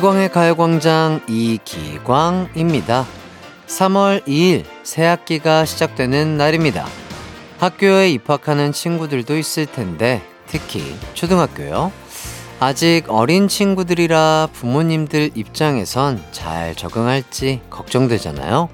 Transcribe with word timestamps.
이기광의 0.00 0.30
가요광장 0.30 1.20
이기광입니다. 1.28 3.06
3월 3.66 4.24
2일 4.26 4.64
새 4.82 5.04
학기가 5.04 5.66
시작되는 5.66 6.38
날입니다. 6.38 6.86
학교에 7.58 8.10
입학하는 8.10 8.72
친구들도 8.72 9.36
있을 9.36 9.66
텐데 9.66 10.22
특히 10.46 10.96
초등학교요. 11.12 11.92
아직 12.60 13.04
어린 13.08 13.46
친구들이라 13.46 14.48
부모님들 14.54 15.32
입장에선 15.34 16.22
잘 16.32 16.74
적응할지 16.74 17.60
걱정되잖아요. 17.68 18.70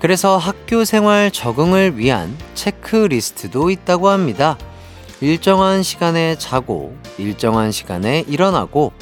그래서 0.00 0.36
학교 0.36 0.84
생활 0.84 1.30
적응을 1.30 1.96
위한 1.96 2.36
체크리스트도 2.54 3.70
있다고 3.70 4.10
합니다. 4.10 4.58
일정한 5.22 5.82
시간에 5.82 6.36
자고, 6.36 6.94
일정한 7.16 7.72
시간에 7.72 8.22
일어나고, 8.28 8.92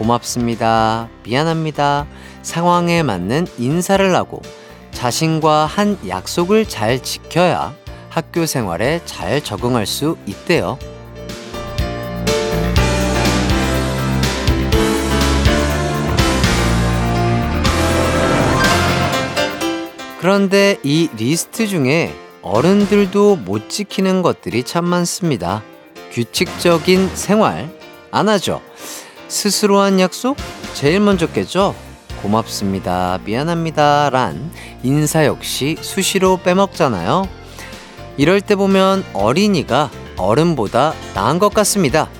고맙습니다. 0.00 1.10
미안합니다. 1.24 2.06
상황에 2.40 3.02
맞는 3.02 3.46
인사를 3.58 4.14
하고, 4.14 4.40
자신과 4.92 5.66
한 5.66 5.98
약속을 6.08 6.66
잘 6.66 7.02
지켜야 7.02 7.74
학교 8.08 8.46
생활에 8.46 9.02
잘 9.04 9.44
적응할 9.44 9.84
수 9.84 10.16
있대요. 10.24 10.78
그런데 20.18 20.78
이 20.82 21.10
리스트 21.16 21.66
중에 21.66 22.14
어른들도 22.40 23.36
못 23.36 23.68
지키는 23.68 24.22
것들이 24.22 24.64
참 24.64 24.86
많습니다. 24.86 25.62
규칙적인 26.12 27.14
생활 27.14 27.68
안 28.10 28.28
하죠. 28.30 28.62
스스로 29.30 29.78
한 29.78 30.00
약속 30.00 30.36
제일 30.74 30.98
먼저 30.98 31.28
깨죠. 31.28 31.74
고맙습니다. 32.20 33.20
미안합니다. 33.24 34.10
란 34.10 34.50
인사 34.82 35.24
역시 35.24 35.76
수시로 35.80 36.38
빼먹잖아요. 36.38 37.28
이럴 38.16 38.40
때 38.40 38.56
보면 38.56 39.04
어린이가 39.14 39.90
어른보다 40.16 40.94
나은 41.14 41.38
것 41.38 41.54
같습니다. 41.54 42.10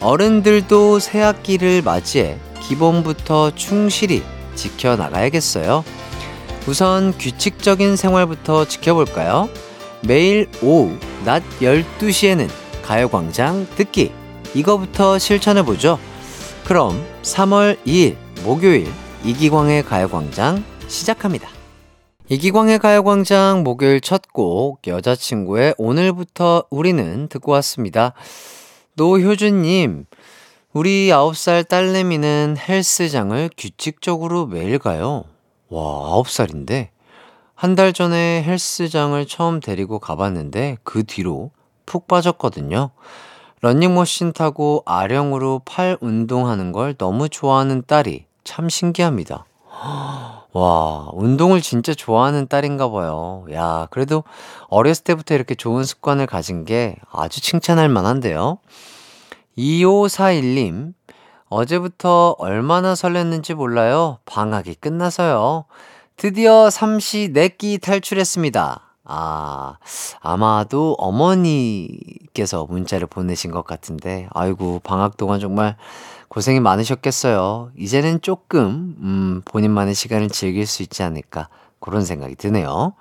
어른들도 0.00 0.98
새 0.98 1.22
학기를 1.22 1.80
맞이해 1.82 2.38
기본부터 2.60 3.54
충실히 3.54 4.22
지켜나가야겠어요. 4.54 5.82
우선 6.66 7.16
규칙적인 7.18 7.96
생활부터 7.96 8.66
지켜볼까요? 8.66 9.48
매일 10.02 10.50
오후 10.62 10.98
낮 11.24 11.42
12시에는 11.60 12.50
가요광장 12.82 13.66
듣기. 13.76 14.12
이거부터 14.54 15.18
실천해보죠. 15.18 15.98
그럼 16.64 17.04
3월 17.22 17.78
2일 17.84 18.16
목요일 18.44 18.90
이기광의 19.24 19.84
가요광장 19.84 20.64
시작합니다. 20.88 21.48
이기광의 22.28 22.78
가요광장 22.78 23.62
목요일 23.64 24.00
첫 24.00 24.22
곡 24.32 24.86
여자친구의 24.86 25.74
오늘부터 25.78 26.64
우리는 26.70 27.28
듣고 27.28 27.52
왔습니다. 27.52 28.14
노효준님, 28.94 30.06
우리 30.72 31.08
9살 31.08 31.68
딸내미는 31.68 32.56
헬스장을 32.58 33.50
규칙적으로 33.56 34.46
매일 34.46 34.78
가요. 34.78 35.24
와, 35.68 35.82
아홉 35.82 36.28
살인데 36.28 36.90
한 37.54 37.76
달 37.76 37.92
전에 37.92 38.42
헬스장을 38.42 39.24
처음 39.26 39.60
데리고 39.60 39.98
가봤는데 39.98 40.78
그 40.82 41.04
뒤로 41.04 41.50
푹 41.86 42.08
빠졌거든요. 42.08 42.90
런닝머신 43.64 44.34
타고 44.34 44.82
아령으로 44.84 45.62
팔 45.64 45.96
운동하는 46.02 46.70
걸 46.70 46.92
너무 46.92 47.30
좋아하는 47.30 47.82
딸이 47.86 48.26
참 48.44 48.68
신기합니다. 48.68 49.46
와, 50.52 51.08
운동을 51.14 51.62
진짜 51.62 51.94
좋아하는 51.94 52.46
딸인가 52.46 52.90
봐요. 52.90 53.46
야, 53.54 53.88
그래도 53.90 54.22
어렸을 54.68 55.04
때부터 55.04 55.34
이렇게 55.34 55.54
좋은 55.54 55.82
습관을 55.82 56.26
가진 56.26 56.66
게 56.66 56.96
아주 57.10 57.40
칭찬할 57.40 57.88
만한데요. 57.88 58.58
2541님, 59.56 60.92
어제부터 61.48 62.36
얼마나 62.38 62.92
설렜는지 62.92 63.54
몰라요. 63.54 64.18
방학이 64.26 64.74
끝나서요. 64.74 65.64
드디어 66.18 66.68
삼시 66.68 67.30
내끼 67.32 67.78
탈출했습니다. 67.78 68.83
아, 69.04 69.76
아마도 70.20 70.94
어머니께서 70.98 72.64
문자를 72.66 73.06
보내신 73.06 73.50
것 73.50 73.64
같은데, 73.64 74.28
아이고, 74.32 74.80
방학 74.82 75.16
동안 75.16 75.40
정말 75.40 75.76
고생이 76.28 76.60
많으셨겠어요. 76.60 77.70
이제는 77.76 78.22
조금, 78.22 78.96
음, 79.00 79.42
본인만의 79.44 79.94
시간을 79.94 80.30
즐길 80.30 80.66
수 80.66 80.82
있지 80.82 81.02
않을까, 81.02 81.48
그런 81.80 82.04
생각이 82.04 82.34
드네요. 82.36 82.94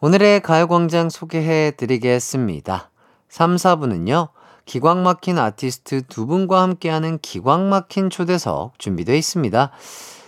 오늘의 0.00 0.40
가요광장 0.40 1.10
소개해 1.10 1.72
드리겠습니다. 1.76 2.90
3, 3.28 3.56
4부는요, 3.56 4.28
기광 4.66 5.02
막힌 5.02 5.38
아티스트 5.38 6.02
두 6.08 6.26
분과 6.26 6.62
함께하는 6.62 7.18
기광 7.20 7.68
막힌 7.68 8.10
초대석 8.10 8.78
준비되어 8.78 9.14
있습니다. 9.14 9.70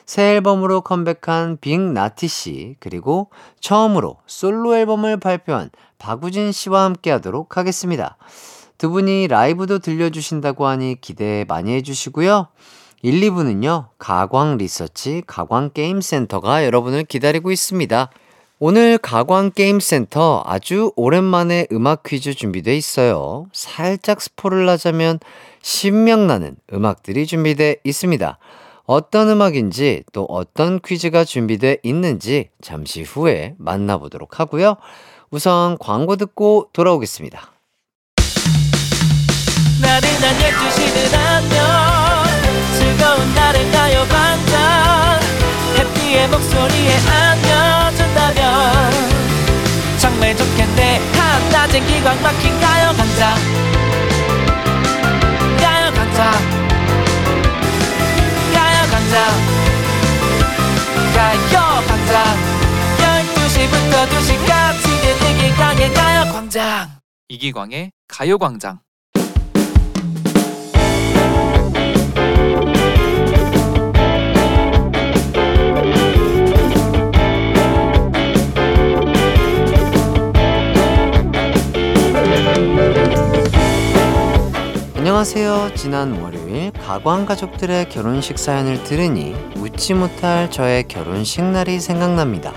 새 0.06 0.36
앨범으로 0.36 0.82
컴백한 0.82 1.58
빅나티 1.60 2.28
씨, 2.28 2.76
그리고 2.80 3.30
처음으로 3.60 4.16
솔로 4.26 4.76
앨범을 4.76 5.18
발표한 5.18 5.70
박우진 5.98 6.52
씨와 6.52 6.84
함께 6.84 7.10
하도록 7.10 7.56
하겠습니다. 7.56 8.16
두 8.78 8.90
분이 8.90 9.28
라이브도 9.28 9.80
들려주신다고 9.80 10.66
하니 10.66 11.00
기대 11.00 11.44
많이 11.48 11.74
해주시고요. 11.74 12.48
1, 13.02 13.20
2부는요, 13.20 13.88
가광 13.98 14.56
리서치, 14.56 15.22
가광 15.26 15.70
게임센터가 15.74 16.64
여러분을 16.64 17.04
기다리고 17.04 17.50
있습니다. 17.50 18.10
오늘 18.58 18.96
가광게임센터 18.96 20.44
아주 20.46 20.90
오랜만에 20.96 21.66
음악 21.72 22.04
퀴즈 22.04 22.32
준비돼 22.32 22.74
있어요. 22.74 23.46
살짝 23.52 24.22
스포를 24.22 24.66
하자면 24.70 25.20
신명나는 25.60 26.56
음악들이 26.72 27.26
준비돼 27.26 27.76
있습니다. 27.84 28.38
어떤 28.86 29.28
음악인지 29.28 30.04
또 30.12 30.24
어떤 30.24 30.80
퀴즈가 30.80 31.24
준비돼 31.24 31.78
있는지 31.82 32.50
잠시 32.62 33.02
후에 33.02 33.54
만나보도록 33.58 34.38
하고요. 34.40 34.76
우선 35.30 35.76
광고 35.78 36.16
듣고 36.16 36.68
돌아오겠습니다. 36.72 37.52
나른한 39.82 40.38
12시는 40.38 41.14
안녕. 41.14 41.66
즐거운 42.78 43.34
날을 43.34 43.70
가요 43.72 44.04
반짝. 44.08 45.20
해피의 45.78 46.28
목소리에 46.28 46.96
안겨준다면. 47.10 48.92
정말 49.98 50.36
좋겠네. 50.36 51.00
한낮엔 51.12 51.86
기광 51.86 52.22
막힌 52.22 52.58
가요광장 52.60 53.85
가요 61.16 61.80
광장. 61.88 62.24
12시부터 62.98 64.06
2시까지 64.10 64.84
이기광의 65.32 65.94
가요광장. 65.94 67.00
이기광의 67.28 67.90
가요광장 68.06 68.80
안녕하세요. 85.16 85.70
지난 85.74 86.20
월요일 86.20 86.72
가광 86.72 87.24
가족들의 87.24 87.88
결혼식 87.88 88.38
사연을 88.38 88.84
들으니 88.84 89.34
웃지 89.56 89.94
못할 89.94 90.50
저의 90.50 90.86
결혼식 90.88 91.42
날이 91.42 91.80
생각납니다. 91.80 92.52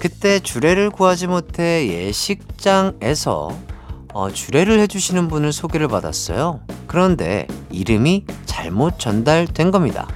그때 0.00 0.40
주례를 0.40 0.90
구하지 0.90 1.28
못해 1.28 1.86
예식장에서 1.86 3.56
어, 4.12 4.28
주례를 4.28 4.80
해주시는 4.80 5.28
분을 5.28 5.52
소개를 5.52 5.86
받았어요. 5.86 6.58
그런데 6.88 7.46
이름이 7.70 8.24
잘못 8.44 8.98
전달된 8.98 9.70
겁니다. 9.70 10.08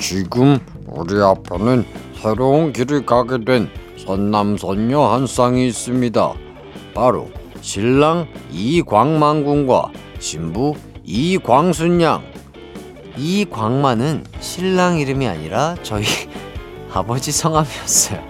지금 0.00 0.58
우리 0.86 1.20
앞에는 1.20 1.84
새로운 2.22 2.72
길을 2.72 3.04
가게 3.04 3.44
된 3.44 3.68
선남선녀 3.98 4.98
한 4.98 5.26
쌍이 5.26 5.68
있습니다. 5.68 6.32
바로 6.94 7.28
신랑 7.60 8.28
이광만 8.50 9.44
군과 9.44 9.90
신부 10.26 10.74
이광순 11.04 12.02
양. 12.02 12.24
이광만은 13.16 14.24
신랑 14.40 14.98
이름이 14.98 15.28
아니라 15.28 15.76
저희 15.84 16.04
아버지 16.92 17.30
성함이었어요. 17.30 18.20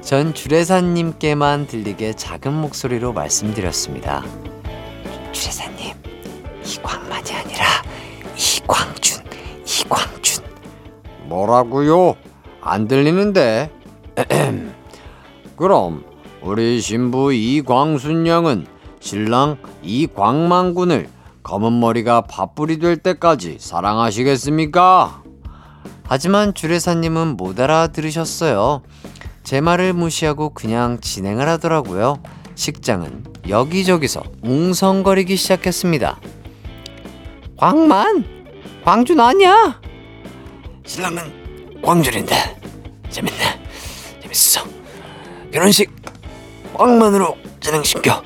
전 0.00 0.32
주례사님께만 0.32 1.66
들리게 1.66 2.14
작은 2.14 2.50
목소리로 2.54 3.12
말씀드렸습니다. 3.12 4.24
주례사님, 5.32 5.94
이광만이 6.64 7.30
아니라 7.30 7.66
이광준, 8.34 9.22
이광준. 9.66 10.44
뭐라고요? 11.24 12.16
안 12.62 12.88
들리는데. 12.88 13.70
그럼 15.56 16.06
우리 16.40 16.80
신부 16.80 17.34
이광순 17.34 18.26
양은 18.26 18.75
신랑 19.06 19.58
이광만군을 19.84 21.08
검은 21.44 21.78
머리가 21.78 22.22
밥풀이 22.22 22.80
될 22.80 22.96
때까지 22.96 23.58
사랑하시겠습니까? 23.60 25.22
하지만 26.08 26.52
주례사님은 26.52 27.36
못 27.36 27.60
알아들으셨어요. 27.60 28.82
제 29.44 29.60
말을 29.60 29.92
무시하고 29.92 30.50
그냥 30.54 31.00
진행을 31.00 31.48
하더라고요. 31.48 32.20
식장은 32.56 33.22
여기저기서 33.48 34.24
웅성거리기 34.42 35.36
시작했습니다. 35.36 36.18
광만! 37.56 38.24
광준 38.84 39.20
아니야? 39.20 39.80
신랑은 40.84 41.80
광준인데 41.80 42.34
재밌네 43.10 43.38
재밌어 44.20 44.62
결혼식 45.52 45.94
광만으로 46.74 47.36
진행시켜 47.60 48.20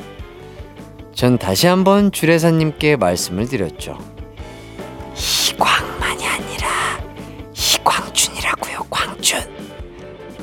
전 1.20 1.36
다시 1.36 1.66
한번 1.66 2.12
주례사님께 2.12 2.96
말씀을 2.96 3.46
드렸죠. 3.46 3.98
이광만이 5.52 6.24
아니라 6.26 6.68
이광준이라고요 7.52 8.86
광준 8.88 9.38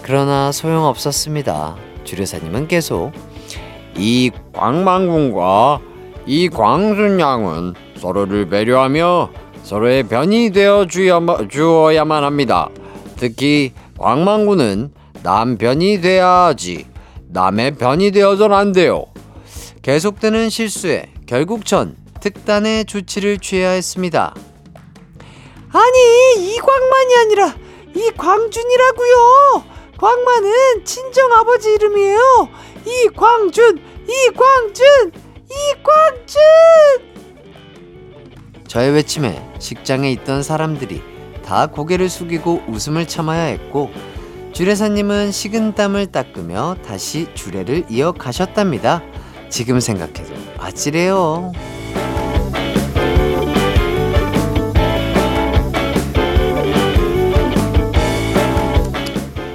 그러나 0.04 0.52
소용없었습니다. 0.52 1.76
주례사님은 2.04 2.68
계속 2.68 3.12
이 3.96 4.30
광만군과 4.54 5.80
이 6.28 6.48
광순 6.48 7.20
양은 7.20 7.74
서로를 7.96 8.48
배려하며 8.48 9.32
서로의 9.64 10.04
변이 10.04 10.52
되어 10.52 10.86
주어야만 10.86 12.24
합니다. 12.24 12.70
특히 13.16 13.74
광만군은 13.98 14.92
남편이 15.24 16.02
돼야지 16.02 16.86
남의 17.30 17.78
편이 17.78 18.12
되어선 18.12 18.54
안 18.54 18.74
돼요. 18.74 19.06
계속되는 19.88 20.50
실수에 20.50 21.14
결국 21.28 21.66
전 21.66 21.96
특단의 22.20 22.84
조치를 22.84 23.38
취해야 23.40 23.70
했습니다. 23.70 24.36
아니 25.72 26.56
이광만이 26.56 27.16
아니라 27.16 27.56
이광준이라고요. 27.96 29.64
광만은 29.98 30.84
친정 30.84 31.32
아버지 31.32 31.70
이름이에요. 31.70 32.20
이광준, 32.86 33.80
이광준, 34.10 35.12
이광준. 35.46 36.42
저의 38.68 38.92
외침에 38.92 39.42
식장에 39.60 40.12
있던 40.12 40.44
사람들이 40.44 41.02
다 41.46 41.68
고개를 41.68 42.10
숙이고 42.10 42.64
웃음을 42.68 43.08
참아야 43.08 43.44
했고 43.44 43.90
주례사님은 44.52 45.32
식은 45.32 45.76
땀을 45.76 46.08
닦으며 46.08 46.76
다시 46.86 47.30
주례를 47.36 47.86
이어가셨답니다. 47.90 49.02
지금 49.50 49.80
생각해도 49.80 50.34
아찔해요. 50.58 51.52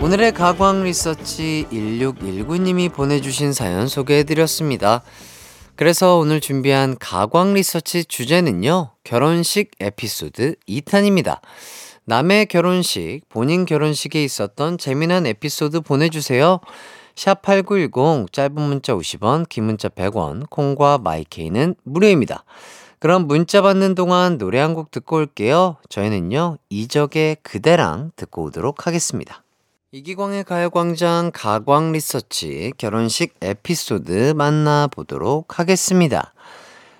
오늘의 0.02 0.32
가광 0.32 0.84
리서치 0.84 1.66
1619님이 1.72 2.92
보내주신 2.92 3.52
사연 3.52 3.88
소개해드렸습니다. 3.88 5.02
그래서 5.74 6.18
오늘 6.18 6.40
준비한 6.40 6.98
가광 6.98 7.54
리서치 7.54 8.04
주제는요, 8.04 8.90
결혼식 9.04 9.70
에피소드 9.80 10.56
2탄입니다. 10.68 11.40
남의 12.04 12.46
결혼식, 12.46 13.22
본인 13.28 13.64
결혼식에 13.64 14.22
있었던 14.22 14.76
재미난 14.76 15.24
에피소드 15.24 15.80
보내주세요. 15.80 16.60
샵8910, 17.14 18.32
짧은 18.32 18.54
문자 18.60 18.94
50원, 18.94 19.48
긴 19.48 19.64
문자 19.64 19.88
100원, 19.88 20.48
콩과 20.50 20.98
마이케이는 20.98 21.74
무료입니다. 21.84 22.44
그럼 22.98 23.26
문자 23.26 23.62
받는 23.62 23.94
동안 23.96 24.38
노래 24.38 24.60
한 24.60 24.74
곡 24.74 24.90
듣고 24.90 25.16
올게요. 25.16 25.76
저희는요, 25.88 26.58
이적의 26.70 27.38
그대랑 27.42 28.12
듣고 28.16 28.44
오도록 28.44 28.86
하겠습니다. 28.86 29.42
이기광의 29.90 30.44
가요광장 30.44 31.32
가광 31.34 31.92
리서치 31.92 32.72
결혼식 32.78 33.34
에피소드 33.42 34.32
만나보도록 34.36 35.58
하겠습니다. 35.58 36.32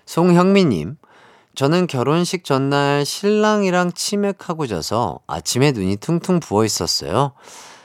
송형미님, 0.05 0.97
저는 1.55 1.87
결혼식 1.87 2.44
전날 2.44 3.06
신랑이랑 3.06 3.93
치맥하고 3.93 4.67
자서 4.67 5.20
아침에 5.26 5.73
눈이 5.73 5.97
퉁퉁 5.97 6.41
부어 6.41 6.64
있었어요. 6.64 7.32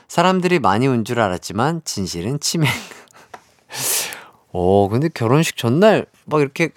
사람들이 0.08 0.58
많이 0.58 0.88
온줄 0.88 1.20
알았지만 1.20 1.82
진실은 1.84 2.40
치맥. 2.40 2.68
어, 4.52 4.88
근데 4.88 5.08
결혼식 5.08 5.56
전날 5.56 6.06
막 6.24 6.40
이렇게 6.40 6.70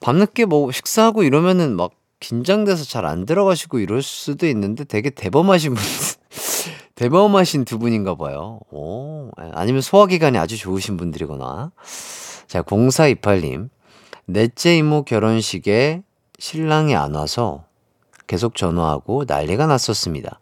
밤늦게 0.00 0.46
뭐 0.46 0.72
식사하고 0.72 1.22
이러면은 1.22 1.76
막 1.76 1.92
긴장돼서 2.20 2.84
잘 2.84 3.04
안 3.04 3.26
들어가시고 3.26 3.78
이럴 3.78 4.02
수도 4.02 4.46
있는데 4.46 4.84
되게 4.84 5.10
대범하신 5.10 5.74
분, 5.74 5.84
대범하신 6.96 7.66
두 7.66 7.78
분인가 7.78 8.14
봐요. 8.14 8.60
오, 8.70 9.30
아니면 9.36 9.82
소화기관이 9.82 10.38
아주 10.38 10.56
좋으신 10.56 10.96
분들이거나. 10.96 11.72
자, 12.46 12.62
0428님. 12.62 13.68
넷째 14.24 14.76
이모 14.76 15.04
결혼식에 15.04 16.02
신랑이 16.38 16.96
안 16.96 17.14
와서 17.14 17.64
계속 18.26 18.56
전화하고 18.56 19.24
난리가 19.28 19.66
났었습니다. 19.66 20.40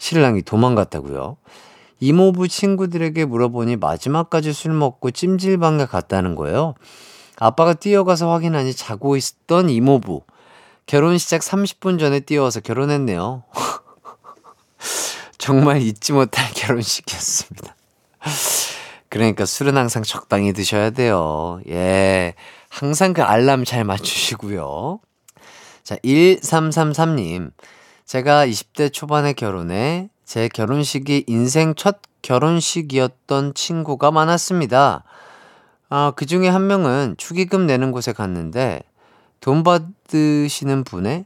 신랑이 0.00 0.42
도망갔다고요. 0.42 1.36
이모부 2.00 2.48
친구들에게 2.48 3.26
물어보니 3.26 3.76
마지막까지 3.76 4.54
술 4.54 4.72
먹고 4.72 5.10
찜질방에 5.10 5.84
갔다는 5.84 6.34
거예요. 6.34 6.74
아빠가 7.38 7.74
뛰어가서 7.74 8.32
확인하니 8.32 8.74
자고 8.74 9.16
있던 9.16 9.68
이모부. 9.68 10.22
결혼 10.86 11.18
시작 11.18 11.42
30분 11.42 12.00
전에 12.00 12.20
뛰어와서 12.20 12.60
결혼했네요. 12.60 13.44
정말 15.36 15.82
잊지 15.82 16.14
못할 16.14 16.50
결혼식이었습니다. 16.54 17.76
그러니까 19.10 19.44
술은 19.44 19.76
항상 19.76 20.02
적당히 20.02 20.54
드셔야 20.54 20.90
돼요. 20.90 21.60
예. 21.68 22.34
항상 22.70 23.12
그 23.12 23.22
알람 23.22 23.66
잘 23.66 23.84
맞추시고요. 23.84 25.00
자, 25.82 25.96
1333님. 25.96 27.50
제가 28.10 28.44
20대 28.44 28.92
초반에 28.92 29.34
결혼해 29.34 30.10
제 30.24 30.48
결혼식이 30.48 31.26
인생 31.28 31.76
첫 31.76 32.00
결혼식이었던 32.22 33.54
친구가 33.54 34.10
많았습니다. 34.10 35.04
아, 35.90 36.12
그 36.16 36.26
중에 36.26 36.48
한 36.48 36.66
명은 36.66 37.14
축의금 37.18 37.68
내는 37.68 37.92
곳에 37.92 38.12
갔는데 38.12 38.80
돈 39.38 39.62
받으시는 39.62 40.82
분의 40.82 41.24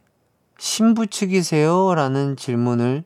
신부 0.58 1.06
측이세요? 1.06 1.94
라는 1.94 2.36
질문을 2.36 3.04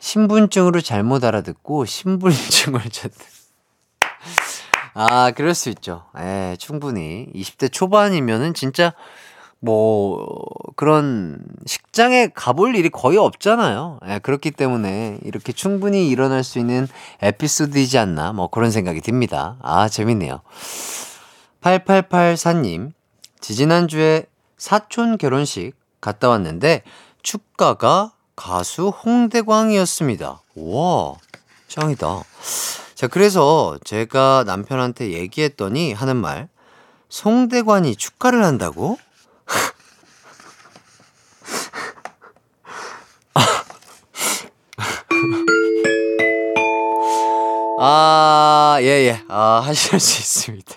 신분증으로 0.00 0.82
잘못 0.82 1.24
알아듣고 1.24 1.86
신분증을 1.86 2.82
줬대. 2.92 3.24
아, 4.92 5.30
그럴 5.30 5.54
수 5.54 5.70
있죠. 5.70 6.04
예, 6.18 6.56
충분히. 6.58 7.28
20대 7.34 7.72
초반이면은 7.72 8.52
진짜 8.52 8.92
뭐 9.64 10.26
그런 10.76 11.38
식장에 11.64 12.28
가볼 12.28 12.76
일이 12.76 12.90
거의 12.90 13.16
없잖아요. 13.16 13.98
예, 14.06 14.18
그렇기 14.18 14.50
때문에 14.50 15.18
이렇게 15.24 15.52
충분히 15.52 16.10
일어날 16.10 16.44
수 16.44 16.58
있는 16.58 16.86
에피소드이지 17.22 17.96
않나 17.96 18.34
뭐 18.34 18.48
그런 18.48 18.70
생각이 18.70 19.00
듭니다. 19.00 19.56
아, 19.62 19.88
재밌네요. 19.88 20.42
8884님, 21.62 22.92
지지난주에 23.40 24.26
사촌 24.58 25.16
결혼식 25.16 25.72
갔다 26.02 26.28
왔는데 26.28 26.82
축가가 27.22 28.12
가수 28.36 28.88
홍대광이었습니다. 28.88 30.42
와, 30.56 31.14
짱이다. 31.68 32.22
자, 32.94 33.06
그래서 33.06 33.78
제가 33.84 34.44
남편한테 34.46 35.14
얘기했더니 35.14 35.94
하는 35.94 36.16
말, 36.16 36.48
송대관이 37.08 37.96
축가를 37.96 38.44
한다고? 38.44 38.98
아, 47.86 48.78
예, 48.80 48.86
예. 48.86 49.20
아, 49.28 49.60
하실 49.64 50.00
수 50.00 50.20
있습니다. 50.20 50.74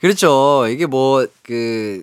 그렇죠. 0.00 0.66
이게 0.68 0.86
뭐, 0.86 1.26
그, 1.42 2.02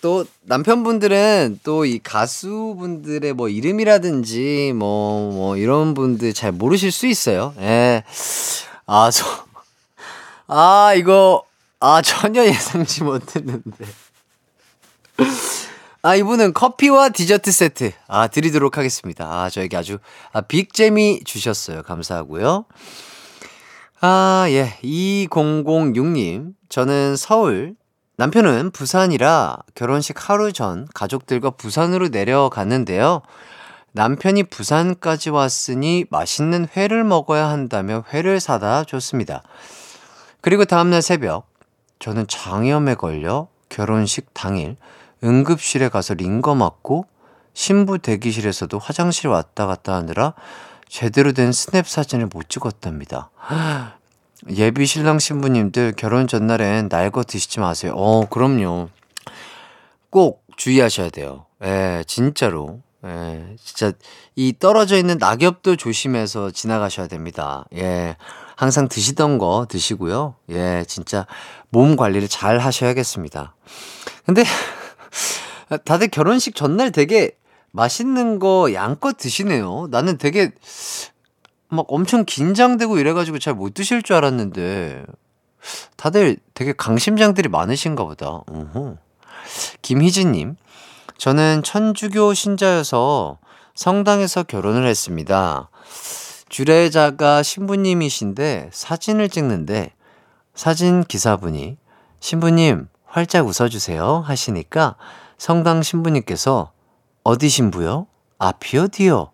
또 0.00 0.24
남편분들은 0.42 1.60
또 1.62 1.84
이 1.84 2.00
가수분들의 2.02 3.32
뭐 3.34 3.48
이름이라든지 3.48 4.72
뭐, 4.74 5.30
뭐 5.30 5.56
이런 5.56 5.94
분들 5.94 6.32
잘 6.34 6.50
모르실 6.50 6.90
수 6.90 7.06
있어요. 7.06 7.54
예. 7.60 8.02
아, 8.86 9.10
저, 9.12 9.24
아, 10.48 10.92
이거, 10.94 11.44
아, 11.78 12.02
전혀 12.02 12.42
예상치 12.46 13.04
못했는데. 13.04 13.86
아, 16.02 16.16
이분은 16.16 16.54
커피와 16.54 17.10
디저트 17.10 17.52
세트, 17.52 17.92
아, 18.08 18.26
드리도록 18.26 18.76
하겠습니다. 18.76 19.24
아, 19.24 19.48
저에게 19.48 19.76
아주, 19.76 19.98
아, 20.32 20.40
빅잼이 20.40 21.20
주셨어요. 21.24 21.84
감사하고요. 21.84 22.64
아, 24.04 24.46
예. 24.48 24.76
2006님. 24.82 26.54
저는 26.68 27.14
서울, 27.14 27.76
남편은 28.16 28.72
부산이라 28.72 29.58
결혼식 29.76 30.28
하루 30.28 30.52
전 30.52 30.88
가족들과 30.92 31.50
부산으로 31.50 32.08
내려갔는데요. 32.08 33.22
남편이 33.92 34.42
부산까지 34.44 35.30
왔으니 35.30 36.06
맛있는 36.10 36.66
회를 36.76 37.04
먹어야 37.04 37.48
한다며 37.48 38.02
회를 38.12 38.40
사다 38.40 38.82
줬습니다. 38.82 39.44
그리고 40.40 40.64
다음날 40.64 41.00
새벽, 41.00 41.46
저는 42.00 42.26
장염에 42.26 42.96
걸려 42.96 43.46
결혼식 43.68 44.34
당일 44.34 44.76
응급실에 45.22 45.90
가서 45.90 46.14
링거 46.14 46.56
맞고 46.56 47.06
신부 47.54 48.00
대기실에서도 48.00 48.76
화장실 48.80 49.28
왔다 49.28 49.66
갔다 49.66 49.94
하느라 49.94 50.34
제대로 50.92 51.32
된 51.32 51.52
스냅 51.52 51.86
사진을 51.86 52.26
못 52.26 52.50
찍었답니다. 52.50 53.30
예비 54.50 54.84
신랑 54.84 55.18
신부님들 55.18 55.94
결혼 55.96 56.26
전날엔 56.26 56.88
날거 56.90 57.24
드시지 57.24 57.60
마세요. 57.60 57.94
어, 57.96 58.28
그럼요. 58.28 58.90
꼭 60.10 60.44
주의하셔야 60.58 61.08
돼요. 61.08 61.46
예, 61.64 62.04
진짜로. 62.06 62.82
예, 63.06 63.56
진짜 63.64 63.92
이 64.36 64.52
떨어져 64.58 64.98
있는 64.98 65.16
낙엽도 65.16 65.76
조심해서 65.76 66.50
지나가셔야 66.50 67.06
됩니다. 67.06 67.64
예. 67.74 68.16
항상 68.54 68.86
드시던 68.86 69.38
거 69.38 69.66
드시고요. 69.70 70.34
예, 70.50 70.84
진짜 70.86 71.26
몸 71.70 71.96
관리를 71.96 72.28
잘 72.28 72.58
하셔야겠습니다. 72.58 73.54
근데 74.26 74.44
다들 75.86 76.08
결혼식 76.08 76.54
전날 76.54 76.92
되게 76.92 77.30
맛있는 77.72 78.38
거 78.38 78.72
양껏 78.72 79.16
드시네요. 79.16 79.88
나는 79.90 80.18
되게 80.18 80.52
막 81.68 81.86
엄청 81.88 82.24
긴장되고 82.24 82.98
이래가지고 82.98 83.38
잘 83.38 83.54
못 83.54 83.74
드실 83.74 84.02
줄 84.02 84.16
알았는데 84.16 85.04
다들 85.96 86.36
되게 86.54 86.72
강심장들이 86.72 87.48
많으신가 87.48 88.04
보다. 88.04 88.42
우후. 88.48 88.96
김희진님, 89.80 90.56
저는 91.18 91.62
천주교 91.62 92.34
신자여서 92.34 93.38
성당에서 93.74 94.42
결혼을 94.42 94.86
했습니다. 94.86 95.70
주례자가 96.48 97.42
신부님이신데 97.42 98.70
사진을 98.72 99.30
찍는데 99.30 99.94
사진 100.54 101.02
기사분이 101.02 101.78
신부님 102.20 102.88
활짝 103.06 103.46
웃어주세요 103.46 104.22
하시니까 104.26 104.96
성당 105.38 105.82
신부님께서 105.82 106.72
어디 107.24 107.48
신부요? 107.48 108.06
아, 108.38 108.52
비어디요. 108.52 109.30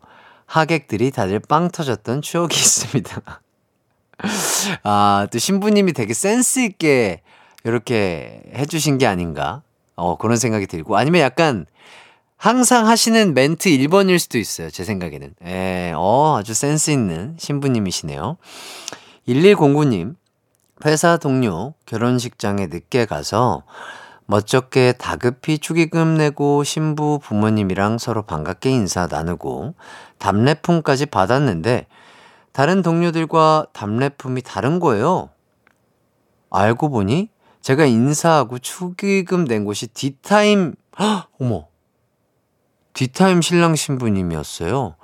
하객들이 0.46 1.10
다들 1.10 1.40
빵 1.40 1.70
터졌던 1.70 2.22
추억이 2.22 2.54
있습니다. 2.54 3.22
아, 4.82 5.26
또 5.30 5.38
신부님이 5.38 5.92
되게 5.92 6.14
센스있게 6.14 7.22
이렇게 7.64 8.42
해주신 8.54 8.98
게 8.98 9.06
아닌가. 9.06 9.62
어, 9.94 10.16
그런 10.16 10.36
생각이 10.36 10.66
들고. 10.66 10.96
아니면 10.96 11.20
약간 11.20 11.66
항상 12.36 12.86
하시는 12.86 13.34
멘트 13.34 13.68
1번일 13.68 14.18
수도 14.18 14.38
있어요. 14.38 14.70
제 14.70 14.84
생각에는. 14.84 15.34
예, 15.46 15.92
어, 15.96 16.36
아주 16.38 16.54
센스 16.54 16.90
있는 16.90 17.36
신부님이시네요. 17.38 18.36
1109님, 19.26 20.14
회사 20.86 21.16
동료 21.16 21.74
결혼식장에 21.86 22.66
늦게 22.66 23.06
가서 23.06 23.64
멋쩍게 24.30 24.92
다급히 24.92 25.58
축의금 25.58 26.18
내고 26.18 26.62
신부 26.62 27.18
부모님이랑 27.18 27.96
서로 27.96 28.20
반갑게 28.22 28.70
인사 28.70 29.06
나누고 29.06 29.74
답례품까지 30.18 31.06
받았는데 31.06 31.86
다른 32.52 32.82
동료들과 32.82 33.68
답례품이 33.72 34.42
다른 34.42 34.80
거예요. 34.80 35.30
알고 36.50 36.90
보니 36.90 37.30
제가 37.62 37.86
인사하고 37.86 38.58
축의금 38.58 39.46
낸 39.46 39.64
곳이 39.64 39.86
뒷타임, 39.86 40.74
헉, 41.00 41.28
어머, 41.40 41.66
뒷타임 42.92 43.40
신랑 43.40 43.76
신부님이었어요. 43.76 44.96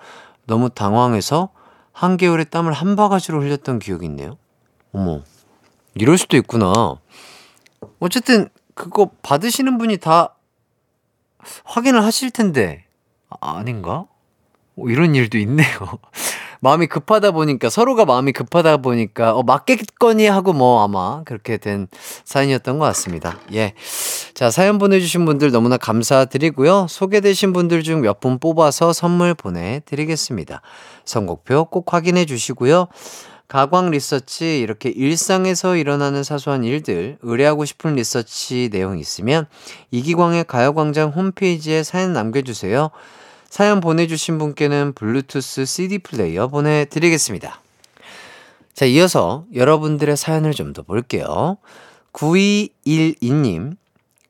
너무 0.46 0.68
당황해서 0.68 1.48
한개월의 1.92 2.50
땀을 2.50 2.74
한 2.74 2.94
바가지로 2.94 3.40
흘렸던 3.40 3.78
기억이 3.78 4.04
있네요. 4.04 4.36
어머, 4.92 5.22
이럴 5.94 6.18
수도 6.18 6.36
있구나. 6.36 6.98
어쨌든 8.00 8.50
그거 8.74 9.10
받으시는 9.22 9.78
분이 9.78 9.98
다 9.98 10.34
확인을 11.64 12.02
하실 12.04 12.30
텐데 12.30 12.84
아, 13.30 13.56
아닌가? 13.58 14.06
어, 14.76 14.88
이런 14.88 15.14
일도 15.14 15.38
있네요. 15.38 15.68
마음이 16.60 16.86
급하다 16.86 17.32
보니까 17.32 17.68
서로가 17.68 18.06
마음이 18.06 18.32
급하다 18.32 18.78
보니까 18.78 19.34
어 19.34 19.42
맞겠거니 19.42 20.26
하고 20.26 20.54
뭐 20.54 20.82
아마 20.82 21.22
그렇게 21.24 21.58
된 21.58 21.88
사연이었던 22.24 22.78
것 22.78 22.86
같습니다. 22.86 23.38
예. 23.52 23.74
자, 24.32 24.50
사연 24.50 24.78
보내 24.78 24.98
주신 24.98 25.26
분들 25.26 25.50
너무나 25.50 25.76
감사드리고요. 25.76 26.86
소개되신 26.88 27.52
분들 27.52 27.82
중 27.82 28.00
몇 28.02 28.18
분 28.18 28.38
뽑아서 28.38 28.94
선물 28.94 29.34
보내 29.34 29.82
드리겠습니다. 29.84 30.62
선곡표 31.04 31.66
꼭 31.66 31.92
확인해 31.92 32.24
주시고요. 32.24 32.88
가광 33.48 33.90
리서치 33.90 34.60
이렇게 34.60 34.88
일상에서 34.88 35.76
일어나는 35.76 36.24
사소한 36.24 36.64
일들 36.64 37.18
의뢰하고 37.22 37.64
싶은 37.64 37.94
리서치 37.94 38.70
내용 38.72 38.98
있으면 38.98 39.46
이기광의 39.90 40.44
가요광장 40.44 41.10
홈페이지에 41.10 41.82
사연 41.82 42.12
남겨주세요. 42.12 42.90
사연 43.50 43.80
보내주신 43.80 44.38
분께는 44.38 44.94
블루투스 44.94 45.64
CD 45.66 45.98
플레이어 45.98 46.48
보내드리겠습니다. 46.48 47.60
자, 48.74 48.86
이어서 48.86 49.44
여러분들의 49.54 50.16
사연을 50.16 50.52
좀 50.52 50.72
더 50.72 50.82
볼게요. 50.82 51.58
9212님, 52.12 53.76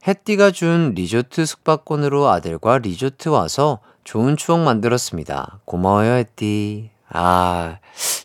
햇띠가 0.06 0.50
준 0.50 0.92
리조트 0.94 1.46
숙박권으로 1.46 2.28
아들과 2.28 2.78
리조트 2.78 3.30
와서 3.30 3.78
좋은 4.04 4.36
추억 4.36 4.60
만들었습니다. 4.60 5.60
고마워요, 5.64 6.12
햇띠. 6.12 6.90
아, 7.08 7.78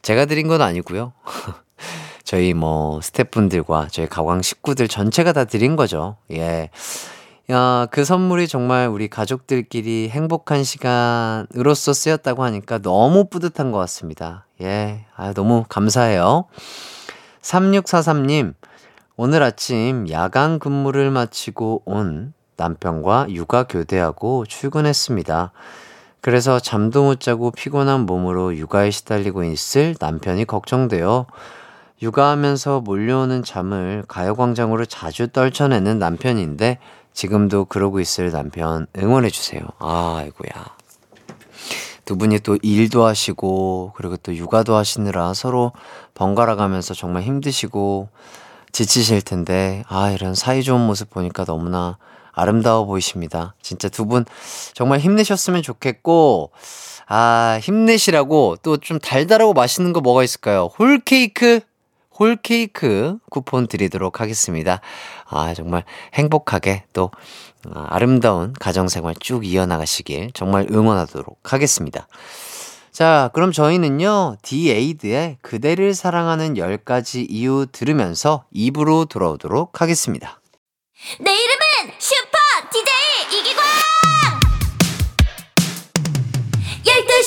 제가 0.10 0.26
드린 0.26 0.48
건 0.48 0.64
아니고요. 0.64 1.14
저희 2.26 2.56
뭐 2.56 3.00
스태프분들과 3.00 3.90
저희 3.92 4.08
가광 4.08 4.42
식구들 4.42 4.88
전체가 4.88 5.34
다 5.34 5.46
드린 5.46 5.76
거죠. 5.76 6.18
예. 6.32 6.72
야, 7.52 7.86
그 7.92 8.04
선물이 8.04 8.48
정말 8.48 8.88
우리 8.88 9.08
가족들끼리 9.08 10.10
행복한 10.10 10.64
시간으로서 10.64 11.94
쓰였다고 11.94 12.44
하니까 12.44 12.80
너무 12.80 13.26
뿌듯한 13.30 13.72
것 13.72 13.78
같습니다. 13.78 14.48
예, 14.62 15.06
아, 15.16 15.32
너무 15.34 15.64
감사해요. 15.70 16.46
3643님, 17.44 18.56
오늘 19.16 19.44
아침 19.44 20.10
야간 20.10 20.58
근무를 20.58 21.12
마치고 21.12 21.84
온 21.86 22.34
남편과 22.58 23.28
육아 23.30 23.66
교대하고 23.66 24.48
출근했습니다. 24.48 25.52
그래서 26.22 26.60
잠도 26.60 27.04
못 27.04 27.20
자고 27.20 27.52
피곤한 27.52 28.06
몸으로 28.06 28.56
육아에 28.56 28.92
시달리고 28.92 29.44
있을 29.44 29.96
남편이 30.00 30.46
걱정돼요. 30.46 31.26
육아하면서 32.02 32.82
몰려오는 32.82 33.44
잠을 33.44 34.04
가요광장으로 34.08 34.86
자주 34.86 35.28
떨쳐내는 35.28 36.00
남편인데 36.00 36.80
지금도 37.14 37.66
그러고 37.66 38.00
있을 38.00 38.32
남편 38.32 38.88
응원해주세요. 38.98 39.62
아이고야. 39.80 40.80
두 42.06 42.18
분이 42.18 42.40
또 42.40 42.58
일도 42.62 43.04
하시고, 43.04 43.94
그리고 43.96 44.18
또 44.18 44.36
육아도 44.36 44.76
하시느라 44.76 45.34
서로 45.34 45.74
번갈아 46.16 46.56
가면서 46.56 46.94
정말 46.94 47.24
힘드시고, 47.24 48.10
지치실 48.72 49.22
텐데, 49.22 49.84
아, 49.88 50.10
이런 50.10 50.34
사이 50.34 50.64
좋은 50.64 50.80
모습 50.80 51.10
보니까 51.10 51.46
너무나 51.46 51.98
아름다워 52.42 52.86
보이십니다. 52.86 53.56
진짜 53.62 53.90
두 53.90 54.06
분 54.06 54.26
정말 54.74 55.00
힘내셨으면 55.00 55.62
좋겠고, 55.62 56.52
아, 57.08 57.60
힘내시라고 57.62 58.58
또 58.64 58.78
좀 58.78 59.00
달달하고 59.00 59.54
맛있는 59.54 59.94
거 59.94 60.02
뭐가 60.02 60.24
있을까요? 60.24 60.70
홀케이크? 60.80 61.62
홀케이크 62.20 63.18
쿠폰 63.30 63.68
드리도록 63.68 64.20
하겠습니다. 64.22 64.82
아, 65.30 65.54
정말 65.54 65.86
행복하게 66.14 66.84
또 66.94 67.12
아, 67.74 67.86
아름다운 67.90 68.54
가정생활 68.60 69.16
쭉 69.20 69.46
이어나가시길 69.46 70.32
정말 70.34 70.68
응원하도록 70.70 71.40
하겠습니다. 71.54 72.08
자, 72.92 73.30
그럼 73.34 73.54
저희는요, 73.54 74.36
디에이드의 74.42 75.38
그대를 75.42 75.94
사랑하는 75.94 76.56
10가지 76.56 77.26
이유 77.30 77.66
들으면서 77.72 78.44
입으로 78.52 79.06
돌아오도록 79.06 79.82
하겠습니다. 79.82 80.42
내 81.22 81.32
이름은 81.32 81.94
슈 81.98 82.14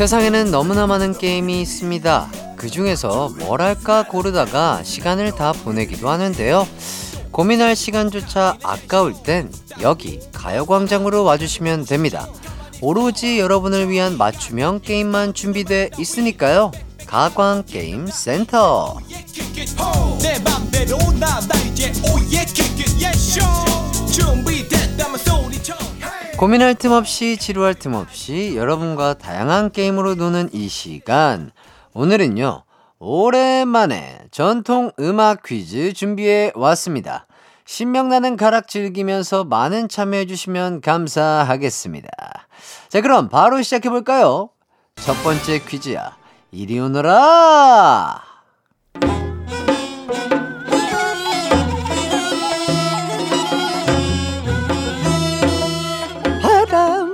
세상에는 0.00 0.50
너무나 0.50 0.86
많은 0.86 1.18
게임이 1.18 1.60
있습니다. 1.60 2.30
그 2.56 2.70
중에서 2.70 3.34
뭘 3.38 3.60
할까 3.60 4.02
고르다가 4.02 4.82
시간을 4.82 5.32
다 5.32 5.52
보내기도 5.52 6.08
하는데요. 6.08 6.66
고민할 7.30 7.76
시간조차 7.76 8.56
아까울 8.62 9.12
땐 9.12 9.52
여기 9.82 10.20
가요광장으로 10.32 11.22
와주시면 11.22 11.84
됩니다. 11.84 12.26
오로지 12.80 13.38
여러분을 13.38 13.90
위한 13.90 14.16
맞춤형 14.16 14.80
게임만 14.80 15.34
준비돼 15.34 15.90
있으니까요. 15.98 16.70
가광 17.06 17.64
게임 17.66 18.06
센터. 18.06 18.96
고민할 26.40 26.74
틈 26.74 26.92
없이 26.92 27.36
지루할 27.36 27.74
틈 27.74 27.92
없이 27.92 28.56
여러분과 28.56 29.12
다양한 29.18 29.72
게임으로 29.72 30.14
노는 30.14 30.48
이 30.54 30.70
시간. 30.70 31.50
오늘은요. 31.92 32.64
오랜만에 32.98 34.20
전통 34.30 34.90
음악 34.98 35.42
퀴즈 35.42 35.92
준비해 35.92 36.50
왔습니다. 36.54 37.26
신명나는 37.66 38.38
가락 38.38 38.68
즐기면서 38.68 39.44
많은 39.44 39.90
참여해 39.90 40.24
주시면 40.24 40.80
감사하겠습니다. 40.80 42.08
자, 42.88 43.00
그럼 43.02 43.28
바로 43.28 43.60
시작해 43.60 43.90
볼까요? 43.90 44.48
첫 44.96 45.22
번째 45.22 45.58
퀴즈야. 45.58 46.16
이리 46.52 46.80
오너라! 46.80 48.29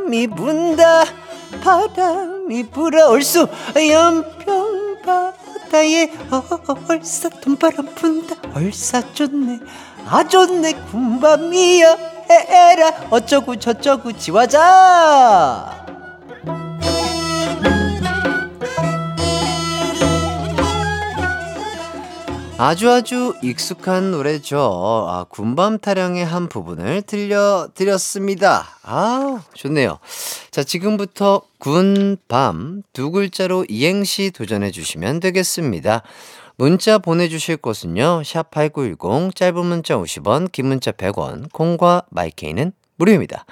바람이 0.06 0.28
분다. 0.28 1.04
바람이 1.62 2.70
불어올 2.70 3.22
수 3.22 3.48
연평 3.76 4.98
바다에 5.04 6.10
얼싸 6.88 7.28
돈바람 7.28 7.94
분다. 7.94 8.36
얼싸 8.54 9.00
좋네. 9.12 9.58
아 10.06 10.22
좋네. 10.26 10.74
군밤이야 10.90 11.96
에라. 12.30 12.92
어쩌고 13.10 13.56
저쩌고 13.56 14.12
지화자 14.12 15.86
아주 22.58 22.90
아주 22.90 23.34
익숙한 23.42 24.12
노래죠. 24.12 25.06
아, 25.10 25.24
군밤 25.28 25.78
타령의 25.78 26.24
한 26.24 26.48
부분을 26.48 27.02
들려드렸습니다. 27.02 28.66
아, 28.82 29.42
좋네요. 29.52 29.98
자, 30.50 30.64
지금부터 30.64 31.42
군밤 31.58 32.82
두 32.94 33.10
글자로 33.10 33.66
이행시 33.68 34.30
도전해 34.30 34.70
주시면 34.70 35.20
되겠습니다. 35.20 36.02
문자 36.56 36.96
보내주실 36.96 37.58
곳은요, 37.58 38.22
샵8910, 38.22 39.34
짧은 39.34 39.66
문자 39.66 39.96
50원, 39.98 40.50
긴 40.50 40.66
문자 40.68 40.92
100원, 40.92 41.52
콩과 41.52 42.04
마이케이는 42.10 42.72
무료입니다. 42.96 43.44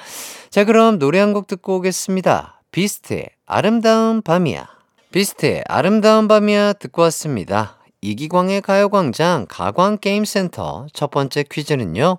자, 0.49 0.65
그럼 0.65 0.99
노래 0.99 1.19
한 1.21 1.35
곡 1.35 1.47
듣고 1.47 1.77
오겠습니다. 1.77 2.63
비스트의 2.73 3.29
아름다운 3.45 4.23
밤이야. 4.23 4.67
비스트의 5.13 5.65
아름다운 5.69 6.27
밤이야 6.27 6.73
듣고 6.75 7.03
왔습니다. 7.03 7.77
이기광의 8.05 8.61
가요광장 8.61 9.47
가광게임센터 9.49 10.89
첫 10.93 11.11
번째 11.11 11.43
퀴즈는요. 11.51 12.19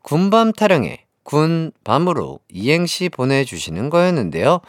군밤 0.00 0.50
타령에 0.52 1.04
군밤으로 1.24 2.40
이행시 2.48 3.10
보내주시는 3.10 3.90
거였는데요. 3.90 4.60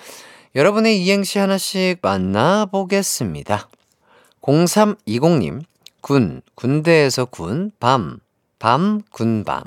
여러분의 0.54 1.02
이행시 1.02 1.40
하나씩 1.40 2.00
만나보겠습니다. 2.02 3.70
0320님, 4.42 5.64
군, 6.02 6.42
군대에서 6.56 7.26
군, 7.26 7.72
밤, 7.80 8.20
밤, 8.60 9.02
군밤. 9.10 9.64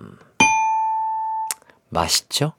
맛있죠? 1.89 2.53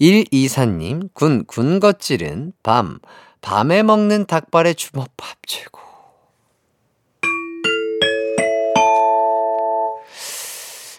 124님, 0.00 1.10
군, 1.12 1.44
군것질은 1.44 2.54
밤, 2.62 2.98
밤에 3.42 3.82
먹는 3.82 4.24
닭발의 4.24 4.74
주먹밥 4.76 5.36
최고. 5.46 5.87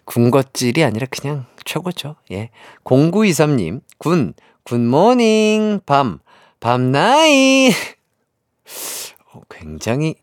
군것질이 0.09 0.83
아니라 0.83 1.05
그냥 1.09 1.45
최고죠. 1.65 2.15
예. 2.31 2.49
0923님, 2.83 3.81
군, 3.99 4.33
굿모닝, 4.63 5.81
밤, 5.85 6.19
밤나이. 6.59 7.69
어, 9.31 9.41
굉장히, 9.49 10.15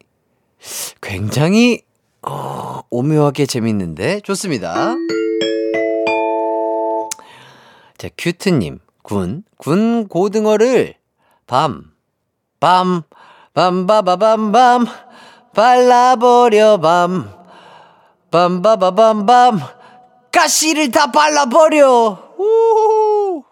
굉장히, 1.00 1.82
어, 2.22 2.80
오묘하게 2.90 3.46
재밌는데, 3.46 4.20
좋습니다. 4.20 4.96
자, 7.96 8.08
큐트님, 8.18 8.80
군, 9.02 9.44
군 9.56 10.08
고등어를 10.08 10.94
밤, 11.46 11.92
밤, 12.58 13.02
밤바바밤밤, 13.54 14.86
발라버려 15.54 16.78
밤, 16.80 17.45
밤바바밤밤, 18.36 19.60
가시를 20.30 20.90
다 20.90 21.10
발라버려! 21.10 22.34
우후. 22.36 23.44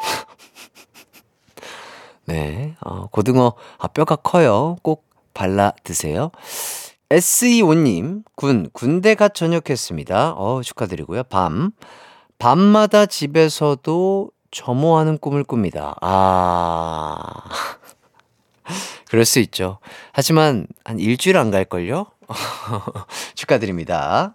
네, 2.24 2.74
어, 2.80 3.08
고등어, 3.08 3.52
아, 3.76 3.88
뼈가 3.88 4.16
커요. 4.16 4.76
꼭 4.80 5.04
발라 5.34 5.74
드세요. 5.84 6.30
SE5님, 7.10 8.22
군, 8.34 8.70
군대 8.72 9.14
가 9.14 9.28
전역했습니다. 9.28 10.36
어, 10.38 10.62
축하드리고요. 10.62 11.24
밤. 11.24 11.72
밤마다 12.38 13.04
집에서도 13.04 14.30
점호하는 14.50 15.18
꿈을 15.18 15.44
꿉니다. 15.44 15.96
아. 16.00 17.18
그럴 19.08 19.24
수 19.24 19.38
있죠. 19.40 19.78
하지만 20.12 20.66
한 20.84 20.98
일주일 20.98 21.36
안 21.36 21.50
갈걸요? 21.50 22.06
축하드립니다. 23.34 24.34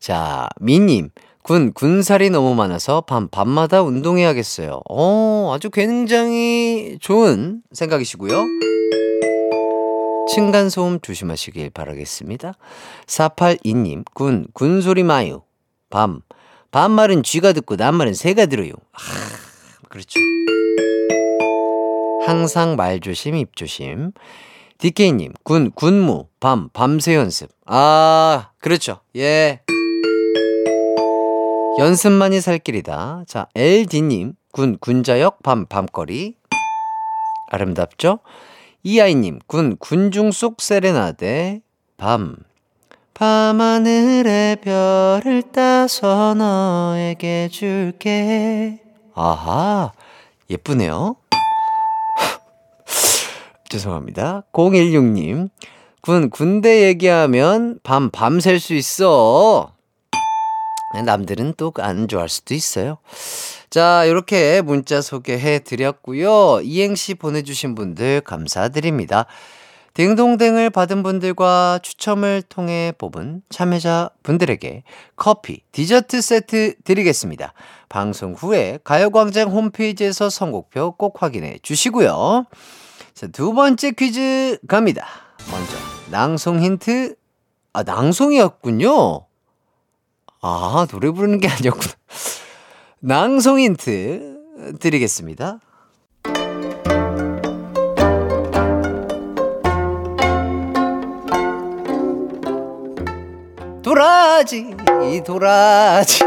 자, 0.00 0.48
미님. 0.60 1.10
군, 1.42 1.72
군살이 1.72 2.28
너무 2.28 2.54
많아서 2.54 3.00
밤, 3.00 3.28
밤마다 3.28 3.80
운동해야겠어요. 3.80 4.82
어, 4.90 5.52
아주 5.54 5.70
굉장히 5.70 6.98
좋은 7.00 7.62
생각이시고요. 7.72 8.44
층간소음 10.28 11.00
조심하시길 11.00 11.70
바라겠습니다. 11.70 12.52
482님, 13.06 14.04
군, 14.12 14.46
군소리 14.52 15.02
마요. 15.04 15.44
밤, 15.88 16.20
반말은 16.70 17.22
쥐가 17.22 17.54
듣고 17.54 17.76
낱말은 17.76 18.12
새가 18.12 18.44
들어요. 18.46 18.72
아, 18.92 18.98
그렇죠. 19.88 20.20
항상 22.28 22.76
말조심, 22.76 23.36
입조심. 23.36 24.12
DK님, 24.76 25.32
군, 25.44 25.70
군무, 25.70 26.26
밤, 26.40 26.68
밤새 26.74 27.14
연습. 27.14 27.48
아, 27.64 28.50
그렇죠. 28.60 29.00
예. 29.16 29.62
연습만이 31.78 32.42
살 32.42 32.58
길이다. 32.58 33.24
자, 33.26 33.46
LD님, 33.54 34.34
군, 34.52 34.76
군자역, 34.78 35.42
밤, 35.42 35.64
밤거리. 35.64 36.34
아름답죠? 37.50 38.18
이아이님, 38.82 39.38
군, 39.46 39.78
군중 39.78 40.30
속 40.30 40.60
세레나데, 40.60 41.62
밤. 41.96 42.36
밤하늘의 43.14 44.56
별을 44.56 45.44
따서 45.50 46.34
너에게 46.34 47.48
줄게. 47.50 48.82
아하, 49.14 49.92
예쁘네요. 50.50 51.16
죄송합니다. 53.68 54.44
016님, 54.52 55.50
군, 56.00 56.30
군대 56.30 56.84
얘기하면 56.86 57.78
밤, 57.82 58.10
밤샐 58.10 58.58
수 58.58 58.74
있어. 58.74 59.72
남들은 61.04 61.54
또 61.56 61.72
안 61.78 62.08
좋아할 62.08 62.28
수도 62.28 62.54
있어요. 62.54 62.96
자, 63.68 64.04
이렇게 64.06 64.62
문자 64.62 65.02
소개해 65.02 65.58
드렸고요. 65.60 66.60
이행시 66.62 67.14
보내주신 67.14 67.74
분들 67.74 68.22
감사드립니다. 68.22 69.26
딩동댕을 69.92 70.70
받은 70.70 71.02
분들과 71.02 71.80
추첨을 71.82 72.42
통해 72.42 72.92
뽑은 72.96 73.42
참여자 73.50 74.10
분들에게 74.22 74.84
커피, 75.16 75.60
디저트 75.72 76.22
세트 76.22 76.76
드리겠습니다. 76.84 77.52
방송 77.88 78.32
후에 78.32 78.78
가요광장 78.84 79.50
홈페이지에서 79.50 80.30
선곡표 80.30 80.92
꼭 80.92 81.22
확인해 81.22 81.58
주시고요. 81.62 82.46
자, 83.18 83.26
두 83.26 83.52
번째 83.52 83.90
퀴즈 83.90 84.58
갑니다. 84.68 85.04
먼저, 85.50 85.76
낭송 86.12 86.62
힌트. 86.62 87.16
아, 87.72 87.82
낭송이었군요. 87.82 89.26
아, 90.40 90.86
노래 90.88 91.10
부르는 91.10 91.40
게 91.40 91.48
아니었구나. 91.48 91.94
낭송 93.00 93.58
힌트 93.58 94.78
드리겠습니다. 94.78 95.58
도라지 103.82 104.76
도라지 105.26 106.20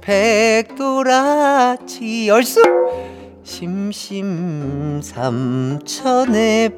백도라지 0.00 1.10
얼쑤 2.30 2.62
심심삼천의 3.44 5.04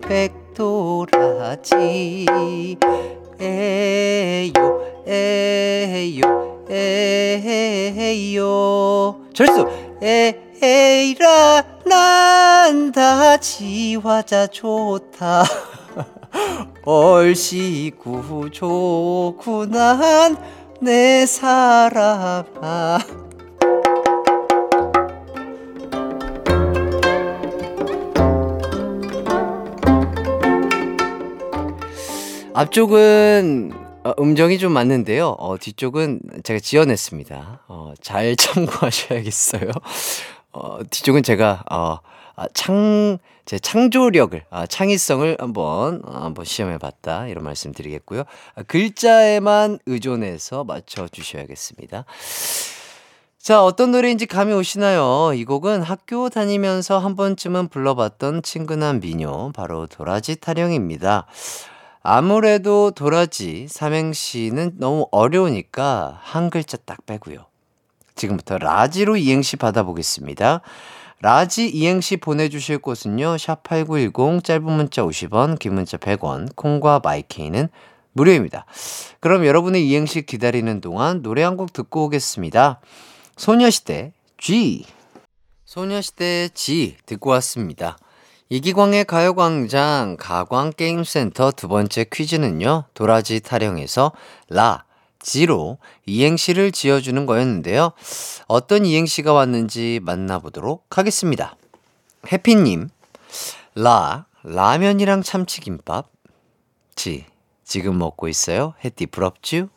백도라지. 0.00 1.16
에요 3.40 4.52
에요 5.06 6.66
에요. 7.98 9.20
절수. 9.32 9.68
에이라 10.02 11.62
난다 11.84 13.36
지화자 13.36 14.48
좋다. 14.48 15.44
얼씨구 16.84 18.50
좋구난 18.50 20.36
내 20.80 21.24
사람아 21.26 22.98
앞쪽은 32.56 33.70
어, 34.02 34.14
음정이 34.18 34.58
좀 34.58 34.72
맞는데요. 34.72 35.36
어, 35.38 35.58
뒤쪽은 35.58 36.20
제가 36.42 36.58
지어냈습니다. 36.58 37.64
어, 37.68 37.92
잘 38.00 38.34
참고하셔야겠어요. 38.40 39.70
어, 40.52 40.78
뒤쪽은 40.90 41.22
제가 41.22 41.64
어, 41.70 41.98
아, 42.34 42.46
창, 42.54 43.18
제 43.44 43.58
창조력을, 43.58 44.42
아, 44.48 44.66
창의성을 44.66 45.36
한번, 45.38 46.00
어, 46.06 46.24
한번 46.24 46.46
시험해봤다. 46.46 47.26
이런 47.26 47.44
말씀 47.44 47.72
드리겠고요. 47.72 48.22
아, 48.54 48.62
글자에만 48.62 49.80
의존해서 49.84 50.64
맞춰주셔야겠습니다. 50.64 52.06
자, 53.38 53.62
어떤 53.62 53.90
노래인지 53.92 54.24
감이 54.24 54.54
오시나요? 54.54 55.32
이 55.34 55.44
곡은 55.44 55.82
학교 55.82 56.30
다니면서 56.30 56.98
한 56.98 57.16
번쯤은 57.16 57.68
불러봤던 57.68 58.42
친근한 58.42 59.00
민요, 59.00 59.52
바로 59.52 59.86
도라지 59.86 60.36
타령입니다. 60.36 61.26
아무래도 62.08 62.92
도라지 62.92 63.66
삼행시는 63.68 64.76
너무 64.78 65.08
어려우니까 65.10 66.20
한 66.22 66.50
글자 66.50 66.76
딱 66.76 67.04
빼고요. 67.04 67.46
지금부터 68.14 68.58
라지로 68.58 69.16
이행시 69.16 69.56
받아보겠습니다. 69.56 70.60
라지 71.20 71.68
이행시 71.68 72.16
보내주실 72.16 72.78
곳은요. 72.78 73.34
샵8910 73.34 74.44
짧은 74.44 74.62
문자 74.62 75.02
50원 75.02 75.58
긴 75.58 75.74
문자 75.74 75.96
100원 75.96 76.54
콩과 76.54 77.00
마이케이는 77.02 77.70
무료입니다. 78.12 78.66
그럼 79.18 79.44
여러분의 79.44 79.84
이행시 79.88 80.22
기다리는 80.22 80.80
동안 80.80 81.22
노래 81.22 81.42
한 81.42 81.56
곡 81.56 81.72
듣고 81.72 82.04
오겠습니다. 82.04 82.78
소녀시대 83.36 84.12
Gee 84.38 84.84
소녀시대 85.64 86.50
Gee 86.54 86.98
듣고 87.04 87.30
왔습니다. 87.30 87.98
이기광의 88.48 89.06
가요광장 89.06 90.16
가광게임센터 90.20 91.50
두 91.50 91.66
번째 91.66 92.04
퀴즈는요. 92.04 92.84
도라지 92.94 93.40
타령에서 93.40 94.12
라, 94.48 94.84
지로 95.18 95.78
이행시를 96.06 96.70
지어주는 96.70 97.26
거였는데요. 97.26 97.90
어떤 98.46 98.86
이행시가 98.86 99.32
왔는지 99.32 99.98
만나보도록 100.04 100.96
하겠습니다. 100.96 101.56
해피님, 102.30 102.88
라, 103.74 104.26
라면이랑 104.44 105.24
참치김밥. 105.24 106.08
지, 106.94 107.26
지금 107.64 107.98
먹고 107.98 108.28
있어요? 108.28 108.74
해띠 108.84 109.06
부럽쥬? 109.06 109.68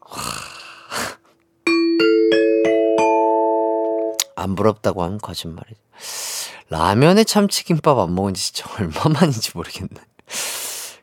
안 4.36 4.54
부럽다고 4.54 5.02
하면 5.02 5.18
거짓말이지. 5.18 5.78
라면에 6.70 7.24
참치김밥 7.24 7.98
안 7.98 8.14
먹은 8.14 8.34
지 8.34 8.52
진짜 8.52 8.70
얼마만인지 8.74 9.52
모르겠네. 9.54 10.00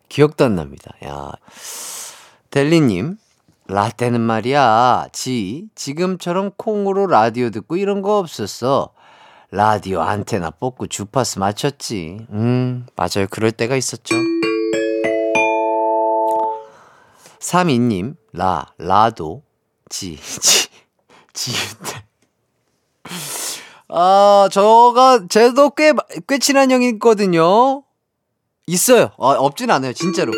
기억도 0.10 0.45
안 0.45 0.56
납니다. 0.56 0.91
야. 1.06 1.32
델리님, 2.51 3.17
라떼는 3.67 4.21
말이야. 4.21 5.08
지, 5.12 5.67
지금처럼 5.75 6.51
콩으로 6.56 7.08
라디오 7.08 7.49
듣고 7.49 7.78
이런 7.78 8.01
거 8.01 8.19
없었어. 8.19 8.93
라디오 9.51 10.01
안테나 10.01 10.51
뽑고 10.51 10.88
주파수 10.88 11.39
맞췄지. 11.39 12.28
음, 12.30 12.86
맞아요. 12.95 13.28
그럴 13.30 13.51
때가 13.51 13.75
있었죠. 13.75 14.15
32님, 17.39 18.15
라, 18.34 18.73
라도, 18.78 19.43
지, 19.89 20.17
지, 20.17 20.67
지윤데. 21.34 22.06
아, 23.88 24.50
저가, 24.52 25.28
쟤도 25.30 25.71
꽤, 25.71 25.93
꽤 26.28 26.39
친한 26.39 26.71
형이 26.71 26.89
있거든요. 26.89 27.84
있어요. 28.67 29.12
아, 29.19 29.36
없진 29.38 29.69
않아요. 29.69 29.93
진짜로. 29.93 30.34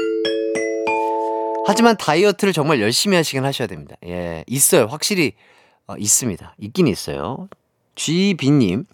하지만 1.66 1.98
다이어트를 1.98 2.54
정말 2.54 2.82
열심히 2.82 3.16
하시긴 3.18 3.44
하셔야 3.46 3.68
됩니다. 3.68 3.96
예, 4.06 4.44
있어요. 4.48 4.86
확실히, 4.86 5.34
어, 5.86 5.96
있습니다. 5.98 6.56
있긴 6.60 6.88
있어요. 6.88 7.48
GB님, 7.96 8.86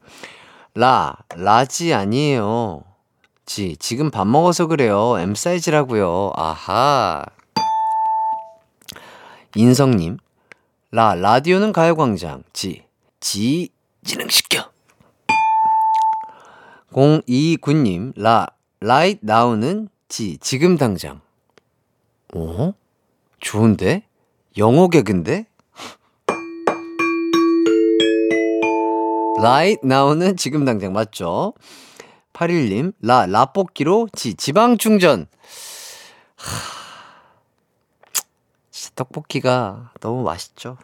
라, 0.76 1.18
large 1.36 1.94
아니에요. 1.94 2.84
지, 3.46 3.76
지금 3.78 4.10
밥 4.10 4.26
먹어서 4.28 4.68
그래요. 4.68 5.18
M 5.20 5.36
사이즈라고요. 5.36 6.32
아하. 6.36 7.24
인성님, 9.56 10.18
라, 10.92 11.14
라디오는 11.16 11.74
가요광장. 11.74 12.44
지, 12.54 12.86
지, 13.20 13.70
진행시켜. 14.04 14.72
029님, 16.92 18.14
라, 18.16 18.48
right 18.80 19.20
now는 19.24 19.90
지, 20.08 20.38
지금 20.38 20.78
당장. 20.78 21.22
어? 22.36 22.74
좋은데? 23.40 24.04
영어 24.58 24.88
개그인데? 24.88 25.48
right 29.42 29.86
now는 29.86 30.38
지금 30.38 30.66
당장 30.66 30.94
맞죠? 30.94 31.54
81님, 32.34 32.94
라, 33.02 33.26
라볶이로 33.26 34.08
지, 34.14 34.36
지방 34.36 34.78
충전. 34.78 35.28
하, 36.36 36.84
떡볶이가 38.96 39.92
너무 40.00 40.24
맛있죠? 40.24 40.78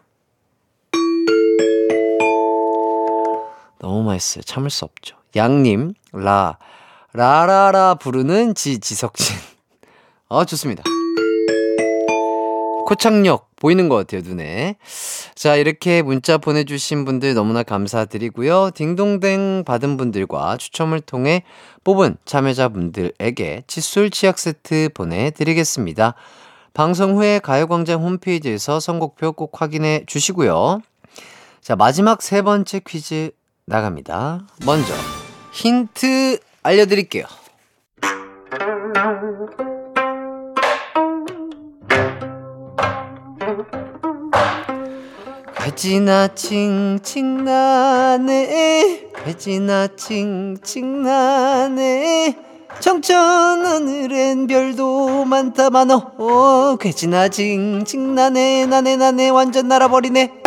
너무 3.80 4.04
맛있어요. 4.04 4.44
참을 4.44 4.70
수 4.70 4.86
없죠. 4.86 5.15
양님, 5.36 5.94
라, 6.13 6.58
라라라 7.13 7.96
부르는 7.96 8.56
지, 8.56 8.80
지석진. 8.80 9.36
아, 10.30 10.46
좋습니다. 10.46 10.84
코창력 12.86 13.56
보이는 13.56 13.88
것 13.88 13.96
같아요, 13.96 14.22
눈에. 14.24 14.76
자, 15.36 15.56
이렇게 15.56 16.02
문자 16.02 16.38
보내주신 16.38 17.06
분들 17.06 17.36
너무나 17.36 17.62
감사드리고요. 17.62 18.72
딩동댕 18.74 19.63
받은 19.65 19.98
분들과 19.98 20.58
추첨을 20.58 21.00
통해 21.00 21.44
뽑은 21.84 22.18
참여자분들에게 22.26 23.63
칫솔 23.68 24.10
치약 24.10 24.39
세트 24.39 24.89
보내드리겠습니다. 24.94 26.15
방송 26.74 27.18
후에 27.18 27.39
가요광장 27.39 28.02
홈페이지에서 28.02 28.80
선곡표 28.80 29.34
꼭 29.34 29.62
확인해 29.62 30.04
주시고요. 30.08 30.82
자, 31.62 31.76
마지막 31.76 32.22
세 32.22 32.42
번째 32.42 32.80
퀴즈 32.80 33.32
나갑니다. 33.69 34.41
먼저, 34.65 34.93
힌트 35.51 36.39
알려드릴게요. 36.63 37.25
배지나 45.55 46.29
칭칭나네 46.29 47.51
배지나 49.23 49.88
칭칭나네 49.95 51.29
청천 52.79 53.65
하늘엔 53.65 54.47
별도 54.47 55.25
많다 55.25 55.69
많어 55.69 56.12
어, 56.17 56.75
괴지나 56.77 57.27
징징 57.27 58.15
나네 58.15 58.65
나네 58.65 58.95
나네 58.95 59.29
완전 59.29 59.67
날아버리네 59.67 60.39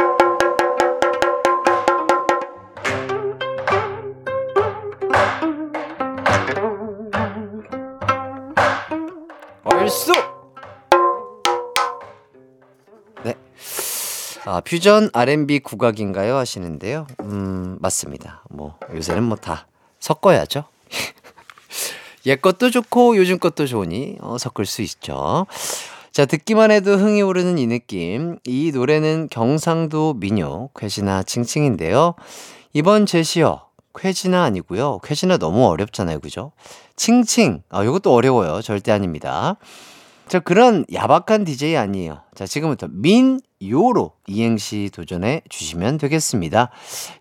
아, 14.53 14.61
퓨전 14.61 15.09
R&B 15.15 15.61
국악인가요? 15.61 16.37
하시는데요. 16.37 17.07
음, 17.23 17.79
맞습니다. 17.81 18.43
뭐, 18.51 18.77
요새는 18.95 19.23
뭐 19.23 19.39
다 19.39 19.67
섞어야죠. 19.99 20.65
옛 22.27 22.37
것도 22.43 22.71
좋고 22.71 23.17
요즘 23.17 23.39
것도 23.39 23.67
좋으니 23.67 24.19
어, 24.21 24.37
섞을 24.37 24.67
수 24.67 24.83
있죠. 24.83 25.47
자, 26.13 26.27
듣기만 26.27 26.71
해도 26.71 26.97
흥이 26.99 27.23
오르는 27.23 27.57
이 27.57 27.67
느낌. 27.67 28.39
이 28.45 28.73
노래는 28.75 29.29
경상도 29.31 30.15
민요, 30.19 30.69
쾌지나 30.77 31.23
칭칭인데요. 31.23 32.15
이번 32.75 33.07
제시어, 33.07 33.65
쾌지나 33.95 34.43
아니고요. 34.45 34.99
쾌지나 35.03 35.39
너무 35.39 35.65
어렵잖아요. 35.67 36.21
그죠? 36.21 36.53
칭칭. 36.97 37.63
아, 37.71 37.85
이것도 37.85 38.13
어려워요. 38.13 38.61
절대 38.61 38.93
아닙니다. 38.93 39.57
저 40.29 40.41
그런 40.41 40.85
야박한 40.93 41.45
DJ 41.45 41.77
아니에요. 41.77 42.21
자, 42.35 42.47
지금부터 42.47 42.89
민요로 42.91 44.13
이행시 44.27 44.89
도전해 44.93 45.43
주시면 45.51 45.99
되겠습니다. 45.99 46.71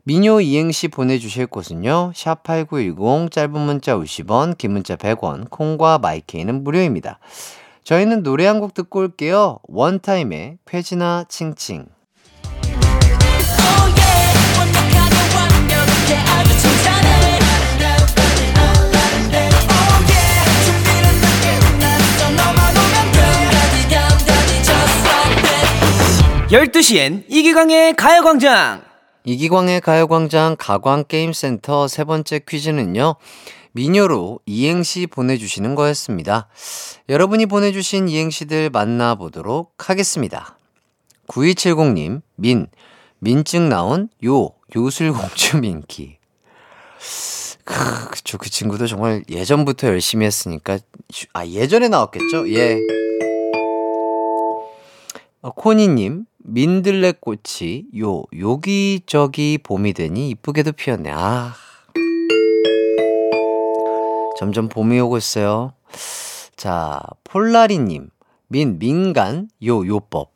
민요 0.04 0.40
이행시 0.40 0.88
보내주실 0.88 1.48
곳은요. 1.48 2.14
샵8910 2.16 3.30
짧은 3.32 3.52
문자 3.60 3.98
50원, 3.98 4.58
긴 4.58 4.72
문자 4.72 4.96
100원, 4.96 5.50
콩과 5.50 5.98
마이케이는 6.00 6.64
무료입니다. 6.64 7.20
저희는 7.84 8.24
노래 8.24 8.46
한 8.46 8.62
곡 8.62 8.74
듣고 8.74 9.00
올게요. 9.00 9.58
원타임의 9.64 10.60
쾌지나 10.66 11.26
칭칭. 11.28 11.88
Oh 13.64 13.94
yeah, 16.08 16.51
12시엔 26.52 27.24
이기광의 27.30 27.94
가요광장! 27.94 28.84
이기광의 29.24 29.80
가요광장 29.80 30.58
가광게임센터 30.60 31.88
세 31.88 32.04
번째 32.04 32.40
퀴즈는요, 32.40 33.16
미녀로 33.72 34.42
이행시 34.46 35.08
보내주시는 35.08 35.76
거였습니다. 35.76 36.50
여러분이 37.08 37.46
보내주신 37.46 38.10
이행시들 38.10 38.70
만나보도록 38.70 39.90
하겠습니다. 39.90 40.58
9270님, 41.28 42.22
민, 42.36 42.68
민증 43.20 43.70
나온 43.70 44.10
요, 44.26 44.50
요술공주 44.76 45.60
민키. 45.60 46.18
크, 47.64 48.10
그쵸. 48.10 48.38
그 48.38 48.50
친구도 48.50 48.88
정말 48.88 49.24
예전부터 49.30 49.88
열심히 49.88 50.26
했으니까, 50.26 50.80
아, 51.32 51.46
예전에 51.46 51.88
나왔겠죠? 51.88 52.54
예. 52.54 52.78
어, 55.44 55.50
코니님, 55.50 56.26
민들레꽃이 56.38 57.86
요, 58.00 58.24
여기저기 58.40 59.58
봄이 59.58 59.94
되니 59.94 60.30
이쁘게도 60.30 60.74
피었네. 60.74 61.10
아. 61.12 61.56
점점 64.38 64.70
봄이 64.70 65.00
오고 65.00 65.18
있어요. 65.18 65.74
자, 66.56 67.02
폴라리님, 67.24 68.12
민, 68.50 68.78
민간, 68.78 69.50
요, 69.66 69.84
요법. 69.84 70.32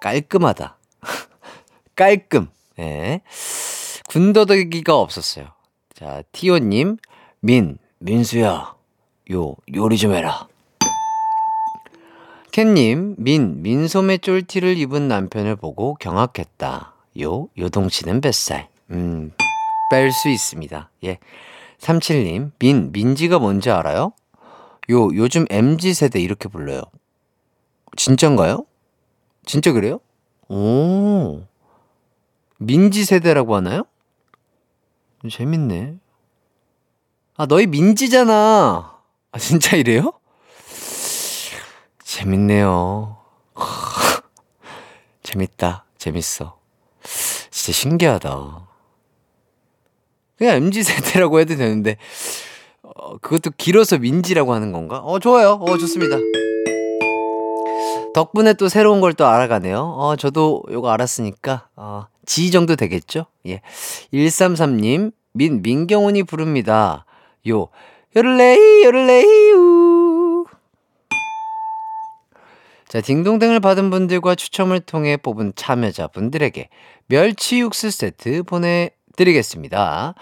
깔끔하다. 0.00 0.78
깔끔. 1.94 2.48
예. 2.78 3.20
군더더기가 4.08 4.98
없었어요. 4.98 5.48
자, 5.92 6.22
티오님, 6.32 6.96
민, 7.40 7.76
민수야, 7.98 8.74
요, 9.32 9.56
요리 9.74 9.98
좀 9.98 10.14
해라. 10.14 10.48
캔님, 12.52 13.14
민, 13.16 13.62
민소매 13.62 14.18
쫄티를 14.18 14.76
입은 14.76 15.08
남편을 15.08 15.56
보고 15.56 15.94
경악했다. 15.94 16.94
요, 17.22 17.48
요동치는 17.56 18.20
뱃살. 18.20 18.68
음, 18.90 19.32
뺄 19.90 20.12
수 20.12 20.28
있습니다. 20.28 20.90
예. 21.04 21.18
37님, 21.78 22.52
민, 22.58 22.92
민지가 22.92 23.38
뭔지 23.38 23.70
알아요? 23.70 24.12
요, 24.90 25.14
요즘 25.14 25.46
MG세대 25.48 26.20
이렇게 26.20 26.50
불러요. 26.50 26.82
진짠가요? 27.96 28.66
진짜 29.46 29.72
그래요? 29.72 30.00
오. 30.48 31.44
민지 32.58 33.04
세대라고 33.06 33.56
하나요? 33.56 33.84
재밌네. 35.30 35.94
아, 37.38 37.46
너희 37.46 37.66
민지잖아. 37.66 38.98
아, 39.32 39.38
진짜 39.38 39.74
이래요? 39.76 40.12
재밌네요. 42.16 43.16
재밌다. 45.22 45.84
재밌어. 45.96 46.58
진짜 47.50 47.72
신기하다. 47.72 48.68
그냥 50.36 50.56
MZ 50.56 50.82
세대라고 50.82 51.40
해도 51.40 51.56
되는데, 51.56 51.96
어, 52.82 53.16
그것도 53.16 53.52
길어서 53.56 53.96
민지라고 53.96 54.52
하는 54.52 54.72
건가? 54.72 54.98
어, 54.98 55.18
좋아요. 55.20 55.52
어, 55.62 55.78
좋습니다. 55.78 56.18
덕분에 58.14 58.52
또 58.54 58.68
새로운 58.68 59.00
걸 59.00 59.14
또 59.14 59.24
알아가네요. 59.26 59.78
어, 59.78 60.16
저도 60.16 60.62
요거 60.70 60.90
알았으니까, 60.90 61.68
어, 61.76 62.06
지 62.26 62.50
정도 62.50 62.76
되겠죠? 62.76 63.24
예. 63.46 63.62
133님, 64.12 65.12
민, 65.32 65.62
민경훈이 65.62 66.24
부릅니다. 66.24 67.06
요, 67.48 67.68
요를레이, 68.14 68.84
요를레이, 68.84 69.52
우. 69.52 70.01
자, 72.92 73.00
딩동댕을 73.00 73.60
받은 73.60 73.88
분들과 73.88 74.34
추첨을 74.34 74.80
통해 74.80 75.16
뽑은 75.16 75.54
참여자분들에게 75.56 76.68
멸치 77.06 77.60
육수 77.60 77.90
세트 77.90 78.42
보내드리겠습니다. 78.42 80.12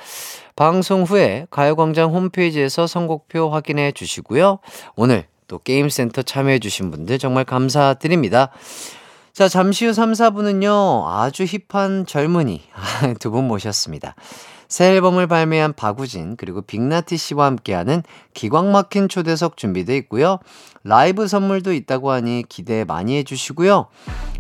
방송 0.54 1.02
후에 1.02 1.48
가요광장 1.50 2.14
홈페이지에서 2.14 2.87
선곡표 2.87 3.50
확인해 3.50 3.90
주시고요. 3.90 4.61
오늘 4.94 5.26
또 5.48 5.59
게임센터 5.59 6.22
참여해 6.22 6.61
주신 6.61 6.92
분들 6.92 7.18
정말 7.18 7.44
감사드립니다. 7.44 8.52
자, 9.33 9.48
잠시 9.48 9.87
후 9.87 9.92
3, 9.92 10.12
4부는요, 10.12 11.09
아주 11.09 11.46
hip한 11.46 12.06
젊은이 12.06 12.62
두 13.18 13.33
분 13.33 13.48
모셨습니다. 13.48 14.14
새 14.70 14.94
앨범을 14.94 15.26
발매한 15.26 15.74
박우진, 15.74 16.37
그리고 16.37 16.62
빅나티 16.62 17.16
씨와 17.16 17.44
함께하는 17.46 18.04
기광 18.33 18.70
막힌 18.70 19.09
초대석 19.09 19.56
준비되어 19.56 19.96
있고요. 19.96 20.38
라이브 20.85 21.26
선물도 21.26 21.72
있다고 21.74 22.12
하니 22.12 22.44
기대 22.48 22.85
많이 22.85 23.16
해주시고요. 23.18 23.88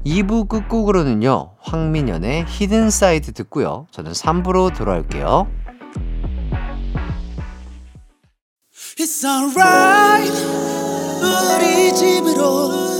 2부 0.06 0.48
끝곡으로는요, 0.48 1.56
황민현의 1.60 2.46
Hidden 2.48 2.90
Side 2.90 3.32
듣고요. 3.32 3.88
저는 3.90 4.12
3부로 4.12 4.74
돌아올게요. 4.74 5.48
It's 8.98 9.24
alright 9.24 10.32
우리 11.20 11.92
집으로 11.94 12.99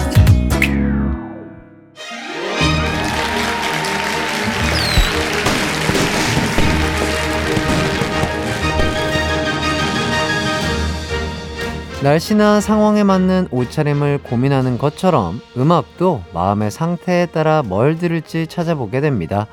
날씨나 12.03 12.61
상황에 12.61 13.03
맞는 13.03 13.49
옷차림을 13.51 14.21
고민하는 14.23 14.79
것처럼 14.79 15.39
음악도 15.55 16.23
마음의 16.33 16.71
상태에 16.71 17.27
따라 17.27 17.61
뭘 17.61 17.99
들을지 17.99 18.47
찾아보게 18.47 19.01
됩니다. 19.01 19.45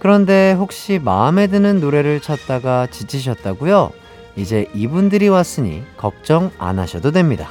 그런데 0.00 0.56
혹시 0.58 0.98
마음에 0.98 1.46
드는 1.46 1.78
노래를 1.80 2.20
찾다가 2.20 2.88
지치셨다고요? 2.88 3.92
이제 4.34 4.66
이분들이 4.74 5.28
왔으니 5.28 5.84
걱정 5.96 6.50
안 6.58 6.80
하셔도 6.80 7.12
됩니다. 7.12 7.48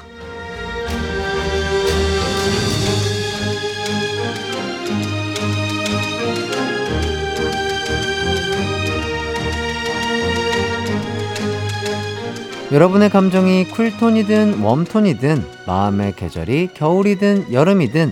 여러분의 12.72 13.10
감정이 13.10 13.70
쿨톤이든 13.70 14.62
웜톤이든 14.62 15.44
마음의 15.66 16.16
계절이 16.16 16.70
겨울이든 16.74 17.54
여름이든 17.54 18.12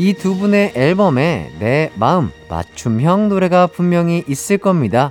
이 0.00 0.14
두 0.14 0.36
분의 0.36 0.72
앨범에 0.76 1.50
내 1.58 1.90
마음 1.96 2.30
맞춤형 2.48 3.28
노래가 3.28 3.66
분명히 3.66 4.22
있을 4.28 4.58
겁니다. 4.58 5.10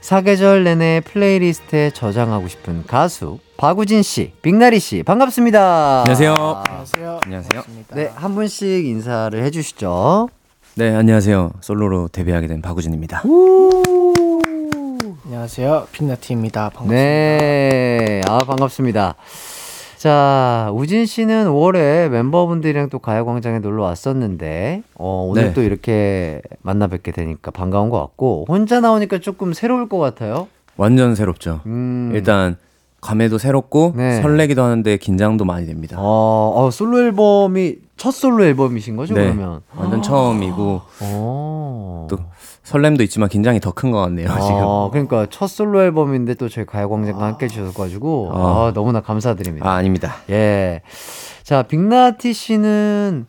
사계절 0.00 0.64
내내 0.64 1.00
playlist에 1.04 1.90
저장하고 1.90 2.48
싶은 2.48 2.82
가수 2.86 3.38
박우진 3.56 4.02
씨, 4.02 4.32
빅나티 4.42 4.80
씨 4.80 5.04
반갑습니다. 5.04 6.00
안녕하세요. 6.00 6.34
안녕하세요. 6.66 7.20
안녕하세요. 7.24 7.62
네, 7.94 8.10
한 8.16 8.34
분씩 8.34 8.84
인사를 8.86 9.40
해 9.42 9.50
주시죠. 9.52 10.28
네, 10.74 10.92
안녕하세요. 10.92 11.52
솔로로 11.60 12.08
데뷔하게 12.08 12.48
된 12.48 12.60
박우진입니다. 12.60 13.22
안녕하세요. 15.26 15.88
빅나티입니다. 15.90 16.68
반갑습니다. 16.68 16.94
네, 16.94 18.20
아 18.28 18.38
반갑습니다. 18.40 19.14
자, 19.96 20.70
우진 20.74 21.06
씨는 21.06 21.46
5월에 21.46 22.10
멤버분들이랑 22.10 22.90
또 22.90 22.98
가요광장에 22.98 23.60
놀러 23.60 23.84
왔었는데, 23.84 24.82
어, 24.96 25.26
오늘 25.30 25.44
네. 25.44 25.52
또 25.54 25.62
이렇게 25.62 26.42
만나 26.60 26.88
뵙게 26.88 27.10
되니까 27.10 27.50
반가운 27.50 27.88
것 27.88 27.98
같고, 28.00 28.44
혼자 28.48 28.80
나오니까 28.80 29.18
조금 29.20 29.54
새로울 29.54 29.88
것 29.88 29.98
같아요. 29.98 30.48
완전 30.76 31.14
새롭죠. 31.14 31.60
음, 31.64 32.12
일단 32.14 32.58
감회도 33.00 33.38
새롭고 33.38 33.94
네. 33.96 34.20
설레기도 34.20 34.62
하는데 34.62 34.96
긴장도 34.98 35.46
많이 35.46 35.66
됩니다. 35.66 35.96
어, 35.98 36.52
어, 36.54 36.70
솔로 36.70 37.00
앨범이 37.00 37.76
첫 37.96 38.10
솔로 38.10 38.44
앨범이신 38.44 38.96
거죠, 38.96 39.14
네. 39.14 39.24
그러면? 39.24 39.62
완전 39.74 40.02
처음이고 40.02 40.82
어. 41.00 42.06
또 42.10 42.18
설렘도 42.64 43.02
있지만 43.04 43.28
긴장이 43.28 43.60
더 43.60 43.72
큰 43.72 43.90
것 43.92 44.00
같네요, 44.00 44.26
지금. 44.28 44.56
아, 44.56 44.88
그러니까 44.90 45.26
첫 45.30 45.46
솔로 45.48 45.82
앨범인데 45.82 46.34
또 46.34 46.48
저희 46.48 46.64
가요광장과 46.64 47.24
함께 47.24 47.44
해주셔가지고, 47.44 48.30
아, 48.34 48.38
아. 48.38 48.72
너무나 48.74 49.00
감사드립니다. 49.00 49.68
아, 49.68 49.74
아닙니다. 49.74 50.16
예. 50.30 50.80
자, 51.42 51.62
빅나티 51.62 52.32
씨는 52.32 53.26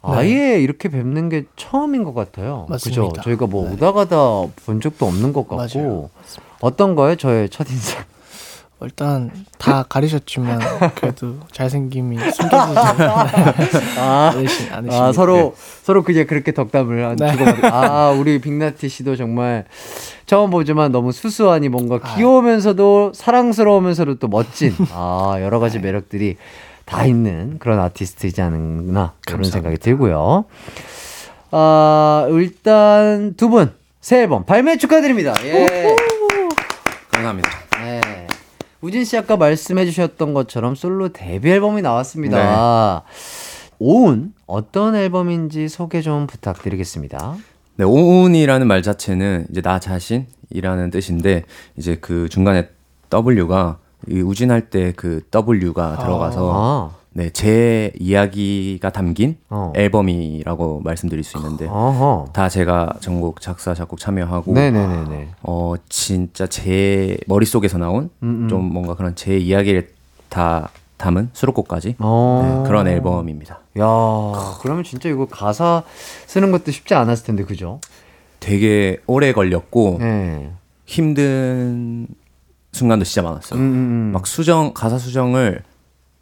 아예 0.00 0.60
이렇게 0.60 0.88
뵙는 0.88 1.28
게 1.28 1.44
처음인 1.56 2.04
것 2.04 2.14
같아요. 2.14 2.66
네. 2.68 2.74
맞습니다. 2.74 3.02
그죠? 3.08 3.20
저희가 3.22 3.46
뭐 3.46 3.66
네. 3.68 3.74
오다 3.74 3.92
가다 3.92 4.16
본 4.64 4.80
적도 4.80 5.06
없는 5.06 5.32
것 5.32 5.48
같고. 5.48 5.56
맞아요. 5.80 6.10
어떤 6.60 6.94
거예요? 6.94 7.16
저의 7.16 7.48
첫인상. 7.48 8.04
일단 8.80 9.30
다 9.58 9.84
가리셨지만 9.88 10.60
그래도 10.94 11.34
잘생김이 11.50 12.16
숨겨지지 12.16 12.78
아, 13.98 14.32
않으시, 14.34 14.70
않으시니까. 14.70 15.06
아 15.06 15.12
서로, 15.12 15.54
서로 15.82 16.04
그냥 16.04 16.26
그렇게 16.26 16.52
덕담을 16.52 17.04
한 17.04 17.16
네. 17.16 17.32
주고받 17.32 17.64
아, 17.64 18.10
우리 18.10 18.40
빅나티 18.40 18.88
씨도 18.88 19.16
정말 19.16 19.64
처음 20.26 20.50
보지만 20.50 20.92
너무 20.92 21.10
수수하니 21.10 21.68
뭔가 21.68 21.98
아. 22.00 22.14
귀여우면서도 22.14 23.12
사랑스러우면서도 23.14 24.20
또 24.20 24.28
멋진, 24.28 24.72
아, 24.92 25.38
여러 25.40 25.58
가지 25.58 25.80
매력들이 25.80 26.36
다 26.84 27.04
있는 27.04 27.58
그런 27.58 27.80
아티스트이지 27.80 28.40
않나. 28.40 29.12
그런 29.26 29.42
감사합니다. 29.42 29.50
생각이 29.50 29.78
들고요. 29.78 30.44
아, 31.50 32.26
일단 32.30 33.34
두 33.36 33.48
분, 33.48 33.72
새 34.00 34.20
앨범 34.22 34.44
발매 34.44 34.76
축하드립니다. 34.78 35.34
예. 35.44 35.96
감사합니다. 37.10 37.67
네. 38.80 38.86
우진 38.86 39.04
씨 39.04 39.16
아까 39.16 39.36
말씀해 39.36 39.84
주셨던 39.86 40.34
것처럼 40.34 40.74
솔로 40.74 41.08
데뷔 41.12 41.50
앨범이 41.50 41.82
나왔습니다. 41.82 43.02
오운 43.80 44.32
어떤 44.46 44.94
앨범인지 44.94 45.68
소개 45.68 46.00
좀 46.00 46.26
부탁드리겠습니다. 46.26 47.36
네, 47.76 47.84
오운이라는 47.84 48.66
말 48.66 48.82
자체는 48.82 49.46
이제 49.50 49.60
나 49.60 49.78
자신이라는 49.78 50.90
뜻인데 50.90 51.44
이제 51.76 51.96
그 52.00 52.28
중간에 52.28 52.68
W가 53.12 53.78
이 54.08 54.20
우진할 54.20 54.70
때 54.70 54.92
그 54.96 55.22
W가 55.32 55.98
들어가서 55.98 56.52
아, 56.54 56.97
네, 57.18 57.30
제 57.30 57.90
이야기가 57.98 58.90
담긴 58.90 59.38
어. 59.50 59.72
앨범이라고 59.74 60.82
말씀드릴 60.84 61.24
수 61.24 61.36
있는데 61.38 61.66
어허. 61.66 62.28
다 62.32 62.48
제가 62.48 62.92
전곡 63.00 63.40
작사 63.40 63.74
작곡 63.74 63.98
참여하고 63.98 64.52
네네네네. 64.52 65.30
어 65.42 65.74
진짜 65.88 66.46
제 66.46 67.18
머릿속에서 67.26 67.76
나온 67.76 68.10
음, 68.22 68.44
음. 68.44 68.48
좀 68.48 68.72
뭔가 68.72 68.94
그런 68.94 69.16
제 69.16 69.36
이야기를 69.36 69.88
다 70.28 70.70
담은 70.96 71.30
수록곡까지 71.32 71.96
어. 71.98 72.62
네, 72.62 72.68
그런 72.68 72.86
앨범입니다. 72.86 73.58
야, 73.80 73.84
그러면 74.60 74.84
진짜 74.84 75.08
이거 75.08 75.26
가사 75.26 75.82
쓰는 76.26 76.52
것도 76.52 76.70
쉽지 76.70 76.94
않았을 76.94 77.26
텐데, 77.26 77.42
그죠? 77.42 77.80
되게 78.38 78.98
오래 79.08 79.32
걸렸고 79.32 79.96
네. 79.98 80.52
힘든 80.86 82.06
순간도 82.70 83.04
진짜 83.04 83.22
많았어요. 83.22 83.58
음, 83.58 83.64
음, 83.64 83.74
음. 83.74 84.10
막 84.12 84.24
수정 84.28 84.72
가사 84.72 84.98
수정을 84.98 85.62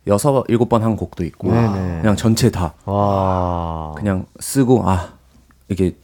여섯 0.06 0.44
일곱 0.48 0.68
번 0.68 0.82
한 0.82 0.96
곡도 0.96 1.24
있고 1.24 1.50
네네. 1.50 2.00
그냥 2.02 2.16
전체 2.16 2.50
다 2.50 2.74
와. 2.84 3.94
그냥 3.96 4.26
쓰고 4.38 4.88
아 4.88 5.14
이게 5.68 5.96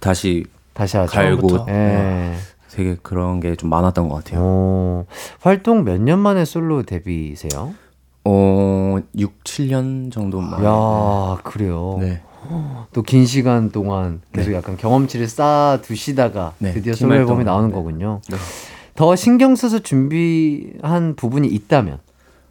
다시 0.00 0.44
다시 0.74 0.96
하죠. 0.96 1.12
갈고 1.12 1.48
처음부터. 1.48 1.72
예. 1.72 2.34
되게 2.70 2.96
그런 3.02 3.40
게 3.40 3.56
좀 3.56 3.70
많았던 3.70 4.08
것 4.08 4.16
같아요. 4.16 4.40
어, 4.42 5.04
활동 5.40 5.84
몇 5.84 5.98
년 6.00 6.18
만에 6.18 6.44
솔로 6.44 6.82
데뷔세요? 6.82 7.72
어, 8.24 8.98
6, 9.16 9.44
7년 9.44 10.10
정도 10.12 10.40
만에. 10.40 10.62
야, 10.66 11.38
그래요. 11.44 11.96
네. 12.00 12.20
또긴 12.92 13.24
시간 13.26 13.70
동안 13.70 14.20
계속 14.32 14.50
네. 14.50 14.56
약간 14.56 14.76
경험치를 14.76 15.26
쌓아 15.28 15.78
두시다가 15.80 16.52
네, 16.58 16.72
드디어 16.72 16.92
팀 16.92 17.08
솔로 17.08 17.14
앨범이. 17.20 17.44
나오는 17.44 17.68
네. 17.68 17.74
거군요. 17.74 18.20
네. 18.28 18.36
더 18.94 19.16
신경 19.16 19.56
써서 19.56 19.78
준비한 19.78 21.14
부분이 21.16 21.48
있다면 21.48 21.98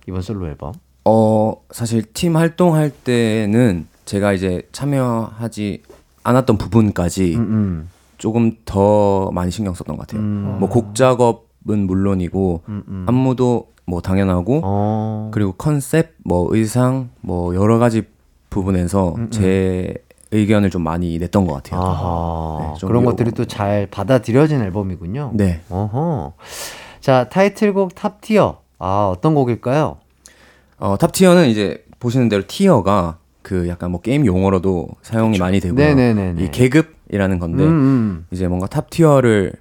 이번 0.08 0.22
솔로 0.22 0.48
앨범. 0.48 0.74
어, 1.06 1.54
사실 1.72 2.02
팀 2.14 2.36
활동할 2.36 2.90
때는 2.90 3.88
제가 4.06 4.34
이제 4.34 4.68
참여하지 4.72 5.84
않았던 6.24 6.58
부분까지 6.58 7.36
음, 7.36 7.42
음, 7.42 7.90
조금 8.18 8.54
더 8.66 9.30
많이 9.32 9.52
신경 9.52 9.74
썼던 9.74 9.98
것 9.98 10.08
같아요. 10.08 10.22
음. 10.22 10.58
뭐곡 10.60 10.96
작업은 10.96 11.86
물론이고 11.86 12.62
음, 12.70 12.84
음. 12.88 13.06
안무도 13.08 13.68
뭐 13.86 14.02
당연하고 14.02 14.62
어. 14.64 15.30
그리고 15.32 15.52
컨셉, 15.54 16.16
뭐 16.24 16.48
의상, 16.50 17.10
뭐 17.22 17.54
여러 17.56 17.78
가지 17.78 18.04
부분에서 18.50 19.10
음, 19.16 19.22
음. 19.26 19.32
제 19.32 19.94
의견을 20.32 20.72
좀 20.72 20.82
많이 20.82 21.18
냈던 21.20 21.46
것 21.46 21.54
같아요. 21.54 21.80
네, 22.74 22.80
좀 22.80 22.88
그런 22.88 23.04
요- 23.04 23.10
것들이 23.10 23.32
또 23.32 23.46
잘 23.46 23.86
받아들여진 23.92 24.62
앨범이군요. 24.62 25.32
네. 25.36 25.62
어허. 25.70 26.34
자, 27.00 27.30
타이틀곡 27.30 27.94
Top 27.94 28.18
Tier. 28.18 28.58
아, 28.80 29.10
어떤 29.16 29.36
곡일까요? 29.36 29.98
어, 30.78 30.98
Top 30.98 31.12
Tier는 31.14 31.48
이제 31.50 31.86
보시는 32.00 32.30
대로 32.30 32.44
tier가 32.48 33.18
그 33.42 33.68
약간 33.68 33.92
뭐 33.92 34.02
게임 34.02 34.26
용어로도 34.26 34.88
사용이 35.02 35.38
많이 35.38 35.60
되고요. 35.60 35.78
네네네네. 35.78 36.44
이 36.44 36.52
계급이라는 36.52 37.40
건데 37.40 37.64
음, 37.64 37.70
음. 37.70 38.26
이제 38.32 38.48
뭔가 38.48 38.68
Top 38.68 38.90
Tier를 38.90 39.54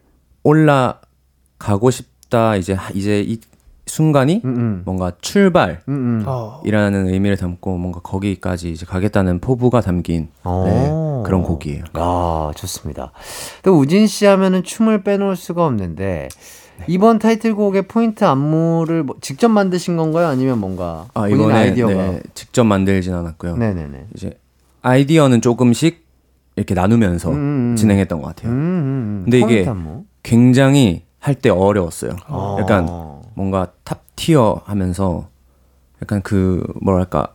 올라가고 0.43 1.91
싶다 1.91 2.57
이제 2.57 2.73
하- 2.73 2.91
이제 2.95 3.21
이 3.27 3.39
순간이 3.87 4.41
음, 4.45 4.57
음. 4.57 4.83
뭔가 4.87 5.13
출발이라는 5.21 5.83
음, 5.89 6.23
음. 6.23 6.25
어, 6.27 6.63
의미를 6.65 7.37
담고 7.37 7.77
뭔가 7.77 8.01
거기까지 8.01 8.71
이제 8.71 8.87
가겠다는 8.87 9.41
포부가 9.41 9.83
담긴 9.83 10.29
어. 10.43 10.65
네, 10.67 11.27
그런 11.27 11.43
곡이에요. 11.43 11.85
아, 11.93 12.51
좋습니다. 12.57 13.13
또 13.63 13.79
우진 13.79 14.07
씨 14.07 14.25
하면은 14.25 14.63
춤을 14.63 15.03
빼놓을 15.03 15.37
수가 15.37 15.67
없는데 15.67 16.29
이번 16.87 17.19
타이틀곡의 17.19 17.83
포인트 17.89 18.25
안무를 18.25 19.03
뭐 19.05 19.17
직접 19.21 19.49
만드신 19.49 19.97
건가요? 19.97 20.27
아니면 20.29 20.59
뭔가 20.59 21.07
아 21.15 21.23
본인 21.23 21.37
이번에 21.37 21.55
아이디어가? 21.55 21.95
네, 21.95 22.21
직접 22.35 22.65
만들진 22.65 23.15
않았고요. 23.15 23.57
네네네. 23.57 24.07
이제 24.15 24.39
아이디어는 24.83 25.41
조금씩 25.41 26.05
이렇게 26.57 26.75
나누면서 26.75 27.31
음, 27.31 27.35
음. 27.73 27.77
진행했던 27.77 28.21
것 28.21 28.29
같아요. 28.29 28.53
음, 28.53 28.57
음, 28.57 28.59
음. 28.59 29.21
근데 29.25 29.39
이게 29.41 29.69
안무. 29.69 30.05
굉장히 30.23 31.03
할 31.19 31.35
때 31.37 31.49
어려웠어요. 31.49 32.17
어. 32.29 32.57
약간 32.61 32.87
뭔가 33.35 33.69
Top 33.83 34.03
Tier 34.15 34.61
하면서 34.67 35.29
약간 36.03 36.21
그 36.23 36.63
뭐랄까 36.83 37.29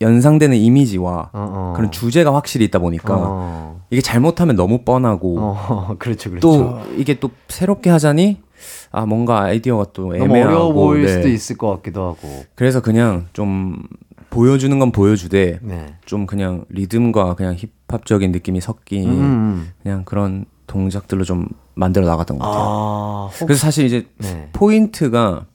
연상되는 0.00 0.56
이미지와 0.56 1.12
어, 1.12 1.30
어. 1.32 1.72
그런 1.76 1.90
주제가 1.90 2.34
확실히 2.34 2.64
있다 2.66 2.78
보니까 2.78 3.14
어. 3.18 3.80
이게 3.90 4.00
잘못하면 4.00 4.56
너무 4.56 4.82
뻔하고 4.82 5.38
어, 5.40 5.96
그렇죠, 6.00 6.30
그렇죠. 6.30 6.40
또 6.40 6.80
이게 6.96 7.18
또 7.20 7.30
새롭게 7.48 7.90
하자니 7.90 8.40
아 8.90 9.06
뭔가 9.06 9.42
아이디어가 9.42 9.86
또 9.92 10.14
애매하고 10.14 10.34
어려워 10.34 10.72
보일 10.72 11.06
네. 11.06 11.12
수도 11.12 11.28
있을 11.28 11.56
것 11.56 11.68
같기도 11.76 12.02
하고. 12.02 12.44
그래서 12.54 12.80
그냥 12.80 13.26
좀 13.32 13.82
보여주는 14.30 14.78
건 14.78 14.92
보여주되 14.92 15.58
네. 15.62 15.94
좀 16.04 16.26
그냥 16.26 16.64
리듬과 16.68 17.34
그냥 17.34 17.56
힙합적인 17.88 18.32
느낌이 18.32 18.60
섞인 18.60 19.08
음, 19.08 19.20
음. 19.20 19.72
그냥 19.82 20.04
그런 20.04 20.44
동작들로 20.66 21.24
좀 21.24 21.48
만들어 21.74 22.06
나갔던 22.06 22.38
것 22.38 22.44
같아요. 22.44 22.64
아, 22.66 23.30
혹... 23.40 23.46
그래서 23.46 23.60
사실 23.60 23.86
이제 23.86 24.06
네. 24.18 24.50
포인트가 24.52 25.46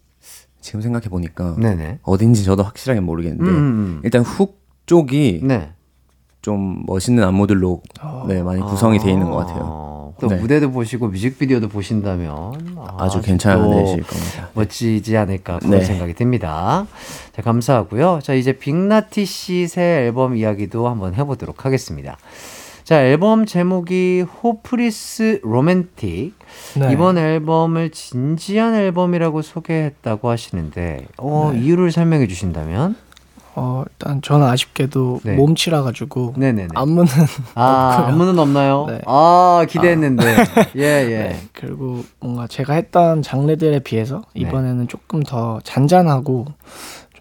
지금 0.60 0.82
생각해 0.82 1.10
보니까. 1.10 1.56
어딘지 2.04 2.44
저도 2.44 2.64
확실하게 2.64 3.02
모르겠는데 3.02 3.44
음, 3.44 3.56
음. 3.56 4.02
일단 4.04 4.22
훅 4.22 4.64
쪽이 4.86 5.42
네. 5.44 5.74
좀 6.44 6.84
멋있는 6.86 7.24
안무들로 7.24 7.82
네 8.28 8.44
많이 8.44 8.62
구성이 8.62 9.00
돼 9.00 9.10
있는 9.12 9.32
것 9.32 9.38
같아요. 9.38 10.14
아, 10.14 10.20
또 10.20 10.28
네. 10.28 10.36
무대도 10.36 10.72
보시고 10.72 11.08
뮤직비디오도 11.08 11.70
보신다면 11.70 12.76
아주 12.98 13.18
또 13.18 13.24
괜찮으실 13.24 14.04
겁니다. 14.04 14.50
멋지지 14.54 15.18
않을까 15.18 15.60
그런 15.60 15.80
네. 15.80 15.82
생각이 15.82 16.14
듭니다. 16.14 16.86
자, 17.34 17.42
감사하고요. 17.42 18.20
자, 18.22 18.34
이제 18.34 18.52
빅나티 18.54 19.26
씨 19.26 19.68
새 19.70 19.82
앨범 20.06 20.36
이야기도 20.36 20.88
한번 20.90 21.16
해보도록 21.16 21.66
하겠습니다. 21.66 22.18
자, 22.84 23.02
앨범 23.02 23.46
제목이 23.46 24.26
Hopeless 24.44 25.40
Romantic. 25.44 26.34
네. 26.76 26.92
이번 26.92 27.18
앨범을 27.18 27.92
진지한 27.92 28.76
앨범이라고 28.76 29.42
소개했다고 29.42 30.30
하시는데, 30.30 31.08
어, 31.18 31.52
네. 31.54 31.62
이유를 31.62 31.94
설명해 31.94 32.28
주신다면? 32.28 32.98
어, 33.56 33.84
일단 33.90 34.22
저는 34.22 34.48
아쉽게도 34.48 35.22
네. 35.24 35.36
몸치라 35.36 35.84
가지고 35.84 36.34
네네네. 36.38 36.70
안무는 36.76 37.08
아, 37.56 37.90
없고요. 37.98 38.08
안무는 38.08 38.40
없나요? 38.40 38.86
네. 38.88 39.02
아, 39.06 39.66
기대했는데. 39.70 40.24
예, 40.78 40.82
예. 40.82 41.08
네, 41.30 41.42
그리고 41.54 42.04
뭔가 42.20 42.48
제가 42.48 42.74
했던 42.74 43.22
장르들에 43.22 43.80
비해서 43.80 44.24
네. 44.36 44.42
이번에는 44.42 44.88
조금 44.88 45.22
더 45.24 45.60
잔잔하고 45.64 46.46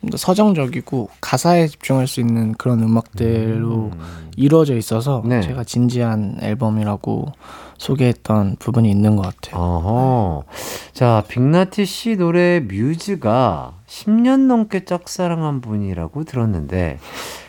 좀 0.01 0.11
더 0.11 0.17
서정적이고 0.17 1.11
가사에 1.21 1.69
집중할 1.69 2.09
수 2.09 2.19
있는 2.21 2.55
그런 2.55 2.83
음악들로 2.83 3.93
이루어져 4.37 4.77
있어서 4.77 5.23
네. 5.25 5.41
제가 5.43 5.63
진지한 5.63 6.39
앨범이라고 6.41 7.33
소개했던 7.83 8.57
부분이 8.59 8.89
있는 8.89 9.17
것 9.17 9.23
같아요. 9.23 9.61
어허. 9.61 10.45
자, 10.93 11.25
빅나티 11.29 11.85
씨 11.85 12.17
노래 12.17 12.61
뮤즈가 12.61 13.75
10년 13.87 14.47
넘게 14.47 14.85
짝사랑한 14.85 15.61
분이라고 15.61 16.25
들었는데, 16.25 16.99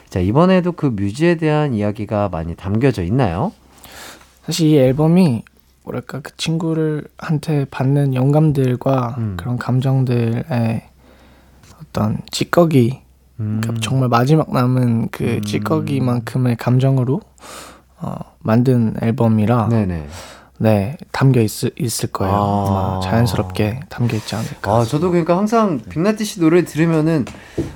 자, 0.10 0.20
이번에도 0.20 0.72
그 0.72 0.88
뮤즈에 0.88 1.36
대한 1.36 1.74
이야기가 1.74 2.30
많이 2.30 2.56
담겨져 2.56 3.04
있나요? 3.04 3.52
사실 4.46 4.68
이 4.68 4.78
앨범이 4.78 5.44
뭐랄까 5.84 6.22
그 6.22 6.36
친구를 6.36 7.06
한테 7.18 7.66
받는 7.66 8.16
영감들과 8.16 9.16
음. 9.18 9.38
그런 9.38 9.58
감정들의 9.58 10.44
어떤 11.82 12.18
찌꺼기 12.32 13.02
음. 13.40 13.60
그러니까 13.62 13.82
정말 13.82 14.10
마지막 14.10 14.52
남은 14.52 15.10
그 15.10 15.26
음. 15.26 15.42
찌꺼기만큼의 15.42 16.56
감정으로 16.56 17.22
어, 18.04 18.16
만든 18.40 18.96
앨범이라 19.02 19.70
네네. 19.70 20.08
네 20.60 20.98
담겨 21.12 21.42
있, 21.42 21.50
있을 21.78 22.12
거예요. 22.12 22.34
아. 22.34 23.00
자연스럽게 23.04 23.82
담겨 23.90 24.16
있지 24.16 24.36
않을까. 24.36 24.72
아, 24.72 24.84
저도 24.86 25.10
그러니까 25.10 25.36
항상 25.38 25.82
빅나티 25.90 26.24
씨 26.24 26.40
노래 26.40 26.64
들으면은, 26.64 27.26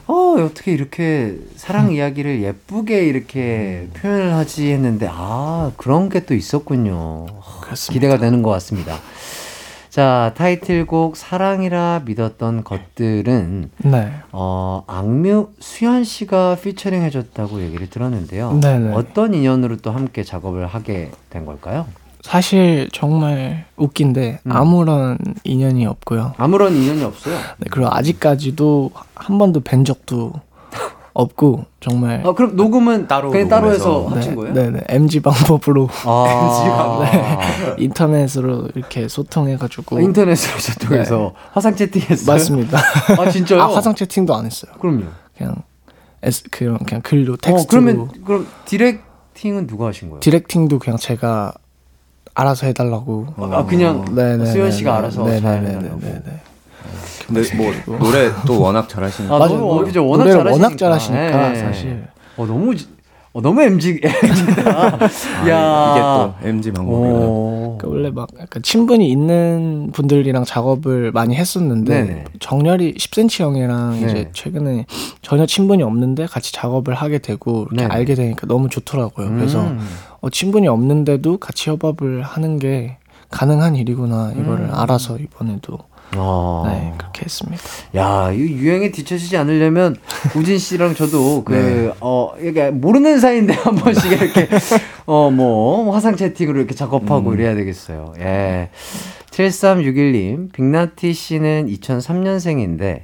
어, 0.05 0.13
어떻게 0.39 0.71
이렇게 0.73 1.37
사랑 1.55 1.91
이야기를 1.91 2.43
예쁘게 2.43 3.05
이렇게 3.07 3.89
표현을 3.95 4.35
하지 4.35 4.71
했는데, 4.71 5.09
아, 5.11 5.71
그런 5.75 6.07
게 6.09 6.21
또 6.21 6.33
있었군요. 6.35 7.25
그렇습니다. 7.61 7.93
기대가 7.93 8.17
되는 8.19 8.41
것 8.43 8.51
같습니다. 8.51 8.95
자, 9.97 10.31
타이틀곡 10.37 11.17
사랑이라 11.17 12.03
믿었던 12.05 12.63
것들은 12.63 13.71
네. 13.79 14.11
어, 14.31 14.83
악뮤 14.85 15.53
수현 15.59 16.03
씨가 16.03 16.57
피처링 16.61 17.01
해 17.01 17.09
줬다고 17.09 17.63
얘기를 17.63 17.89
들었는데요. 17.89 18.59
네네. 18.61 18.93
어떤 18.93 19.33
인연으로 19.33 19.77
또 19.77 19.89
함께 19.89 20.21
작업을 20.21 20.67
하게 20.67 21.09
된 21.31 21.47
걸까요? 21.47 21.87
사실 22.21 22.89
정말 22.93 23.65
웃긴데 23.75 24.41
음. 24.45 24.51
아무런 24.51 25.17
인연이 25.43 25.87
없고요. 25.87 26.35
아무런 26.37 26.75
인연이 26.75 27.03
없어요. 27.03 27.35
네, 27.57 27.65
그리고 27.71 27.89
아직까지도 27.91 28.91
한 29.15 29.39
번도 29.39 29.61
뵌 29.61 29.83
적도 29.83 30.33
없고 31.17 31.65
정말 31.79 32.21
아, 32.23 32.31
그럼 32.33 32.55
녹음은 32.55 33.07
따로 33.07 33.31
그냥 33.31 33.47
따로 33.47 33.71
해서 33.71 33.89
녹음해서. 33.89 34.15
합친 34.15 34.31
네, 34.31 34.35
거예요? 34.35 34.53
네네 34.53 34.81
MG 34.87 35.19
방법으로 35.21 35.89
아, 36.05 37.39
인터넷으로 37.79 38.69
이렇게 38.75 39.07
소통해가지고 39.07 39.97
아, 39.97 40.01
인터넷으로 40.01 40.59
소통해서 40.59 41.33
화상 41.53 41.75
채팅했어요? 41.75 42.25
네. 42.25 42.31
맞습니다. 42.31 42.77
아, 43.19 43.29
진짜요? 43.31 43.61
아 43.61 43.75
화상 43.75 43.95
채팅도 43.95 44.35
안 44.35 44.45
했어요. 44.45 44.71
그럼요. 44.79 45.05
그냥 45.35 45.55
S 46.21 46.43
그냥 46.51 46.77
그냥 46.85 47.01
글로 47.01 47.33
어, 47.33 47.37
텍스트로 47.37 47.65
그러면 47.67 48.09
그럼 48.23 48.47
디렉팅은 48.65 49.65
누가 49.65 49.87
하신 49.87 50.09
거예요? 50.09 50.19
디렉팅도 50.19 50.77
그냥 50.77 50.97
제가 50.99 51.51
알아서 52.35 52.67
해달라고. 52.67 53.33
아, 53.37 53.65
그냥 53.65 54.05
네네 54.13 54.45
수현 54.45 54.69
씨가 54.71 54.97
알아서 54.97 55.23
잘 55.39 55.63
네네네 55.63 55.69
해달라고. 55.77 55.99
네네. 55.99 56.41
근데 57.27 57.41
뭐 57.55 57.99
노래 57.99 58.29
또 58.45 58.61
워낙 58.61 58.87
잘하시는 58.87 59.29
아, 59.31 59.37
맞아요. 59.39 59.57
너무 59.57 59.85
그죠? 59.85 60.05
워낙 60.07 60.23
노래를 60.25 60.43
잘하시니까. 60.43 60.65
워낙 60.65 60.77
잘하시니까 60.77 61.51
예. 61.51 61.55
사실. 61.55 62.07
어, 62.37 62.45
너무 62.45 62.75
지- 62.75 62.87
어, 63.33 63.41
너무 63.41 63.61
MG 63.61 63.99
MG다. 64.01 64.71
아, 64.71 65.49
야. 65.49 65.91
이게 65.91 66.01
또 66.43 66.47
MG 66.47 66.71
방법이라. 66.71 67.13
오. 67.13 67.77
그러니까 67.77 67.87
원래 67.87 68.09
막 68.11 68.29
약간 68.39 68.63
친분이 68.63 69.07
있는 69.11 69.91
분들이랑 69.93 70.43
작업을 70.43 71.11
많이 71.11 71.35
했었는데 71.35 72.03
네네. 72.03 72.23
정렬이 72.39 72.95
10cm 72.95 73.43
형이랑 73.43 73.99
네. 73.99 74.05
이제 74.07 74.29
최근에 74.33 74.85
전혀 75.21 75.45
친분이 75.45 75.83
없는데 75.83 76.25
같이 76.25 76.51
작업을 76.51 76.95
하게 76.95 77.19
되고 77.19 77.67
이렇게 77.69 77.83
네네. 77.83 77.93
알게 77.93 78.15
되니까 78.15 78.47
너무 78.47 78.69
좋더라고요. 78.69 79.29
그래서 79.29 79.61
음. 79.67 79.79
어, 80.21 80.29
친분이 80.31 80.67
없는데도 80.67 81.37
같이 81.37 81.69
협업을 81.69 82.23
하는 82.23 82.57
게 82.57 82.97
가능한 83.29 83.75
일이구나 83.75 84.31
이거를 84.31 84.65
음. 84.65 84.71
알아서 84.73 85.17
이번에도 85.17 85.77
어. 86.15 86.63
네 86.67 86.93
그렇게 86.97 87.25
했습니다. 87.25 87.61
야, 87.95 88.31
이 88.31 88.39
유행에 88.39 88.91
뒤처지지 88.91 89.37
않으려면 89.37 89.95
우진 90.35 90.57
씨랑 90.57 90.95
저도 90.95 91.43
그, 91.45 91.53
네. 91.53 91.93
어, 91.99 92.33
이게 92.41 92.69
모르는 92.71 93.19
사이인데 93.19 93.53
한 93.53 93.75
번씩 93.75 94.11
이렇게, 94.11 94.47
어, 95.05 95.29
뭐, 95.31 95.93
화상 95.93 96.15
채팅으로 96.15 96.59
이렇게 96.59 96.75
작업하고 96.75 97.33
이래야 97.33 97.55
되겠어요. 97.55 98.13
예. 98.19 98.69
7361님, 99.31 100.51
빅나티 100.53 101.13
씨는 101.13 101.67
2003년생인데, 101.67 103.03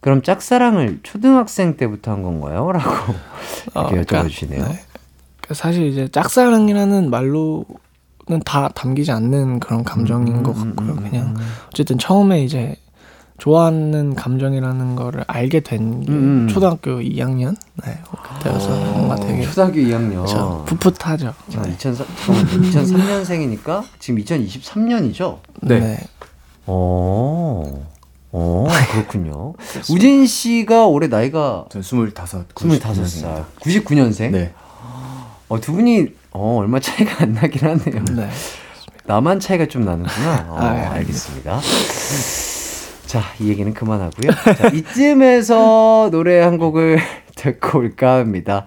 그럼 0.00 0.22
짝사랑을 0.22 1.00
초등학생 1.02 1.76
때부터 1.76 2.12
한 2.12 2.22
건가요? 2.22 2.72
라고 2.72 2.90
어, 3.74 3.90
이렇게 3.90 4.04
그러니까, 4.04 4.22
여쭤봐 4.22 4.28
주시네요. 4.30 4.58
네. 4.60 4.80
그러니까 5.42 5.54
사실 5.54 5.86
이제 5.86 6.08
짝사랑이라는 6.10 7.10
말로는 7.10 7.64
다 8.38 8.68
담기지 8.68 9.10
않는 9.10 9.58
그런 9.58 9.82
감정인 9.82 10.36
음, 10.36 10.42
것 10.44 10.54
같고요. 10.54 10.94
그냥 10.94 11.34
어쨌든 11.68 11.98
처음에 11.98 12.44
이제 12.44 12.76
좋아하는 13.38 14.14
감정이라는 14.14 14.94
거를 14.96 15.24
알게 15.26 15.60
된게 15.60 16.12
음, 16.12 16.14
음. 16.44 16.48
초등학교 16.48 17.00
2학년 17.00 17.56
네, 17.84 17.98
그때여서 18.38 18.68
뭔가 18.68 19.16
되게 19.16 19.42
초등학교 19.42 19.76
2학년. 19.76 20.26
저 20.28 20.64
풋풋하죠. 20.66 21.32
자, 21.48 21.62
네. 21.62 21.72
2003, 21.72 22.06
2003년생이니까 22.06 23.82
지금 23.98 24.22
2023년이죠? 24.22 25.38
네. 25.62 25.98
어, 26.66 27.86
어, 28.32 28.66
그렇군요. 28.92 29.54
우진 29.90 30.26
씨가 30.26 30.86
올해 30.86 31.08
나이가 31.08 31.64
전 31.70 31.80
25, 31.82 32.10
25살, 32.10 32.44
99년생? 33.60 34.30
네. 34.30 34.52
어, 35.48 35.60
두 35.60 35.72
분이, 35.72 36.08
어, 36.32 36.58
얼마 36.58 36.78
차이가 36.80 37.22
안 37.24 37.32
나긴 37.32 37.68
하네요. 37.68 38.04
네. 38.16 38.28
나만 39.04 39.40
차이가 39.40 39.66
좀 39.66 39.84
나는구나. 39.84 40.46
어, 40.48 40.56
아, 40.58 40.76
예, 40.76 40.80
알겠습니다. 40.98 41.60
자, 43.06 43.22
이 43.40 43.48
얘기는 43.48 43.72
그만하고요. 43.74 44.30
자, 44.56 44.68
이쯤에서 44.68 46.10
노래 46.12 46.38
한 46.40 46.58
곡을 46.58 46.98
듣고 47.34 47.78
올까 47.78 48.18
합니다. 48.18 48.66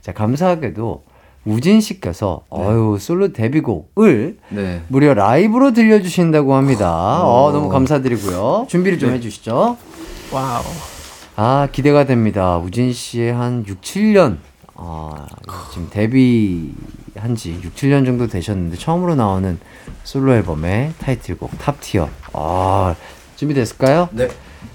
자, 0.00 0.12
감사하게도 0.12 1.04
우진 1.46 1.80
씨께서 1.80 2.42
어유 2.50 2.98
솔로 3.00 3.32
데뷔곡을 3.32 4.38
네. 4.50 4.82
무려 4.88 5.14
라이브로 5.14 5.72
들려주신다고 5.72 6.54
합니다. 6.54 7.24
어, 7.24 7.50
너무 7.50 7.68
감사드리고요. 7.70 8.66
준비를 8.68 8.98
좀 8.98 9.08
네. 9.10 9.16
해주시죠. 9.16 9.76
와우. 10.30 10.62
아, 11.34 11.68
기대가 11.72 12.04
됩니다. 12.04 12.58
우진 12.58 12.92
씨의 12.92 13.32
한 13.32 13.64
6, 13.66 13.80
7년, 13.80 14.36
아, 14.76 15.26
지금 15.72 15.88
데뷔 15.90 16.74
한지 17.16 17.58
6, 17.62 17.74
7년 17.74 18.04
정도 18.04 18.26
되셨는데, 18.26 18.76
처음으로 18.76 19.14
나오는 19.14 19.58
솔로 20.04 20.34
앨범의 20.34 20.94
타이틀곡, 20.98 21.58
Top 21.58 21.77
Tier. 21.77 22.08
아, 22.32 22.94
준비됐을까요? 23.36 24.08
네. 24.12 24.28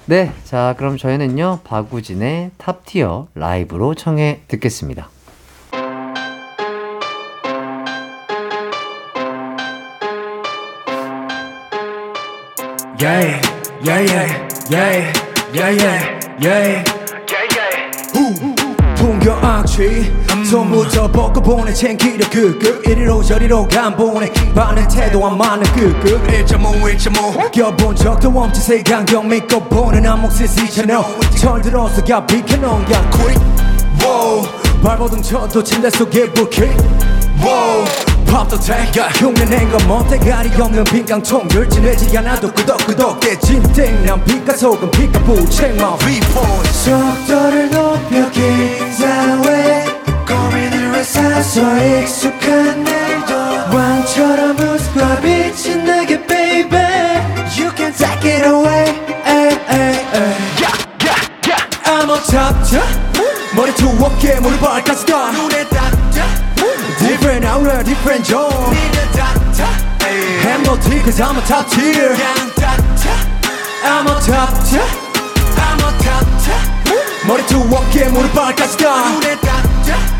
네, 0.05 0.31
자, 0.43 0.75
그럼 0.77 0.97
저희는요, 0.97 1.59
박우진의 1.63 2.51
Top 2.57 2.87
Tier 2.87 3.27
라이브로 3.35 3.95
청해 3.95 4.41
듣겠습니다. 4.47 5.09
Yeah, 13.01 13.41
yeah, 13.83 14.01
yeah, 14.09 14.45
yeah, 14.71 15.13
yeah, 15.53 15.71
yeah, 16.41 16.83
yeah. 16.83 16.95
풍경악취 18.95 20.24
손부터 20.45 21.11
벗고 21.11 21.41
보내 21.41 21.73
챙기려 21.73 22.29
끄끄 22.29 22.81
이리로 22.85 23.23
저리로 23.23 23.67
간 23.67 23.95
보내 23.95 24.31
반응 24.53 24.87
태도 24.87 25.25
안 25.25 25.37
맞는 25.37 25.63
끄끄 25.73 26.21
1.5 26.27 26.97
1.5 26.97 27.51
껴본 27.51 27.95
적도 27.95 28.29
없지 28.29 28.61
세간경 28.61 29.27
믿고 29.27 29.59
보는 29.65 30.05
암묵 30.05 30.31
CC처럼 30.31 31.03
철들어서 31.37 32.03
가 32.03 32.25
비켜놓은 32.25 32.91
야 32.91 33.09
quick 33.11 33.41
wow 34.01 34.47
발버둥 34.83 35.21
쳐도 35.21 35.63
침대 35.63 35.89
속에 35.89 36.31
불킥 36.31 36.69
wow 37.43 37.85
없도 38.35 38.59
돼. 38.59 38.91
흉내낸 39.15 39.71
건 39.71 39.87
못대가리 39.87 40.49
없는 40.61 40.83
빈깡통 40.83 41.47
열진되지 41.53 42.17
않아도 42.17 42.51
끄덕끄덕 42.51 43.19
대진 43.21 43.63
땡난 43.71 44.23
피카소금 44.25 44.91
피카부 44.91 45.49
책망 45.49 45.97
비폰 45.99 46.43
속도를 46.65 47.69
높여 47.71 48.29
긴사회 48.31 49.94
사서 51.04 51.60
익숙한 51.84 52.86
일도 52.86 53.76
왕처럼 53.76 54.58
웃고 54.58 55.20
빛이 55.20 55.76
나게 55.84 56.24
baby 56.26 56.80
You 57.58 57.70
can 57.76 57.92
take 57.92 58.24
it 58.24 58.46
away 58.46 58.94
ay, 59.24 59.58
ay, 59.68 60.06
ay. 60.14 60.36
I'm 61.84 62.08
on 62.08 62.22
top 62.24 62.54
머리 63.54 63.74
두 63.74 63.88
어깨 64.04 64.38
무릎 64.40 64.60
발까지 64.60 65.04
다 65.06 65.30
눈에 65.32 65.68
닿자 65.68 66.24
Different 66.98 67.46
aura 67.46 67.82
different 67.84 68.24
zone 68.24 68.70
니는 68.70 69.12
닿자 69.12 69.66
Have 70.44 70.62
no 70.62 70.78
tea 70.80 71.02
cause 71.02 71.20
I'm 71.20 71.36
a 71.36 71.44
top 71.46 71.68
tier 71.70 72.14
그냥 72.14 72.54
닿자 72.54 73.10
I'm 73.84 74.06
on 74.08 74.20
top 74.22 74.54
I'm 75.56 75.84
on 75.84 75.98
top 75.98 77.26
머리 77.26 77.44
두 77.46 77.60
어깨 77.74 78.08
무릎 78.08 78.32
발까지 78.32 78.76
다 78.78 79.10
눈에 79.10 79.36
닿자 79.40 80.13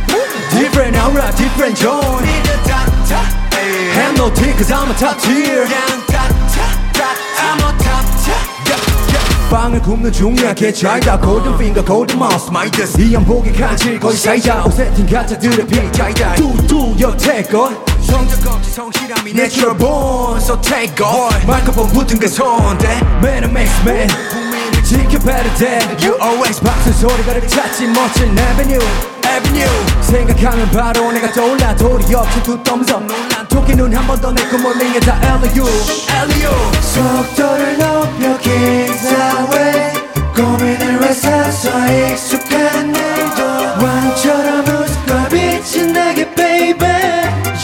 Different 0.51 0.97
aura 0.97 1.33
different 1.37 1.79
zone 1.79 2.23
니는 2.25 2.63
닿자 2.65 3.17
Have 3.95 4.17
no 4.17 4.31
tea 4.35 4.53
cause 4.53 4.71
I'm 4.71 4.91
a 4.91 4.95
top 4.95 5.19
tier 5.21 5.65
그냥 5.65 6.07
닿자 6.07 6.61
I'm 7.39 7.65
on 7.65 7.79
top 7.79 8.11
빵을 9.51 9.81
굽는 9.83 10.13
중요하게 10.13 10.73
잘다 10.73 11.21
golden 11.21 11.55
finger 11.55 11.85
golden 11.85 12.23
mouse 12.23 12.53
마이더스 12.53 13.01
이 13.01 13.15
연복의 13.15 13.53
간질 13.53 13.99
거의 13.99 14.17
사이다 14.17 14.65
오세팅 14.65 15.07
가짜들의 15.07 15.67
피자이다 15.67 16.37
뚜뚜 16.37 16.95
여태껏 17.01 17.73
성적 18.01 18.47
없이 18.47 18.71
성실함이 18.71 19.33
natural 19.33 19.77
born 19.77 20.37
so 20.41 20.61
take 20.61 21.05
off 21.05 21.47
마이크폰 21.47 21.89
붙은 21.89 22.21
그 22.21 22.29
손대 22.29 22.87
Man 23.21 23.43
a 23.43 23.51
makes 23.51 23.81
man 23.83 24.09
국민을 24.31 24.44
지켜봐야 24.86 25.44
돼. 25.56 25.80
You 26.06 26.16
always 26.22 26.62
박수 26.62 26.94
소리가 26.94 27.34
찾지 27.48 27.88
멋진 27.88 28.38
avenue. 28.38 28.86
Avenue. 29.26 30.02
생각하면 30.02 30.70
바로 30.72 31.12
내가 31.12 31.32
떠올라. 31.34 31.76
도리 31.76 32.14
없이 32.14 32.44
두 32.44 32.62
thumbs 32.64 32.92
up. 32.94 33.04
놀란 33.06 33.48
토끼 33.50 33.74
눈 33.76 33.92
한 33.94 34.06
번 34.08 34.22
더 34.22 34.32
내꿈 34.32 34.62
몰링에 34.62 35.00
다 35.00 35.18
LU 35.24 35.66
LU 35.66 36.52
속도를 36.82 37.78
높여 37.80 38.38
긴사회 38.38 39.94
고민을 40.36 41.00
왜 41.00 41.14
사서 41.14 41.70
익숙한 41.92 42.94
일도. 42.96 43.44
왕처럼 43.84 44.60
웃고 44.68 45.30
빛이 45.30 45.92
나게 45.92 46.30
baby. 46.36 46.86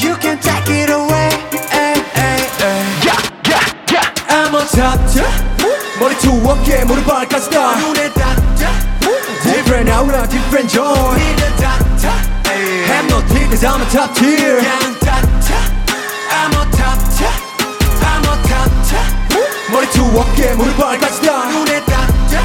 You 0.04 0.16
can 0.20 0.40
take 0.40 0.74
it 0.74 0.92
away. 0.92 1.30
Ay, 1.72 1.94
ay, 2.16 2.42
ay. 2.64 2.82
I'm 4.28 4.56
on 4.56 4.66
top 4.68 4.98
머리 6.01 6.17
두 6.19 6.43
어깨 6.49 6.85
무릎 6.85 7.07
발까지 7.07 7.51
다 7.51 7.77
눈에 7.77 8.13
닿자 8.13 8.71
Different 9.43 9.91
aura 9.91 10.27
different 10.29 10.73
zone 10.73 11.17
니는 11.19 11.57
닿자 11.57 12.11
Have 12.47 13.07
no 13.09 13.21
tea 13.29 13.47
cause 13.49 13.67
I'm 13.67 13.81
a 13.81 13.89
top 13.91 14.15
tier 14.15 14.57
그냥 14.61 14.99
닿자 15.01 15.55
I'm 16.31 16.55
on 16.57 16.71
top 16.71 16.99
I'm 18.03 18.29
on 18.29 18.43
top 18.43 18.71
머리 19.71 19.89
두 19.91 20.05
어깨 20.19 20.55
무릎 20.55 20.77
발까지 20.77 21.23
다 21.23 21.45
눈에 21.47 21.85
닿자 21.85 22.43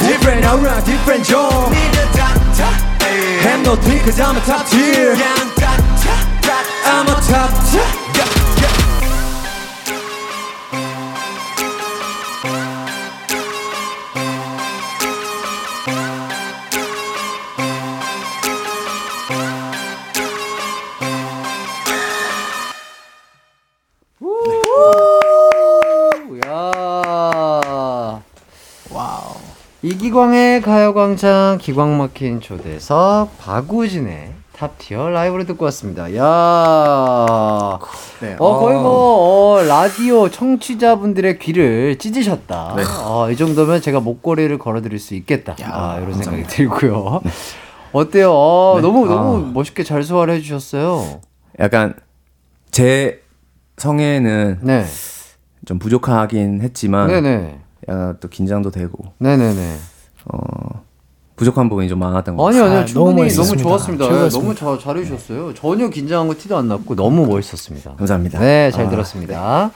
Different 0.00 0.46
aura 0.46 0.82
different 0.84 1.24
zone 1.30 1.70
니는 1.70 2.12
닿자 2.12 2.64
Have 3.44 3.60
no 3.62 3.76
tea 3.80 3.98
cause 4.00 4.20
I'm 4.22 4.36
a 4.36 4.44
top 4.44 4.66
tier 4.70 5.14
그냥 5.16 5.54
닿자 5.54 6.10
I'm 6.84 7.08
on 7.08 7.20
top 7.22 7.78
야. 7.78 8.03
이기광의 29.89 30.63
가요광장 30.63 31.59
기광 31.61 31.99
막힌 31.99 32.41
초대석 32.41 33.37
박우진의 33.37 34.31
탑티어 34.53 35.09
라이브를 35.09 35.45
듣고 35.45 35.65
왔습니다. 35.65 36.11
야. 36.15 37.77
네. 38.19 38.35
어 38.39 38.59
거의 38.59 38.79
뭐 38.79 39.59
어, 39.59 39.61
라디오 39.61 40.27
청취자분들의 40.27 41.37
귀를 41.37 41.99
찢으셨다. 41.99 42.73
네. 42.77 42.83
어, 43.03 43.29
이 43.29 43.35
정도면 43.37 43.79
제가 43.79 43.99
목걸이를 43.99 44.57
걸어드릴 44.57 44.97
수 44.97 45.13
있겠다. 45.13 45.55
아, 45.61 45.97
이런 45.99 46.13
생각이 46.13 46.41
감사합니다. 46.41 46.49
들고요. 46.49 47.21
어때요? 47.91 48.31
어, 48.33 48.73
네. 48.77 48.81
너무 48.81 49.05
아. 49.05 49.09
너무 49.09 49.51
멋있게 49.53 49.83
잘 49.83 50.01
소화를 50.01 50.33
해주셨어요. 50.33 51.21
약간 51.59 51.93
제 52.71 53.21
성에는 53.77 54.61
네. 54.63 54.83
좀 55.65 55.77
부족하긴 55.77 56.61
했지만 56.63 57.07
네네. 57.09 57.59
약간 57.89 58.17
또 58.19 58.27
긴장도 58.27 58.71
되고 58.71 58.97
네네네. 59.19 59.75
어 60.25 60.83
부족한 61.35 61.67
부분이 61.69 61.89
좀 61.89 61.99
많았던 61.99 62.37
것 62.37 62.43
같아요. 62.43 62.63
아니요 62.63 62.85
충분히 62.85 63.05
너무, 63.11 63.21
멋있었습니다. 63.23 63.63
좋았습니다. 63.63 64.05
예, 64.05 64.09
최고였습니다. 64.09 64.39
너무 64.39 64.55
잘 64.55 64.79
잘해주셨어요. 64.79 65.53
전혀 65.53 65.89
긴장한 65.89 66.27
거 66.27 66.35
티도 66.35 66.55
안 66.57 66.67
났고 66.67 66.95
너무 66.95 67.25
멋있었습니다. 67.25 67.95
감사합니다. 67.95 68.39
네, 68.39 68.71
잘 68.71 68.85
아, 68.85 68.89
들었습니다. 68.89 69.71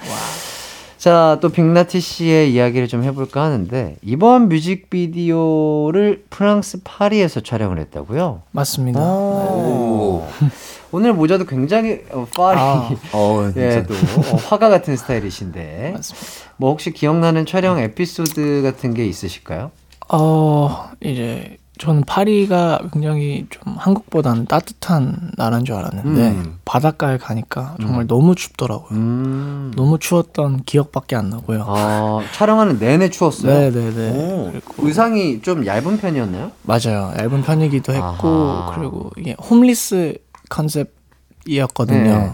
자, 0.97 1.37
또 1.41 1.47
빅나티 1.47 2.01
씨의 2.01 2.53
이야기를 2.53 2.89
좀 2.89 3.03
해볼까 3.03 3.41
하는데 3.43 3.95
이번 4.03 4.49
뮤직비디오를 4.49 6.23
프랑스 6.29 6.81
파리에서 6.83 7.39
촬영을 7.39 7.79
했다고요? 7.79 8.41
맞습니다. 8.51 8.99
오. 8.99 9.88
오늘 10.91 11.13
모자도 11.13 11.45
굉장히 11.45 12.01
어, 12.11 12.25
파리 12.35 12.57
아. 12.59 12.89
어, 13.13 13.51
예. 13.57 13.85
또 13.87 13.93
어, 13.93 14.35
화가 14.35 14.69
같은 14.69 14.95
스타일이신데 14.97 15.91
맞습니다. 15.93 16.51
뭐 16.57 16.71
혹시 16.71 16.91
기억나는 16.91 17.45
촬영 17.45 17.77
에피소드 17.79 18.61
같은 18.63 18.93
게 18.93 19.05
있으실까요? 19.05 19.71
어 20.11 20.89
이제 21.01 21.57
저는 21.79 22.03
파리가 22.03 22.89
굉장히 22.91 23.47
좀 23.49 23.75
한국보다는 23.77 24.45
따뜻한 24.47 25.31
나라인 25.37 25.63
줄 25.63 25.75
알았는데 25.75 26.27
음. 26.29 26.59
바닷가에 26.65 27.17
가니까 27.17 27.75
정말 27.79 28.05
너무 28.05 28.35
춥더라고요. 28.35 28.89
음. 28.91 29.71
너무 29.77 29.97
추웠던 29.97 30.63
기억밖에 30.65 31.15
안 31.15 31.29
나고요. 31.29 31.63
아, 31.65 32.21
촬영하는 32.33 32.79
내내 32.79 33.09
추웠어요. 33.09 33.71
네네네. 33.71 34.11
오, 34.11 34.51
그리고 34.51 34.73
의상이 34.79 35.41
좀 35.41 35.65
얇은 35.65 35.97
편이었나요? 35.99 36.51
맞아요. 36.63 37.13
얇은 37.17 37.43
편이기도 37.43 37.93
했고 37.93 38.27
아하. 38.27 38.73
그리고 38.75 39.11
이게 39.17 39.37
홈리스 39.39 40.17
컨셉이었거든요. 40.49 42.03
네. 42.03 42.31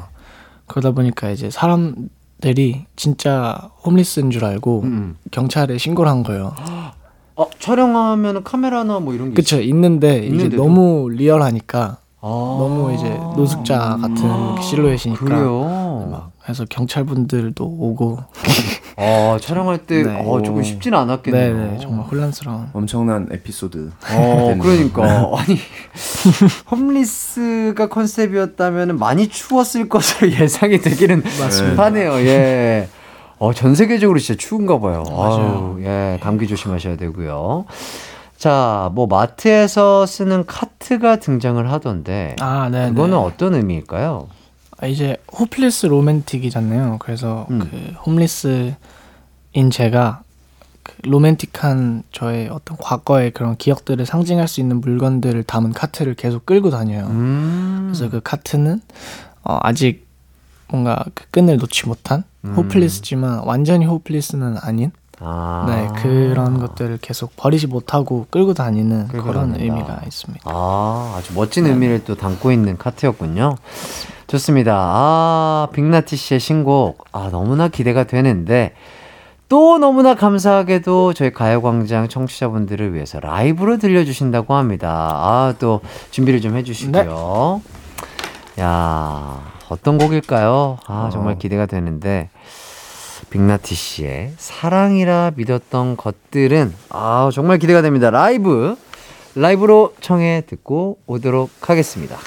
그러다 0.66 0.90
보니까 0.90 1.30
이제 1.30 1.52
사람들이 1.52 2.86
진짜 2.96 3.70
홈리스인 3.86 4.32
줄 4.32 4.44
알고 4.44 4.82
음. 4.86 5.18
경찰에 5.30 5.78
신고를 5.78 6.10
한 6.10 6.24
거예요. 6.24 6.56
어, 7.36 7.50
촬영하면 7.60 8.44
카메라나 8.44 9.00
뭐 9.00 9.14
이런 9.14 9.30
게 9.30 9.36
그쵸 9.36 9.60
있는데 9.62 10.20
이제 10.20 10.28
있는데도? 10.28 10.64
너무 10.64 11.10
리얼하니까 11.10 11.98
아. 12.22 12.28
너무 12.28 12.94
이제 12.94 13.08
노숙자 13.36 13.98
같은 14.02 14.62
실루엣이니까 14.62 15.24
그래요. 15.26 16.08
막 16.12 16.32
해서 16.48 16.66
경찰분들도 16.70 17.64
오고 17.64 18.20
아, 18.98 19.38
촬영할 19.42 19.80
때 19.86 20.04
네. 20.04 20.24
어, 20.26 20.42
조금 20.42 20.64
쉽지는 20.64 20.98
않았겠네요. 20.98 21.58
네네 21.58 21.80
정말 21.80 22.06
혼란스러운 22.06 22.68
엄청난 22.72 23.28
에피소드. 23.32 23.92
어. 24.12 24.56
그러니까 24.62 25.04
아니 25.38 25.60
홈리스가 26.72 27.90
컨셉이었다면 27.90 28.98
많이 28.98 29.28
추웠을 29.28 29.90
것으로 29.90 30.32
예상이 30.32 30.80
되기는 30.80 31.22
맞습니다. 31.40 31.84
하네요. 31.86 32.14
예. 32.20 32.88
어, 33.38 33.54
전 33.54 33.76
세계적으로 33.76 34.20
진짜 34.20 34.38
추운가 34.38 34.80
봐요. 34.80 35.04
맞아요. 35.10 35.76
아유, 35.78 35.86
예, 35.86 36.20
감기 36.22 36.48
조심하셔야 36.48 36.98
되고요. 36.98 37.66
자, 38.38 38.90
뭐 38.94 39.08
마트에서 39.08 40.06
쓰는 40.06 40.46
카트가 40.46 41.18
등장을 41.18 41.72
하던데 41.72 42.36
아 42.42 42.70
네. 42.70 42.90
그거는 42.90 43.18
어떤 43.18 43.56
의미일까요? 43.56 44.28
아, 44.78 44.88
이제 44.88 45.18
호플리스 45.38 45.86
로맨틱이잖아요. 45.86 46.98
그래서 47.00 47.48
음. 47.50 47.60
그 47.60 47.94
홈리스인 48.06 48.76
제가 49.72 50.22
그 50.84 50.94
로맨틱한 51.04 52.04
저의 52.12 52.50
어떤 52.50 52.78
과거의 52.78 53.32
그런 53.32 53.56
기억들을 53.56 54.06
상징할 54.06 54.48
수 54.48 54.60
있는 54.60 54.82
물건들을 54.82 55.44
담은 55.44 55.74
카트를 55.74 56.14
계속 56.14 56.46
끌고 56.46 56.70
다녀요. 56.70 57.08
음. 57.10 57.92
그래서 57.92 58.10
그 58.10 58.20
카트는 58.22 58.82
어, 59.44 59.58
아직 59.62 60.05
뭔가 60.68 61.04
그 61.14 61.26
끈을 61.32 61.58
놓지 61.58 61.88
못한 61.88 62.24
음. 62.44 62.54
호플리스지만 62.56 63.42
완전히 63.46 63.86
호플리스는 63.86 64.58
아닌 64.62 64.92
아. 65.20 65.66
네 65.68 66.02
그런 66.02 66.60
것들을 66.60 66.98
계속 67.02 67.36
버리지 67.38 67.68
못하고 67.68 68.28
끌고 68.30 68.54
다니는 68.54 69.08
끌고 69.08 69.28
그런 69.28 69.52
다닌다. 69.52 69.64
의미가 69.64 70.02
있습니다. 70.06 70.44
아, 70.46 71.16
아주 71.18 71.34
멋진 71.34 71.66
의미를 71.66 72.04
또 72.04 72.16
담고 72.16 72.52
있는 72.52 72.78
카트였군요. 72.78 73.56
좋습니다. 74.28 74.74
아, 74.76 75.68
빅나티 75.72 76.16
씨의 76.16 76.40
신곡. 76.40 77.06
아, 77.12 77.30
너무나 77.32 77.68
기대가 77.68 78.06
되는데, 78.06 78.74
또 79.48 79.78
너무나 79.78 80.16
감사하게도 80.16 81.14
저희 81.14 81.32
가요광장 81.32 82.10
청취자분들을 82.10 82.94
위해서 82.96 83.20
라이브로 83.20 83.78
들려주신다고 83.78 84.56
합니다. 84.56 84.90
아, 85.14 85.54
또 85.60 85.82
준비를 86.10 86.42
좀 86.42 86.58
해주시고요. 86.58 87.62
야 88.60 89.42
어떤 89.70 89.98
곡일까요? 89.98 90.78
아, 90.86 91.10
정말 91.12 91.38
기대가 91.38 91.66
되는데, 91.66 92.30
빅나티 93.30 93.74
씨의 93.76 94.34
사랑이라 94.38 95.32
믿었던 95.36 95.98
것들은, 95.98 96.74
아, 96.90 97.30
정말 97.34 97.58
기대가 97.58 97.82
됩니다. 97.82 98.10
라이브, 98.10 98.76
라이브로 99.36 99.94
청해 100.00 100.44
듣고 100.48 101.00
오도록 101.08 101.50
하겠습니다. 101.62 102.18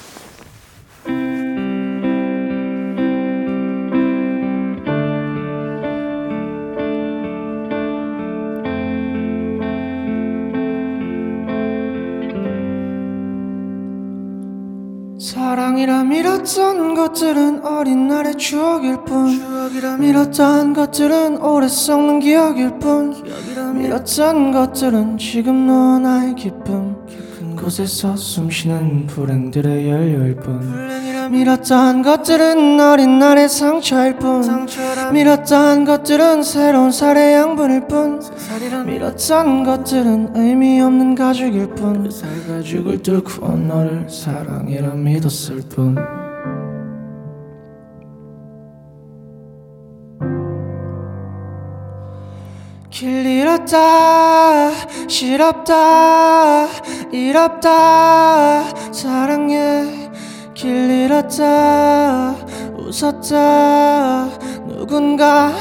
사랑이라 15.58 16.04
밀었던 16.04 16.94
것들은 16.94 17.66
어린 17.66 18.06
날의 18.06 18.36
추억일 18.36 18.98
뿐. 19.04 19.40
추억이라 19.40 19.96
밀었던 19.96 20.72
것들은 20.72 21.38
오래 21.38 21.66
썩는 21.66 22.20
기억일 22.20 22.78
뿐. 22.78 23.12
기억이라 23.24 23.72
밀었던 23.72 24.52
것들은 24.52 25.18
지금 25.18 25.66
너와 25.66 25.98
나의 25.98 26.36
기쁨 26.36 26.94
곳에서 27.60 28.16
숨쉬는 28.16 29.06
불행들의 29.06 29.90
연료일 29.90 30.36
뿐. 30.36 30.60
불행이라 30.60 31.28
밀었던 31.28 32.02
것들은 32.02 32.80
어린 32.80 33.18
날의 33.18 33.48
상처일 33.48 34.16
뿐. 34.16 34.42
상처라 34.42 35.10
밀었던 35.12 35.84
것들은 35.84 36.42
새로운 36.42 36.90
살의 36.90 37.34
양분일 37.34 37.86
뿐. 37.86 38.20
밀었던 38.86 39.64
것들은 39.64 40.30
의미 40.34 40.80
없는 40.80 41.14
가죽일 41.14 41.68
뿐살 41.74 42.28
가죽을 42.46 43.02
뚫고 43.02 43.46
너를 43.56 44.08
사랑이라 44.08 44.94
믿었을 44.94 45.62
뿐 45.68 45.96
길 52.98 53.24
잃었다 53.24 54.72
싫었다 55.06 56.66
잃었다. 57.12 58.64
사랑해 58.92 60.10
길 60.52 60.90
잃었다 60.90 62.34
웃었다. 62.76 64.26
누군가 64.66 65.52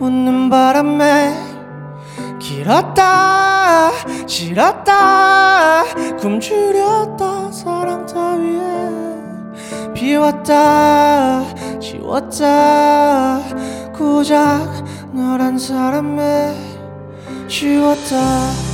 웃는 0.00 0.48
바람에 0.48 1.34
길었다 2.40 3.90
싫었다. 4.26 5.84
굶주렸다 6.18 7.52
사랑 7.52 8.06
따위에. 8.06 9.92
비웠다 9.92 11.44
지웠다. 11.78 13.40
고작 13.92 14.82
너란 15.12 15.58
사람에 15.58 16.65
지웠다 17.48 18.65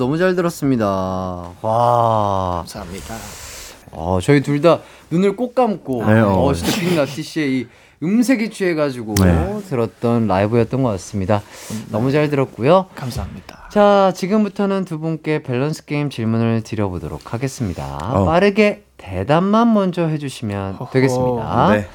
너무 0.00 0.16
잘 0.16 0.34
들었습니다. 0.34 0.86
와. 1.60 2.54
감사합니다. 2.64 3.14
어, 3.92 4.18
저희 4.22 4.40
둘 4.40 4.62
다 4.62 4.80
눈을 5.10 5.36
꼭 5.36 5.54
감고 5.54 6.06
네, 6.06 6.20
어, 6.20 6.32
어. 6.44 6.54
진짜 6.54 6.80
빅나티 6.80 7.22
씨의 7.22 7.52
이 7.58 7.66
음색에 8.02 8.48
취해가지고 8.50 9.14
네. 9.22 9.60
들었던 9.68 10.26
라이브였던 10.26 10.82
것 10.82 10.88
같습니다. 10.92 11.42
너무 11.90 12.10
잘 12.12 12.30
들었고요. 12.30 12.86
감사합니다. 12.94 13.68
자, 13.70 14.10
지금부터는 14.16 14.86
두 14.86 14.98
분께 14.98 15.42
밸런스 15.42 15.84
게임 15.84 16.08
질문을 16.08 16.62
드려보도록 16.62 17.34
하겠습니다. 17.34 17.98
어. 18.14 18.24
빠르게 18.24 18.84
대답만 18.96 19.74
먼저 19.74 20.06
해주시면 20.06 20.74
허허. 20.76 20.90
되겠습니다. 20.92 21.70
네. 21.72 21.88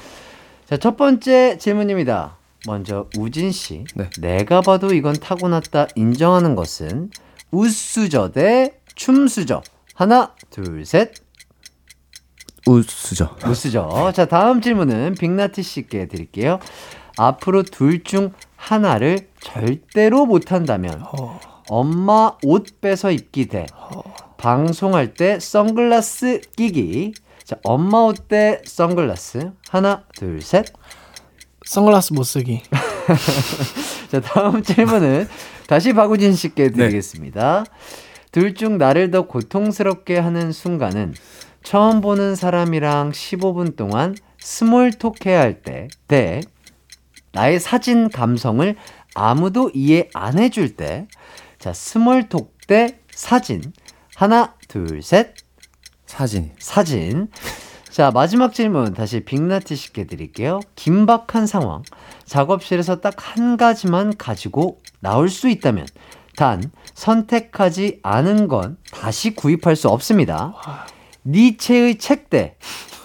자, 0.70 0.76
첫 0.76 0.96
번째 0.96 1.58
질문입니다. 1.58 2.36
먼저 2.68 3.06
우진 3.18 3.50
씨, 3.50 3.84
네. 3.96 4.08
내가 4.20 4.60
봐도 4.60 4.94
이건 4.94 5.14
타고났다 5.14 5.88
인정하는 5.96 6.54
것은 6.54 7.10
웃수저 7.50 8.32
대 8.32 8.80
춤수저. 8.94 9.62
하나, 9.94 10.34
둘, 10.50 10.84
셋. 10.84 11.12
우수저. 12.66 13.36
웃수저. 13.46 14.12
자, 14.12 14.26
다음 14.26 14.60
질문은 14.60 15.14
빅나티 15.18 15.62
씨께 15.62 16.08
드릴게요. 16.08 16.58
앞으로 17.16 17.62
둘 17.62 18.02
중 18.04 18.32
하나를 18.56 19.28
절대로 19.40 20.26
못한다면 20.26 21.02
어, 21.12 21.40
엄마 21.68 22.32
옷 22.42 22.80
빼서 22.80 23.10
입기 23.10 23.46
대 23.46 23.66
방송할 24.38 25.14
때 25.14 25.38
선글라스 25.40 26.40
끼기. 26.56 27.14
자, 27.44 27.56
엄마 27.62 27.98
옷 28.00 28.28
대 28.28 28.60
선글라스. 28.66 29.52
하나, 29.70 30.04
둘, 30.14 30.42
셋. 30.42 30.66
선글라스 31.64 32.12
못 32.12 32.24
쓰기. 32.24 32.62
자, 34.10 34.20
다음 34.20 34.62
질문은 34.62 35.28
다시 35.66 35.92
박우진 35.92 36.34
씨께 36.34 36.70
드리겠습니다. 36.70 37.64
둘중 38.32 38.78
나를 38.78 39.10
더 39.10 39.22
고통스럽게 39.22 40.18
하는 40.18 40.52
순간은 40.52 41.14
처음 41.62 42.00
보는 42.00 42.36
사람이랑 42.36 43.12
15분 43.12 43.76
동안 43.76 44.14
small 44.38 44.92
talk 44.92 45.24
해야 45.26 45.40
할 45.40 45.62
때, 45.62 45.88
대 46.06 46.40
나의 47.32 47.60
사진 47.60 48.08
감성을 48.10 48.76
아무도 49.14 49.70
이해 49.74 50.08
안 50.14 50.38
해줄 50.38 50.76
때. 50.76 51.08
자, 51.58 51.72
small 51.72 52.28
talk 52.28 52.56
대 52.66 52.98
사진. 53.10 53.72
하나, 54.14 54.54
둘, 54.68 55.02
셋. 55.02 55.34
사진. 56.06 56.52
사진. 56.58 57.28
자, 57.96 58.10
마지막 58.10 58.52
질문 58.52 58.92
다시 58.92 59.20
빅나티 59.20 59.74
씨께 59.74 60.04
드릴게요. 60.04 60.60
긴박한 60.74 61.46
상황. 61.46 61.80
작업실에서 62.26 63.00
딱 63.00 63.14
한 63.16 63.56
가지만 63.56 64.14
가지고 64.18 64.82
나올 65.00 65.30
수 65.30 65.48
있다면 65.48 65.86
단 66.36 66.70
선택하지 66.92 68.00
않은 68.02 68.48
건 68.48 68.76
다시 68.92 69.34
구입할 69.34 69.76
수 69.76 69.88
없습니다. 69.88 70.52
니체의 71.24 71.96
책대 71.96 72.56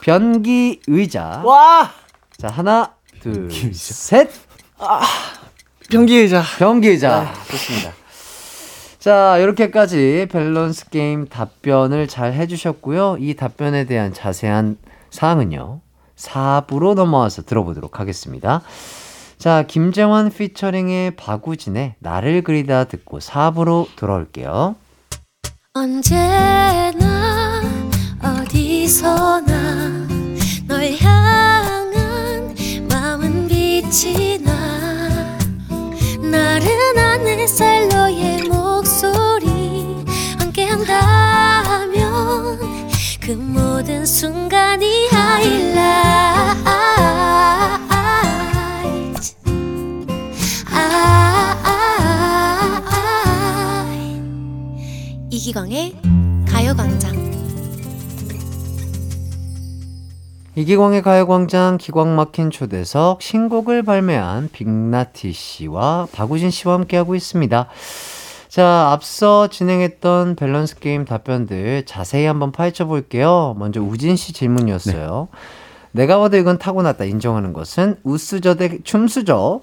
변기 0.02 0.82
의자. 0.88 1.42
와! 1.46 1.90
자, 2.36 2.50
하나, 2.50 2.94
둘, 3.22 3.50
셋. 3.74 4.30
변기 5.90 6.18
의자. 6.18 6.44
변기 6.60 6.90
의자. 6.90 7.34
좋습니다. 7.50 8.01
자, 9.02 9.36
이렇게까지 9.40 10.28
밸런스 10.32 10.92
게임 10.92 11.26
답변을 11.28 12.08
잘 12.08 12.34
해주셨고요. 12.34 13.18
이 13.20 13.34
답변에 13.34 13.86
대한 13.86 14.14
자세한 14.14 14.78
사항은요. 15.10 15.82
4부로 16.16 16.94
넘어와서 16.94 17.42
들어보도록 17.42 18.00
하겠습니다. 18.00 18.62
자, 19.40 19.64
김재환 19.64 20.30
피처링의 20.30 21.16
박우진의 21.16 21.96
나를 21.98 22.44
그리다 22.44 22.84
듣고 22.84 23.18
4부로 23.18 23.88
돌아올게요. 23.96 24.76
언제나 25.74 27.60
어디서나 28.22 30.08
널 30.68 30.92
향한 31.00 32.54
마음은 32.88 33.48
빛이 33.48 34.38
나 34.44 34.52
나른한 36.22 37.26
햇살 37.26 37.90
너의 37.90 38.44
목 38.44 38.86
그 43.32 43.36
모든 43.36 44.06
순간이 44.06 45.08
이기광의 55.30 55.96
가요광장. 56.46 57.32
이기광의 60.56 61.02
가요광장 61.02 61.78
기광 61.78 62.18
막힌 62.18 62.52
초대석 62.52 63.22
신곡을 63.22 63.84
발매한 63.84 64.50
빅나티 64.52 65.32
씨와 65.32 66.10
박우진 66.12 66.52
씨와 66.52 66.74
함께하고 66.74 67.16
있습니다. 67.16 67.70
자, 68.52 68.90
앞서 68.92 69.48
진행했던 69.48 70.36
밸런스 70.36 70.78
게임 70.80 71.06
답변들 71.06 71.84
자세히 71.86 72.26
한번 72.26 72.52
파헤쳐 72.52 72.86
볼게요. 72.86 73.56
먼저 73.58 73.82
우진 73.82 74.18
씨 74.18 74.34
질문이었어요. 74.34 75.30
내가 75.94 76.20
봐도 76.20 76.36
이건 76.36 76.58
타고났다 76.58 77.06
인정하는 77.06 77.54
것은 77.54 77.96
웃수저 78.04 78.56
대 78.56 78.80
춤수저. 78.84 79.62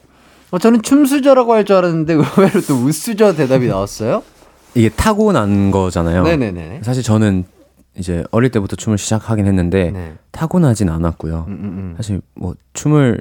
어, 0.51 0.59
저는 0.59 0.81
춤수저라고 0.81 1.53
할 1.53 1.67
줄 1.67 1.77
알았는데 1.77 2.15
의외로 2.17 2.63
또 2.67 2.77
웃수저 2.77 3.35
대답이 3.35 3.67
나왔어요. 3.67 4.23
이게 4.75 4.89
타고난 4.89 5.71
거잖아요. 5.71 6.23
네네네. 6.23 6.81
사실 6.83 7.03
저는 7.03 7.45
이제 7.99 8.25
어릴 8.31 8.51
때부터 8.51 8.75
춤을 8.77 8.97
시작하긴 8.97 9.47
했는데 9.47 9.91
네. 9.91 10.15
타고나진 10.31 10.89
않았고요. 10.89 11.45
음, 11.49 11.53
음, 11.53 11.95
사실 11.99 12.23
뭐 12.35 12.55
춤을 12.73 13.21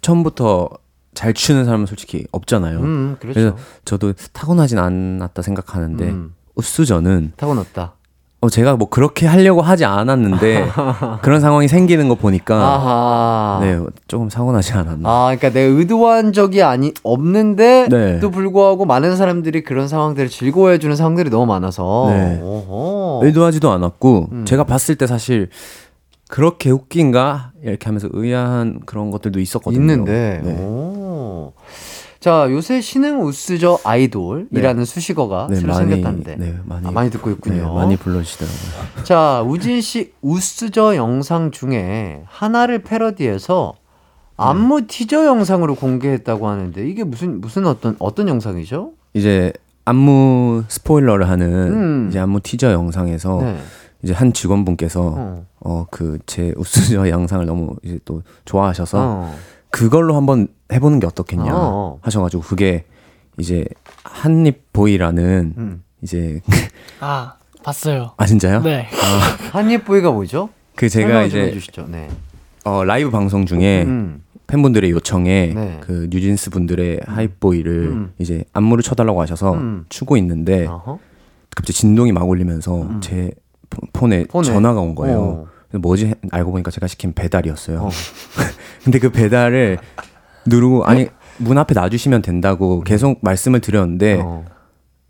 처음부터 0.00 0.68
잘 1.18 1.34
추는 1.34 1.64
사람은 1.64 1.86
솔직히 1.86 2.24
없잖아요. 2.30 2.78
음, 2.78 3.16
그렇죠. 3.18 3.40
그래서 3.40 3.56
저도 3.84 4.12
타고나진 4.32 4.78
않았다 4.78 5.42
생각하는데 5.42 6.04
음. 6.04 6.34
우수저는 6.54 7.32
타고났다. 7.36 7.94
어 8.40 8.48
제가 8.48 8.76
뭐 8.76 8.88
그렇게 8.88 9.26
하려고 9.26 9.60
하지 9.60 9.84
않았는데 9.84 10.68
그런 11.22 11.40
상황이 11.40 11.66
생기는 11.66 12.08
거 12.08 12.14
보니까 12.14 12.54
아하. 12.54 13.58
네 13.62 13.80
조금 14.06 14.28
타고나지 14.28 14.74
않았나. 14.74 15.08
아, 15.08 15.24
그러니까 15.34 15.50
내가 15.50 15.76
의도한 15.76 16.32
적이 16.32 16.62
아니 16.62 16.94
없는데 17.02 17.88
네. 17.90 18.20
또 18.20 18.30
불구하고 18.30 18.84
많은 18.84 19.16
사람들이 19.16 19.64
그런 19.64 19.88
상황들을 19.88 20.28
즐거워해 20.28 20.78
주는 20.78 20.94
상황들이 20.94 21.30
너무 21.30 21.46
많아서. 21.46 22.06
네. 22.10 22.40
의도하지도 23.22 23.72
않았고 23.72 24.28
음. 24.30 24.44
제가 24.44 24.62
봤을 24.62 24.94
때 24.94 25.08
사실 25.08 25.48
그렇게 26.28 26.70
웃긴가 26.70 27.52
이렇게 27.64 27.86
하면서 27.86 28.08
의아한 28.12 28.80
그런 28.86 29.10
것들도 29.10 29.40
있었거든요. 29.40 29.80
있는데. 29.80 30.40
네. 30.44 30.97
오. 31.28 31.52
자, 32.20 32.48
요새 32.50 32.80
신흥 32.80 33.22
우스저 33.22 33.78
아이돌이라는 33.84 34.84
수식어가 34.84 35.46
네, 35.50 35.56
새로 35.56 35.72
많이 35.72 35.90
생겼다는데. 35.90 36.36
네, 36.36 36.54
많이 36.64 36.86
아, 36.86 36.90
많이 36.90 37.10
듣고 37.10 37.30
있군요. 37.30 37.68
네, 37.68 37.74
많이 37.74 37.96
불러주시더라고요. 37.96 39.04
자, 39.04 39.42
우진 39.46 39.80
씨 39.80 40.12
우스저 40.20 40.96
영상 40.96 41.52
중에 41.52 42.22
하나를 42.26 42.82
패러디해서 42.82 43.74
안무 44.36 44.86
티저 44.86 45.26
영상으로 45.26 45.74
공개했다고 45.74 46.48
하는데 46.48 46.88
이게 46.88 47.04
무슨 47.04 47.40
무슨 47.40 47.66
어떤 47.66 47.96
어떤 47.98 48.28
영상이죠? 48.28 48.92
이제 49.14 49.52
안무 49.84 50.64
스포일러를 50.68 51.28
하는 51.28 51.52
음. 51.72 52.06
이제 52.08 52.18
안무 52.18 52.40
티저 52.40 52.72
영상에서 52.72 53.38
네. 53.42 53.58
이제 54.02 54.12
한 54.12 54.32
직원분께서 54.32 55.14
어. 55.16 55.46
어그 55.60 56.18
제 56.26 56.52
웃수저 56.56 57.08
영상을 57.10 57.44
너무 57.46 57.74
이제 57.82 57.98
또 58.04 58.22
좋아하셔서 58.44 58.98
어. 59.00 59.34
그걸로 59.70 60.14
한번 60.16 60.48
해보는 60.72 61.00
게 61.00 61.06
어떻겠냐 61.06 61.50
어. 61.54 61.98
하셔가지고 62.02 62.42
그게 62.42 62.84
이제 63.38 63.64
한입 64.04 64.72
boy라는 64.72 65.54
음. 65.56 65.82
이제 66.02 66.40
아, 67.00 67.34
봤어요. 67.62 68.12
아 68.16 68.26
진짜요? 68.26 68.62
네. 68.62 68.86
한입 69.52 69.84
boy가 69.84 70.10
뭐죠? 70.10 70.48
그 70.74 70.88
제가 70.88 71.24
이제 71.24 71.40
해주시죠. 71.42 71.86
네. 71.90 72.08
어, 72.64 72.84
라이브 72.84 73.10
방송 73.10 73.46
중에 73.46 73.84
음. 73.84 74.22
팬분들의 74.46 74.90
요청에 74.90 75.52
네. 75.54 75.80
그 75.82 76.08
뉴진스 76.10 76.50
분들의 76.50 77.00
Hype 77.06 77.30
Boy를 77.30 77.72
음. 77.88 78.12
이제 78.18 78.44
안무를 78.52 78.82
쳐달라고 78.82 79.20
하셔서 79.20 79.54
음. 79.54 79.84
추고 79.88 80.16
있는데 80.16 80.66
어허. 80.66 80.98
갑자기 81.54 81.72
진동이 81.78 82.12
막 82.12 82.28
울리면서 82.28 83.00
제 83.00 83.30
폰- 83.70 83.88
폰에, 83.92 84.20
음. 84.20 84.26
폰에. 84.28 84.44
전화가 84.44 84.80
온 84.80 84.94
거예요. 84.94 85.20
어. 85.20 85.46
그래서 85.68 85.80
뭐지 85.80 86.14
알고 86.30 86.52
보니까 86.52 86.70
제가 86.70 86.86
시킨 86.86 87.12
배달이었어요. 87.12 87.80
어. 87.82 87.90
근데 88.84 88.98
그 88.98 89.10
배달을 89.10 89.78
누르고 90.46 90.84
아니 90.84 91.08
문 91.38 91.58
앞에 91.58 91.74
놔주시면 91.74 92.22
된다고 92.22 92.82
계속 92.82 93.18
말씀을 93.22 93.60
드렸는데 93.60 94.16
음. 94.16 94.22
어. 94.24 94.44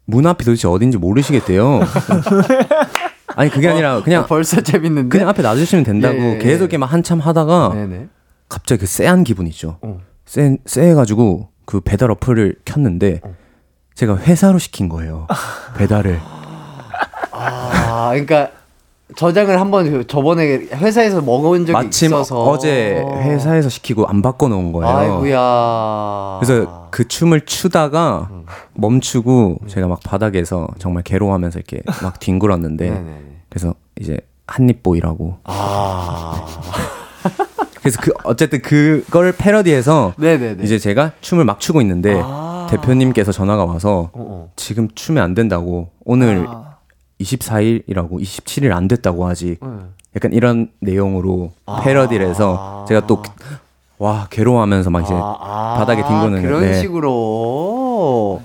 문 0.04 0.26
앞이 0.26 0.44
도대체 0.44 0.68
어딘지 0.68 0.96
모르시겠대요. 0.98 1.80
아니 3.36 3.50
그게 3.50 3.68
아니라 3.68 4.02
그냥 4.02 4.24
어, 4.24 4.26
벌써 4.26 4.60
재밌는데. 4.60 5.08
그냥 5.10 5.28
앞에 5.28 5.42
놔주시면 5.42 5.84
된다고 5.84 6.18
예, 6.18 6.34
예, 6.34 6.38
계속 6.38 6.48
예. 6.48 6.54
이렇게 6.64 6.78
막 6.78 6.92
한참 6.92 7.20
하다가 7.20 7.72
네네. 7.74 8.08
갑자기 8.48 8.80
그 8.80 8.86
쎄한 8.86 9.22
기분 9.24 9.46
있죠. 9.48 9.78
어. 9.82 10.00
쎄, 10.24 10.56
쎄해가지고 10.64 11.50
그 11.66 11.80
배달 11.80 12.10
어플을 12.10 12.56
켰는데 12.64 13.20
어. 13.22 13.34
제가 13.94 14.16
회사로 14.16 14.58
시킨 14.58 14.88
거예요. 14.88 15.26
배달을. 15.76 16.20
아, 17.32 18.08
그러니까 18.10 18.50
저장을 19.16 19.59
한번 19.59 20.06
저번에 20.06 20.66
회사에서 20.74 21.22
먹어본 21.22 21.66
적이 21.66 21.72
마침 21.72 22.09
있어서 22.09 22.42
어제 22.44 23.02
회사에서 23.20 23.68
시키고 23.68 24.06
안 24.06 24.20
바꿔 24.20 24.48
놓은 24.48 24.72
거예요. 24.72 24.96
아이고야. 24.96 26.38
그래서 26.40 26.88
그 26.90 27.09
춤을 27.09 27.42
추다가 27.42 28.28
음. 28.30 28.44
멈추고 28.74 29.61
제가 29.66 29.88
막 29.88 30.00
바닥에서 30.04 30.68
정말 30.78 31.02
괴로워하면서 31.04 31.59
이렇게 31.59 31.82
막 32.02 32.20
뒹굴었는데 32.20 32.90
네네네. 32.90 33.20
그래서 33.48 33.74
이제 33.98 34.18
한입 34.46 34.82
보이라고 34.82 35.38
아. 35.44 36.46
그래서 37.80 37.98
그 38.02 38.12
어쨌든 38.24 38.61
그걸 38.61 39.32
패러디해서 39.32 40.14
네네네. 40.18 40.62
이제 40.64 40.78
제가 40.78 41.12
춤을 41.22 41.44
막 41.44 41.61
추고 41.61 41.80
있는데 41.80 42.20
아. 42.22 42.66
대표님께서 42.70 43.32
전화가 43.32 43.64
와서 43.64 44.11
어, 44.12 44.12
어. 44.14 44.50
지금 44.56 44.88
추면 44.94 45.24
안 45.24 45.34
된다고 45.34 45.88
오늘 46.04 46.46
아, 46.46 46.67
24일이라고 47.20 48.20
27일 48.22 48.72
안 48.72 48.88
됐다고 48.88 49.26
아직 49.26 49.58
네. 49.60 49.68
약간 50.16 50.32
이런 50.32 50.70
내용으로 50.80 51.52
패러디를 51.82 52.26
해서 52.28 52.84
제가 52.88 53.06
또 53.06 53.22
와 54.00 54.28
괴로워하면서 54.30 54.90
막 54.90 55.00
이제 55.02 55.12
아, 55.12 55.36
아, 55.40 55.74
바닥에 55.76 56.02
뒹구는 56.02 56.40
그런 56.42 56.60
네. 56.60 56.80
식으로 56.80 58.40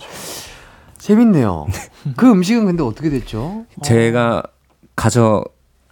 재밌네요. 0.97 1.67
그 2.15 2.28
음식은 2.32 2.65
근데 2.65 2.82
어떻게 2.82 3.11
됐죠? 3.11 3.63
제가 3.84 4.41
가져 4.95 5.43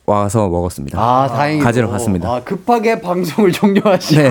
와서 0.07 0.49
먹었습니다. 0.49 0.99
아, 0.99 1.27
다행이고. 1.27 1.63
가지러 1.63 1.89
갔습니다. 1.89 2.27
아, 2.33 2.43
급하게 2.43 2.99
방송을 3.01 3.51
종료하시고 3.51 4.21
네. 4.21 4.29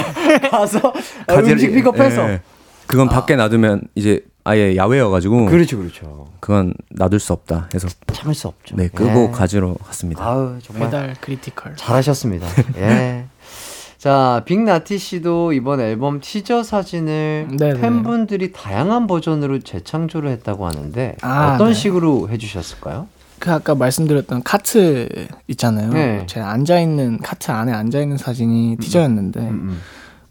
가서 0.50 0.80
가지러- 1.26 1.52
음식 1.52 1.72
픽업해서. 1.74 2.30
예. 2.30 2.40
그건 2.86 3.10
밖에 3.10 3.36
놔두면 3.36 3.82
이제 3.94 4.22
아예 4.44 4.74
야외여가지고 4.76 5.46
그렇죠, 5.46 5.78
그렇죠. 5.78 6.28
그건 6.40 6.74
놔둘 6.90 7.20
수 7.20 7.32
없다 7.32 7.68
해서 7.74 7.88
참을 8.12 8.34
수 8.34 8.48
없죠. 8.48 8.76
네 8.76 8.88
끄고 8.88 9.28
예. 9.28 9.30
가지러 9.30 9.74
갔습니다. 9.74 10.24
아우 10.24 10.58
정말 10.62 10.88
배달 10.90 11.14
critical. 11.20 11.76
잘하셨습니다. 11.76 12.46
예. 12.76 13.26
자, 13.98 14.42
빅나티 14.46 14.96
씨도 14.96 15.52
이번 15.52 15.80
앨범 15.80 16.20
티저 16.22 16.62
사진을 16.62 17.48
네네. 17.58 17.80
팬분들이 17.82 18.50
다양한 18.50 19.06
버전으로 19.06 19.58
재창조를 19.58 20.30
했다고 20.30 20.66
하는데 20.66 21.16
아, 21.20 21.52
어떤 21.54 21.68
네. 21.68 21.74
식으로 21.74 22.30
해주셨을까요? 22.30 23.08
그 23.38 23.52
아까 23.52 23.74
말씀드렸던 23.74 24.42
카트 24.42 25.06
있잖아요. 25.48 25.90
네. 25.90 26.24
제가 26.26 26.50
앉아 26.50 26.80
있는 26.80 27.18
카트 27.18 27.50
안에 27.50 27.72
앉아 27.72 28.00
있는 28.00 28.16
사진이 28.16 28.78
티저였는데 28.80 29.40
음, 29.40 29.80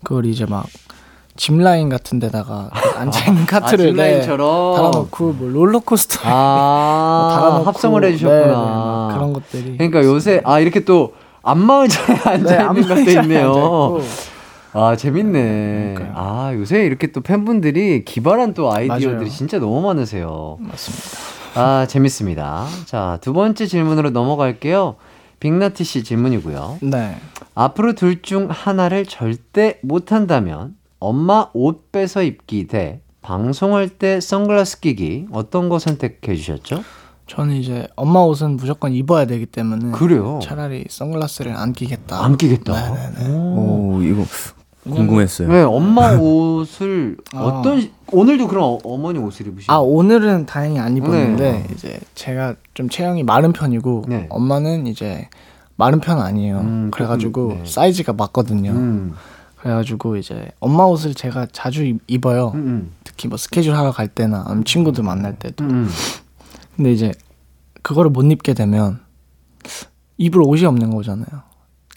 그걸 0.04 0.26
이제 0.26 0.48
막 0.48 0.66
zip 1.40 1.58
line 1.58 1.88
같은 1.88 2.20
데다가 2.20 2.70
앉아 2.98 3.28
있는 3.30 3.44
아, 3.44 3.46
카트를 3.46 3.96
네? 3.96 4.20
달아놓고 4.20 5.32
뭐 5.34 5.50
롤러코스터 5.50 6.20
아, 6.26 7.20
뭐 7.22 7.34
달아놓고 7.40 7.64
합성을 7.66 8.02
네, 8.02 8.08
해주셨구나. 8.10 8.46
네, 8.46 8.52
막 8.52 9.12
그런 9.14 9.32
것들이 9.32 9.78
그러니까 9.78 10.04
요새 10.04 10.42
아 10.44 10.60
이렇게 10.60 10.84
또 10.84 11.14
안마의자에 11.44 12.18
앉아 12.26 12.62
있는 12.74 12.88
것도 12.90 13.10
있네요. 13.22 14.02
아 14.74 14.98
재밌네. 14.98 15.96
아 16.14 16.52
요새 16.56 16.84
이렇게 16.86 17.08
또 17.14 17.22
팬분들이 17.22 18.04
기발한 18.04 18.54
또 18.54 18.74
아이디어들이 18.74 19.14
맞아요. 19.16 19.30
진짜 19.30 19.60
너무 19.60 19.80
많으세요. 19.82 20.58
맞습니다. 20.60 21.08
아 21.56 21.86
재밌습니다. 21.88 22.66
자 22.86 23.18
두 23.22 23.32
번째 23.32 23.66
질문으로 23.66 24.10
넘어갈게요. 24.10 24.96
빅나티 25.40 25.86
씨 25.86 26.04
질문이고요. 26.04 26.80
네. 26.82 27.16
앞으로 27.56 27.94
둘 27.94 28.22
중 28.22 28.50
하나를 28.52 29.06
절대 29.06 29.80
못한다면 29.82 30.76
엄마 31.00 31.50
옷 31.54 31.92
빼서 31.92 32.24
입기 32.24 32.68
대 32.68 33.02
방송할 33.22 33.90
때 33.90 34.20
선글라스 34.20 34.80
끼기 34.80 35.28
어떤 35.32 35.70
거 35.70 35.80
선택해 35.80 36.36
주셨죠? 36.36 36.84
저는 37.28 37.56
이제 37.56 37.88
엄마 37.96 38.22
옷은 38.22 38.58
무조건 38.58 38.92
입어야 38.94 39.26
되기 39.26 39.46
때문에 39.46 39.92
그래요? 39.92 40.40
차라리 40.42 40.86
선글라스를 40.90 41.56
안 41.56 41.74
끼겠다. 41.74 42.24
안 42.24 42.38
끼겠다. 42.38 42.74
오, 43.30 44.00
이거 44.02 44.26
궁금했어요. 44.84 45.48
네, 45.50 45.62
엄마 45.62 46.14
옷을 46.18 47.18
아. 47.34 47.42
어떤 47.44 47.82
시- 47.82 47.92
오늘도 48.12 48.48
그럼 48.48 48.64
어, 48.64 48.78
어머니 48.84 49.20
옷을 49.20 49.46
입으시나요? 49.48 49.78
아 49.78 49.80
오늘은 49.82 50.48
다행히 50.48 50.80
안 50.80 50.98
입었는데 50.98 51.52
네. 51.52 51.68
이제 51.74 52.00
제가 52.16 52.56
좀 52.74 52.90
체형이 52.90 53.24
마른 53.24 53.54
편이고 53.54 54.06
네. 54.08 54.26
엄마는 54.32 54.88
이제 54.88 55.30
마른 55.76 56.00
편 56.00 56.20
아니에요. 56.20 56.60
음, 56.62 56.92
그래가지고 56.92 57.58
네. 57.60 57.66
사이즈가 57.66 58.14
맞거든요. 58.14 58.72
음, 58.72 59.14
그래가지고 59.62 60.16
이제 60.18 60.50
엄마 60.60 60.84
옷을 60.86 61.14
제가 61.14 61.48
자주 61.52 61.84
입- 61.86 62.02
입어요. 62.08 62.52
음, 62.56 62.92
특히 63.04 63.28
뭐 63.28 63.38
스케줄 63.38 63.76
하러 63.76 63.92
갈 63.92 64.08
때나 64.08 64.46
친구들 64.66 65.04
만날 65.04 65.38
때도. 65.38 65.64
음, 65.66 65.70
음. 65.70 65.90
근데 66.76 66.92
이제 66.94 67.12
그거를 67.82 68.10
못 68.10 68.24
입게 68.32 68.54
되면 68.54 69.00
입을 70.18 70.42
옷이 70.42 70.66
없는 70.66 70.92
거잖아요. 70.96 71.28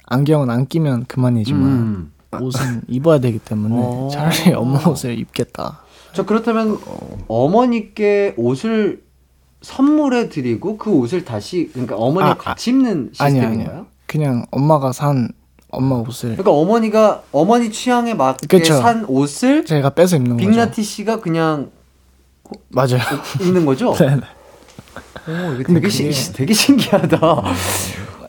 안경은 0.06 0.50
안 0.50 0.66
끼면 0.66 1.04
그만이지만 1.06 1.62
음. 1.62 2.12
옷은 2.40 2.82
입어야 2.88 3.18
되기 3.20 3.38
때문에 3.38 3.74
어. 3.78 4.08
차라리 4.10 4.52
엄마 4.54 4.80
옷을 4.88 5.18
입겠다. 5.18 5.80
저 6.14 6.24
그렇다면 6.26 6.78
어머니께 7.28 8.34
옷을 8.36 9.02
선물해 9.62 10.28
드리고 10.28 10.76
그 10.78 10.90
옷을 10.90 11.24
다시 11.24 11.70
그러니까 11.72 11.96
어머니 11.96 12.28
아, 12.30 12.34
같이 12.34 12.70
입는 12.70 13.12
아니 13.18 13.34
시스템인가요? 13.36 13.70
아니요. 13.70 13.86
그냥 14.06 14.44
엄마가 14.50 14.92
산 14.92 15.28
엄마 15.72 15.96
옷을 15.96 16.30
그러니까 16.36 16.50
어머니가 16.52 17.22
어머니 17.32 17.70
취향에 17.72 18.14
맞게 18.14 18.46
그쵸. 18.46 18.74
산 18.80 19.04
옷을 19.06 19.64
제가 19.64 19.90
빼서 19.90 20.16
입는 20.16 20.36
거죠. 20.36 20.48
빅나티 20.48 20.82
씨가 20.82 21.20
그냥 21.20 21.70
맞아요. 22.68 23.00
입는 23.40 23.64
거죠? 23.66 23.94
네, 23.98 24.16
네. 24.16 24.22
오, 25.28 25.54
이거 25.60 25.72
되게, 25.72 25.88
신- 25.88 26.10
그게- 26.10 26.32
되게 26.34 26.52
신기하다. 26.54 27.16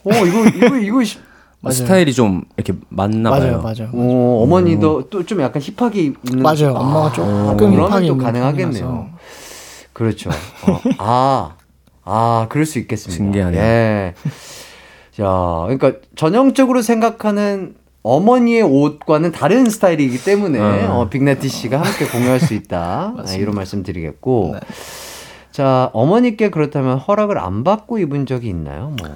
오, 0.04 0.10
이거, 0.26 0.46
이거, 0.48 0.76
이거, 0.78 1.04
시- 1.04 1.18
맞아요. 1.60 1.74
스타일이 1.74 2.14
좀 2.14 2.42
이렇게 2.56 2.72
맞나 2.88 3.30
맞아요, 3.30 3.60
봐요. 3.60 3.74
맞아요. 3.76 3.90
오, 3.92 4.42
어머니도 4.44 5.10
또 5.10 5.24
좀 5.24 5.40
약간 5.42 5.60
힙하게 5.62 6.00
입는. 6.02 6.42
맞아요. 6.42 6.72
엄마가 6.74 7.12
조금 7.12 7.56
그러면 7.56 7.88
힙하게 7.90 8.06
또 8.06 8.12
입는 8.14 8.24
가능하겠네요. 8.24 8.84
편이라서. 8.84 9.08
그렇죠. 9.92 10.30
어, 10.30 10.80
아, 10.98 11.56
아, 12.04 12.46
그럴 12.48 12.64
수 12.64 12.78
있겠습니다. 12.78 13.16
신기하네요. 13.16 13.60
예. 13.60 14.14
자, 15.16 15.66
그러니까 15.68 15.92
전형적으로 16.16 16.82
생각하는 16.82 17.76
어머니의 18.02 18.62
옷과는 18.62 19.32
다른 19.32 19.70
스타일이기 19.70 20.24
때문에 20.24 20.58
어. 20.60 21.00
어, 21.00 21.08
빅나티 21.08 21.48
씨가 21.48 21.80
함께 21.80 22.06
공유할 22.06 22.40
수 22.40 22.54
있다. 22.54 23.14
네, 23.26 23.36
이런 23.36 23.54
말씀 23.54 23.82
드리겠고. 23.82 24.56
자, 25.52 25.90
어머니께 25.92 26.50
그렇다면 26.50 26.98
허락을 26.98 27.38
안 27.38 27.64
받고 27.64 27.98
입은 27.98 28.26
적이 28.26 28.48
있나요? 28.48 28.92
뭐. 28.98 29.08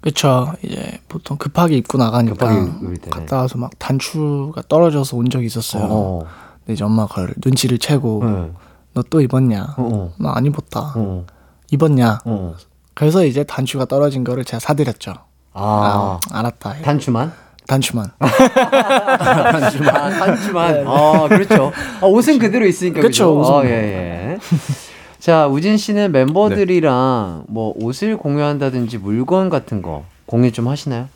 그쵸. 0.00 0.52
이제 0.62 0.98
보통 1.08 1.36
급하게 1.36 1.76
입고 1.76 1.98
나가니까 1.98 2.48
급하게. 2.48 3.10
갔다 3.10 3.36
와서 3.36 3.58
막 3.58 3.70
단추가 3.78 4.62
떨어져서 4.68 5.16
온 5.16 5.30
적이 5.30 5.46
있었어요. 5.46 5.86
어. 5.88 6.24
근데 6.60 6.72
이제 6.72 6.82
엄마가 6.82 7.14
그걸 7.14 7.34
눈치를 7.44 7.78
채고 7.78 8.22
네. 8.24 8.50
너또 8.94 9.20
입었냐? 9.20 9.74
어, 9.76 10.12
나안 10.18 10.46
입었다. 10.46 10.94
어, 10.96 11.26
입었냐? 11.70 12.20
어. 12.24 12.54
그래서 12.94 13.24
이제 13.24 13.44
단추가 13.44 13.84
떨어진 13.84 14.24
거를 14.24 14.44
제가 14.44 14.58
사드렸죠. 14.58 15.14
아, 15.54 16.18
아, 16.32 16.38
알았다. 16.38 16.76
단추만? 16.82 17.32
단추만. 17.66 18.10
단추만. 18.18 19.96
아, 19.96 20.10
단추만. 20.10 20.86
아, 20.86 21.28
그렇죠. 21.28 21.72
아, 22.00 22.06
옷은 22.06 22.38
그대로 22.38 22.66
있으니까. 22.66 23.00
네. 23.00 23.06
그죠? 23.06 23.38
옷은 23.38 23.50
아, 23.52 23.56
뭐. 23.58 23.66
예, 23.66 23.70
예. 23.70 24.38
자, 25.20 25.46
우진 25.46 25.76
씨는 25.76 26.10
멤버들이랑 26.12 27.44
뭐 27.48 27.72
옷을 27.76 28.16
공유한다든지 28.16 28.98
물건 28.98 29.50
같은 29.50 29.80
거 29.82 30.04
공유 30.26 30.50
좀 30.50 30.66
하시나요? 30.68 31.08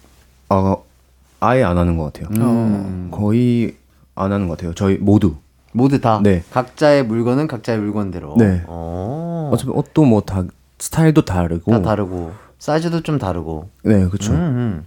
어, 0.50 0.82
아예 1.40 1.64
안 1.64 1.76
하는 1.78 1.96
것 1.96 2.12
같아요. 2.12 2.28
음. 2.40 3.08
거의 3.10 3.74
안 4.14 4.32
하는 4.32 4.46
것 4.48 4.56
같아요. 4.58 4.74
저희 4.74 4.96
모두. 4.96 5.34
모두 5.72 6.00
다 6.00 6.20
네. 6.22 6.42
각자의 6.52 7.04
물건은 7.04 7.48
각자의 7.48 7.78
물건대로. 7.80 8.34
네. 8.38 8.62
어. 8.66 9.50
어차피 9.52 9.70
옷도 9.70 10.04
뭐 10.04 10.20
다 10.22 10.44
스타일도 10.78 11.24
다르고. 11.24 11.70
다 11.72 11.82
다르고 11.82 12.32
사이즈도 12.58 13.02
좀 13.02 13.18
다르고. 13.18 13.70
네, 13.84 14.06
그렇죠. 14.08 14.32
음, 14.32 14.38
음. 14.38 14.86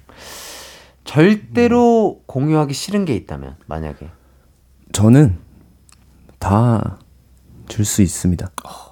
절대로 1.03 2.21
공유하기 2.25 2.73
싫은 2.73 3.05
게 3.05 3.15
있다면 3.15 3.55
만약에 3.67 4.09
저는 4.91 5.37
다 6.39 6.99
줄 7.69 7.85
수 7.85 8.01
있습니다. 8.01 8.49
속옷, 8.57 8.88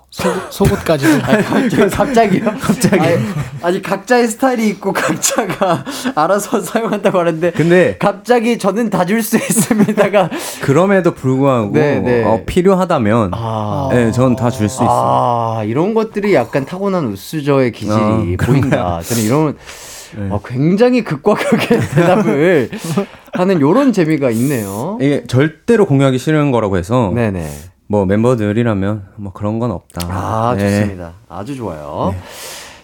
속옷 0.49 0.83
까지. 0.83 1.05
갑자기 1.21 1.77
갑자기요? 1.89 2.45
갑자기 2.59 2.99
아니, 2.99 3.17
아니 3.61 3.81
각자의 3.81 4.27
스타일이 4.27 4.67
있고 4.69 4.91
각자가 4.93 5.85
알아서 6.15 6.59
사용한다고 6.61 7.19
하는데 7.19 7.51
근데 7.51 7.95
갑자기 7.99 8.57
저는 8.57 8.89
다 8.89 9.05
줄 9.05 9.21
수 9.21 9.37
있습니다가 9.37 10.29
그럼에도 10.61 11.13
불구하고 11.13 11.71
네, 11.73 11.99
네. 11.99 12.23
어, 12.23 12.41
필요하다면 12.45 13.31
아, 13.33 13.89
네, 13.91 14.11
저는 14.11 14.35
다 14.35 14.49
줄 14.49 14.67
수 14.69 14.83
있어요. 14.83 14.89
아 14.89 15.63
이런 15.65 15.93
것들이 15.93 16.33
약간 16.33 16.65
타고난 16.65 17.05
우수저의 17.07 17.71
기질이 17.71 17.93
아, 18.39 18.45
보인다. 18.45 18.99
저는 19.01 19.23
이런 19.23 19.57
네. 20.17 20.27
어, 20.29 20.39
굉장히 20.45 21.03
극과 21.03 21.35
극의 21.35 21.79
대답을 21.79 22.69
하는 23.33 23.61
요런 23.61 23.93
재미가 23.93 24.29
있네요. 24.31 24.97
이게 25.01 25.23
절대로 25.27 25.85
공유하기 25.85 26.17
싫은 26.17 26.51
거라고 26.51 26.77
해서 26.77 27.11
네네. 27.13 27.47
뭐 27.87 28.05
멤버들이라면 28.05 29.07
뭐 29.15 29.31
그런 29.33 29.59
건 29.59 29.71
없다. 29.71 30.07
아, 30.09 30.55
네. 30.57 30.81
좋습니다. 30.81 31.13
아주 31.29 31.55
좋아요. 31.55 32.13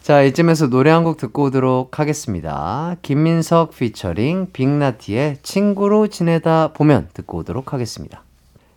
자, 0.02 0.22
이쯤에서 0.22 0.68
노래 0.70 0.92
한 0.92 1.04
곡 1.04 1.18
듣고 1.18 1.44
오도록 1.44 2.00
하겠습니다. 2.00 2.96
김민석 3.02 3.72
피처링 3.76 4.48
빅나티의 4.54 5.38
친구로 5.44 6.08
지내다 6.08 6.70
보면 6.74 7.10
듣고 7.14 7.40
오도록 7.40 7.74
하겠습니다. 7.74 8.22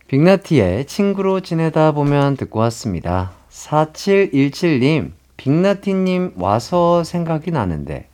빅나티의 0.07 0.85
친구로 0.85 1.41
지내다 1.41 1.91
보면 1.91 2.37
듣고 2.37 2.59
왔습니다. 2.59 3.31
4717님, 3.51 5.11
빅나티님 5.35 6.33
와서 6.37 7.03
생각이 7.03 7.51
나는데, 7.51 8.07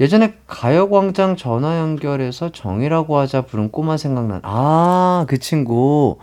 예전에 0.00 0.34
가요광장 0.48 1.36
전화 1.36 1.78
연결해서 1.78 2.50
정이라고 2.50 3.16
하자 3.16 3.42
부른 3.42 3.70
꼬마 3.70 3.96
생각난, 3.96 4.40
아, 4.42 5.24
그 5.28 5.38
친구. 5.38 6.18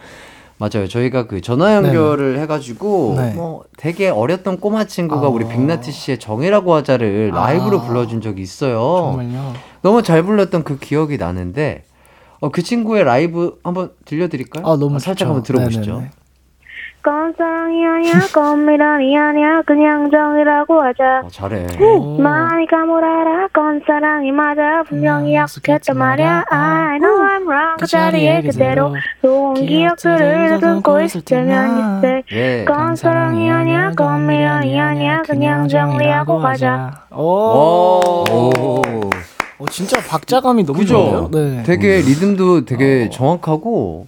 맞아요. 0.62 0.88
저희가 0.88 1.26
그 1.26 1.42
전화 1.42 1.74
연결을 1.74 2.38
해가지고 2.38 3.16
네. 3.18 3.34
뭐 3.34 3.64
되게 3.78 4.10
어렸던 4.10 4.60
꼬마 4.60 4.84
친구가 4.84 5.26
아. 5.26 5.30
우리 5.30 5.48
빅나티 5.48 5.92
씨의 5.92 6.20
정이라고 6.20 6.76
하자를 6.76 7.32
라이브로 7.34 7.80
아. 7.80 7.82
불러준 7.82 8.22
적이 8.22 8.44
있어요. 8.44 8.78
정말요? 9.18 9.54
너무 9.82 10.04
잘 10.04 10.22
불렀던 10.22 10.64
그 10.64 10.78
기억이 10.78 11.18
나는데 11.18 11.84
어, 12.42 12.50
그 12.50 12.62
친구의 12.62 13.04
라이브 13.06 13.58
한번 13.64 13.90
들려드릴까요? 14.06 14.64
아, 14.64 14.78
너무 14.78 15.00
살짝 15.00 15.18
좋죠. 15.20 15.26
한번 15.26 15.44
들어보시죠. 15.44 15.92
네네네. 15.94 16.12
건 17.04 17.34
사랑이 17.36 17.84
아니야 17.84 18.14
건 18.32 18.66
미련이 18.66 19.18
아니야. 19.18 19.64
그냥 19.66 20.12
정이라고 20.12 20.82
하자. 20.82 21.22
어, 21.24 21.28
잘해. 21.32 21.66
많이 22.20 22.68
까물어라. 22.68 23.48
건 23.54 23.82
사랑이 23.88 24.32
맞아. 24.32 24.84
분명히 24.88 25.34
약속했단 25.34 25.98
말야. 25.98 26.46
I 26.50 27.00
know 27.00 27.18
I'm 27.20 27.42
wrong. 27.48 27.78
그 27.80 27.88
자리에 27.88 28.44
그대로 28.44 28.96
좋은 29.24 29.56
기억들을 29.56 30.60
더듬고 30.60 31.02
있을 31.02 31.22
때면 31.22 31.98
있을 32.00 32.24
예. 32.34 32.66
건 32.66 32.96
사랑이 32.96 33.50
아니야 33.50 33.92
건 33.94 34.28
미련이 34.28 34.80
아니야. 34.80 35.24
그냥 35.24 35.68
정리하고 35.68 36.40
가자. 36.40 37.06
오. 37.12 38.24
오. 38.30 38.82
어, 39.62 39.66
진짜 39.70 40.00
박자감이 40.02 40.66
너무 40.66 40.80
그죠? 40.80 40.96
좋아요. 40.96 41.30
네. 41.32 41.62
되게 41.64 41.98
리듬도 42.02 42.66
되게 42.66 43.10
정확하고 43.12 44.08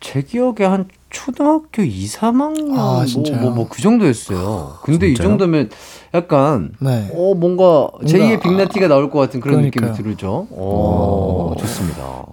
제 0.00 0.22
기억에 0.22 0.64
한 0.64 0.88
초등학교 1.10 1.82
2, 1.82 2.06
3학년 2.06 2.76
아, 2.76 3.04
진짜요? 3.06 3.38
뭐뭐그 3.40 3.80
정도였어요. 3.80 4.78
근데 4.82 5.06
이 5.06 5.14
진짜요? 5.14 5.28
정도면 5.28 5.70
약간 6.14 6.72
네. 6.80 7.10
어 7.14 7.34
뭔가 7.34 7.88
제2의 8.04 8.42
빅나티가 8.42 8.88
나올 8.88 9.08
것 9.10 9.18
같은 9.20 9.38
그런 9.40 9.58
그러니까요. 9.58 9.90
느낌이 9.90 10.08
들죠. 10.16 10.48
오, 10.50 11.54
좋습니다. 11.60 12.24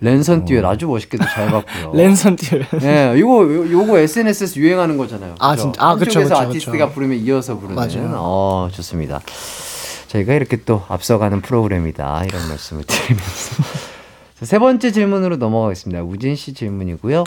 랜선 0.00 0.44
듀엣 0.44 0.64
아주 0.64 0.86
멋있게도 0.86 1.24
잘 1.24 1.50
봤고요. 1.50 1.92
랜선 1.96 2.36
듀엣. 2.36 2.62
예, 2.82 3.14
이거 3.16 3.42
요- 3.44 3.70
요거 3.72 3.98
SNS에서 3.98 4.56
유행하는 4.56 4.96
거잖아요. 4.96 5.34
아, 5.38 5.50
그죠? 5.52 5.62
진짜? 5.62 5.82
아, 5.84 5.94
그쵸, 5.96 6.20
한쪽에서 6.20 6.34
그쵸, 6.36 6.48
아티스트가 6.48 6.84
그쵸. 6.86 6.94
부르면 6.94 7.18
이어서 7.18 7.58
부르는. 7.58 7.74
맞아요. 7.74 8.12
어, 8.14 8.68
좋습니다. 8.72 9.20
저희가 10.08 10.34
이렇게 10.34 10.58
또 10.64 10.82
앞서가는 10.88 11.40
프로그램이다 11.42 12.24
이런 12.26 12.48
말씀을 12.48 12.84
드리면서 12.84 13.56
자, 13.56 13.62
세 14.42 14.58
번째 14.58 14.92
질문으로 14.92 15.36
넘어가겠습니다. 15.36 16.02
우진 16.02 16.36
씨 16.36 16.52
질문이고요. 16.52 17.24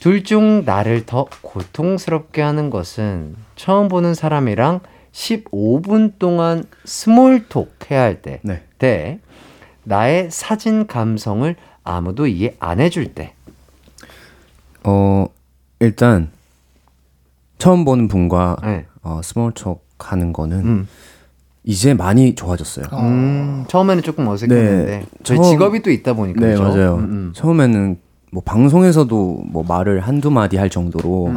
둘중 0.00 0.64
나를 0.64 1.04
더 1.04 1.26
고통스럽게 1.40 2.42
하는 2.42 2.70
것은 2.70 3.34
처음 3.56 3.88
보는 3.88 4.14
사람이랑 4.14 4.80
15분 5.12 6.18
동안 6.18 6.64
small 6.84 7.43
talk 7.43 7.90
해야 7.90 8.02
할 8.02 8.22
때, 8.22 8.40
네. 8.42 8.62
때 8.78 9.18
나의 9.82 10.30
사진 10.30 10.86
감성을 10.86 11.56
아무도 11.82 12.26
이해 12.26 12.54
안 12.60 12.80
해줄 12.80 13.14
때. 13.14 13.34
어 14.84 15.26
일단 15.80 16.30
처음 17.58 17.84
보는 17.84 18.06
분과 18.06 18.58
네. 18.62 18.86
어, 19.02 19.20
small 19.24 19.57
talk 19.57 19.84
하는 19.98 20.32
거는 20.32 20.58
음. 20.58 20.88
이제 21.68 21.94
많이 21.94 22.34
좋아졌어요. 22.36 22.86
음, 22.92 23.64
처음에는 23.68 24.02
조금 24.04 24.28
어색했는데 24.28 24.84
네, 24.86 25.06
저희 25.24 25.36
처음- 25.38 25.50
직업이 25.50 25.82
또 25.82 25.90
있다 25.90 26.12
보니까 26.14 26.40
네 26.40 26.52
그죠? 26.52 26.62
맞아요. 26.62 26.94
음, 26.94 27.00
음. 27.02 27.32
처음에는 27.34 27.98
뭐 28.30 28.42
방송에서도 28.44 29.42
뭐 29.50 29.64
말을 29.66 29.98
한두 30.00 30.30
마디 30.30 30.56
할 30.56 30.70
정도로 30.70 31.32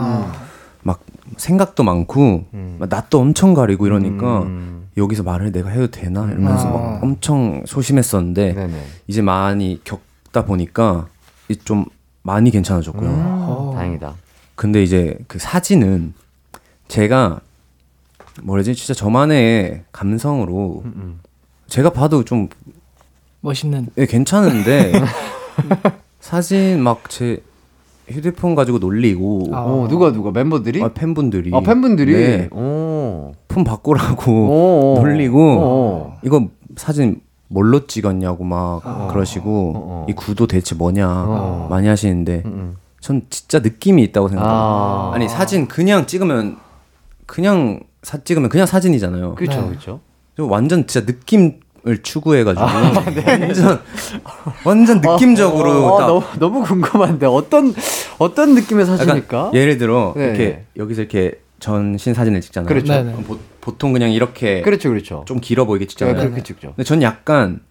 막 0.84 1.00
생각도 1.38 1.84
많고 1.84 2.46
음. 2.54 2.76
막 2.80 2.90
낯도 2.90 3.20
엄청 3.20 3.56
가리고 3.56 3.88
이러니까 3.88 4.44
음. 4.44 4.88
여기서 4.98 5.24
말을 5.24 5.52
내가 5.52 5.70
해도 5.70 5.88
되나 5.90 6.26
이러면서 6.30 6.68
아. 6.68 6.72
막 6.72 7.04
엄청 7.04 7.64
소심했었는데 7.66 8.54
네네. 8.54 8.84
이제 9.08 9.24
많이 9.24 9.82
겪다 9.84 10.46
보니까 10.46 11.08
이제 11.48 11.60
좀 11.66 11.86
많이 12.22 12.52
괜찮아졌고요. 12.52 13.10
음, 13.10 13.72
다행이다. 13.74 14.14
근데 14.54 14.84
이제 14.84 15.18
그 15.28 15.40
사진은 15.40 16.14
제가 16.88 17.40
뭐라지 18.44 18.76
진짜 18.76 18.94
저만의 18.94 19.84
감성으로 19.92 20.84
음, 20.86 21.20
제가 21.68 21.92
봐도 21.92 22.24
좀 22.24 22.50
멋있는. 23.42 23.88
예, 23.98 24.06
괜찮은데 24.06 24.94
사진 26.20 26.82
막 26.82 27.10
제 27.10 27.42
휴대폰 28.10 28.56
가지고 28.56 28.80
놀리고 28.80 29.50
아. 29.54 29.62
오, 29.64 29.88
누가 29.88 30.12
누가 30.12 30.32
멤버들이? 30.32 30.82
아, 30.84 30.90
팬분들이 30.90 31.52
아, 31.54 31.62
팬분들이. 31.62 32.14
네, 32.14 32.50
오. 32.52 33.34
폰 33.48 33.64
바꾸라고 33.64 34.32
오. 34.32 35.00
놀리고 35.00 35.40
오. 35.40 36.14
이거 36.24 36.48
사진 36.76 37.22
뭘로 37.48 37.88
찍었냐고 37.88 38.44
막 38.44 39.10
그러시고 39.10 39.74
어. 39.76 40.06
이 40.10 40.14
구도 40.14 40.48
대체 40.48 40.76
뭐냐 40.76 41.08
어. 41.08 41.68
많이 41.70 41.88
하시는데 41.88 42.44
음, 42.46 42.52
음. 42.52 42.76
전 43.00 43.22
진짜 43.30 43.60
느낌이 43.60 44.04
있다고 44.04 44.28
생각합니다. 44.28 44.60
아. 44.60 45.12
아니 45.14 45.30
사진 45.30 45.68
그냥 45.68 46.06
찍으면 46.06 46.58
그냥 47.30 47.80
사 48.02 48.18
찍으면 48.18 48.50
그냥 48.50 48.66
사진이잖아요. 48.66 49.36
그렇죠, 49.36 49.62
네. 49.62 49.68
그렇죠. 49.70 50.02
저 50.36 50.46
완전 50.46 50.88
진짜 50.88 51.06
느낌 51.06 51.60
을 51.88 52.04
추구해가지고 52.04 52.66
아, 52.66 52.92
완전 52.94 53.80
완전 54.66 55.00
느낌적으로 55.00 55.74
네. 55.74 55.80
어, 55.80 55.88
어, 55.88 55.98
딱 55.98 56.08
너무 56.08 56.24
너무 56.38 56.62
궁금한데 56.62 57.26
어떤 57.26 57.74
어떤 58.18 58.54
느낌의 58.54 58.86
사진일까? 58.86 59.52
예를 59.54 59.78
들어 59.78 60.14
네. 60.18 60.26
이렇게 60.26 60.66
여기서 60.76 61.04
이렇게 61.04 61.40
전신 61.62 62.14
사진을 62.14 62.42
찍잖아요. 62.42 62.68
그렇죠. 62.68 62.88
그럼 62.88 63.24
보, 63.24 63.38
보통 63.62 63.94
그냥 63.94 64.12
이렇게 64.12 64.62
그렇죠, 64.62 64.90
그렇죠. 64.90 65.24
좀 65.26 65.40
길어 65.40 65.64
보이게 65.64 65.86
네, 65.86 65.88
찍잖아요. 65.88 66.18
그렇게 66.18 66.44
찍죠. 66.44 66.74
근데 66.76 66.84
전 66.84 67.02
약간 67.02 67.62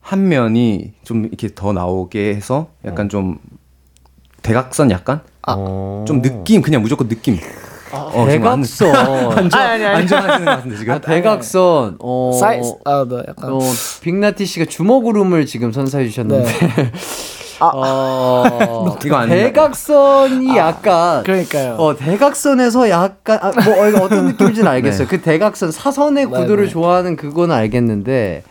한 0.00 0.28
면이 0.28 0.92
좀 1.02 1.24
이렇게 1.24 1.48
더 1.52 1.72
나오게 1.72 2.36
해서 2.36 2.68
약간 2.84 3.08
좀 3.08 3.38
대각선 4.42 4.92
약간 4.92 5.22
어. 5.48 6.04
좀 6.06 6.22
느낌 6.22 6.62
그냥 6.62 6.82
무조건 6.82 7.08
느낌. 7.08 7.36
어, 7.96 8.26
대각선. 8.26 8.94
안 9.36 9.50
좋아- 9.50 9.60
아니, 9.60 9.72
아니, 9.72 9.84
아니. 9.84 9.96
안 10.02 10.06
좋아하시는 10.06 10.44
것 10.44 10.50
같은데 10.50 10.76
지금. 10.76 10.94
아, 10.94 10.98
대각선. 11.00 11.96
어. 12.00 12.32
사이즈. 12.38 12.72
아, 12.84 13.06
네, 13.08 13.16
약간. 13.28 13.52
어, 13.52 13.58
빅나티 14.02 14.46
씨가 14.46 14.66
주먹으름을 14.66 15.46
지금 15.46 15.72
선사해 15.72 16.06
주셨는데. 16.08 16.50
아. 17.58 17.70
어, 17.74 18.96
이거 19.04 19.16
안 19.16 19.30
대각선이 19.30 20.56
약간 20.58 21.22
그러니까요. 21.24 21.76
어, 21.78 21.96
대각선에서 21.96 22.90
약간 22.90 23.38
아, 23.40 23.50
뭐 23.64 23.82
어, 23.82 23.88
이거 23.88 24.02
어떤 24.04 24.26
느낌인지는 24.26 24.68
알겠어요. 24.70 25.08
그 25.08 25.22
대각선 25.22 25.70
사선의 25.72 26.26
네, 26.26 26.30
구도를 26.30 26.64
네. 26.66 26.70
좋아하는 26.70 27.16
그거는 27.16 27.54
알겠는데 27.54 28.42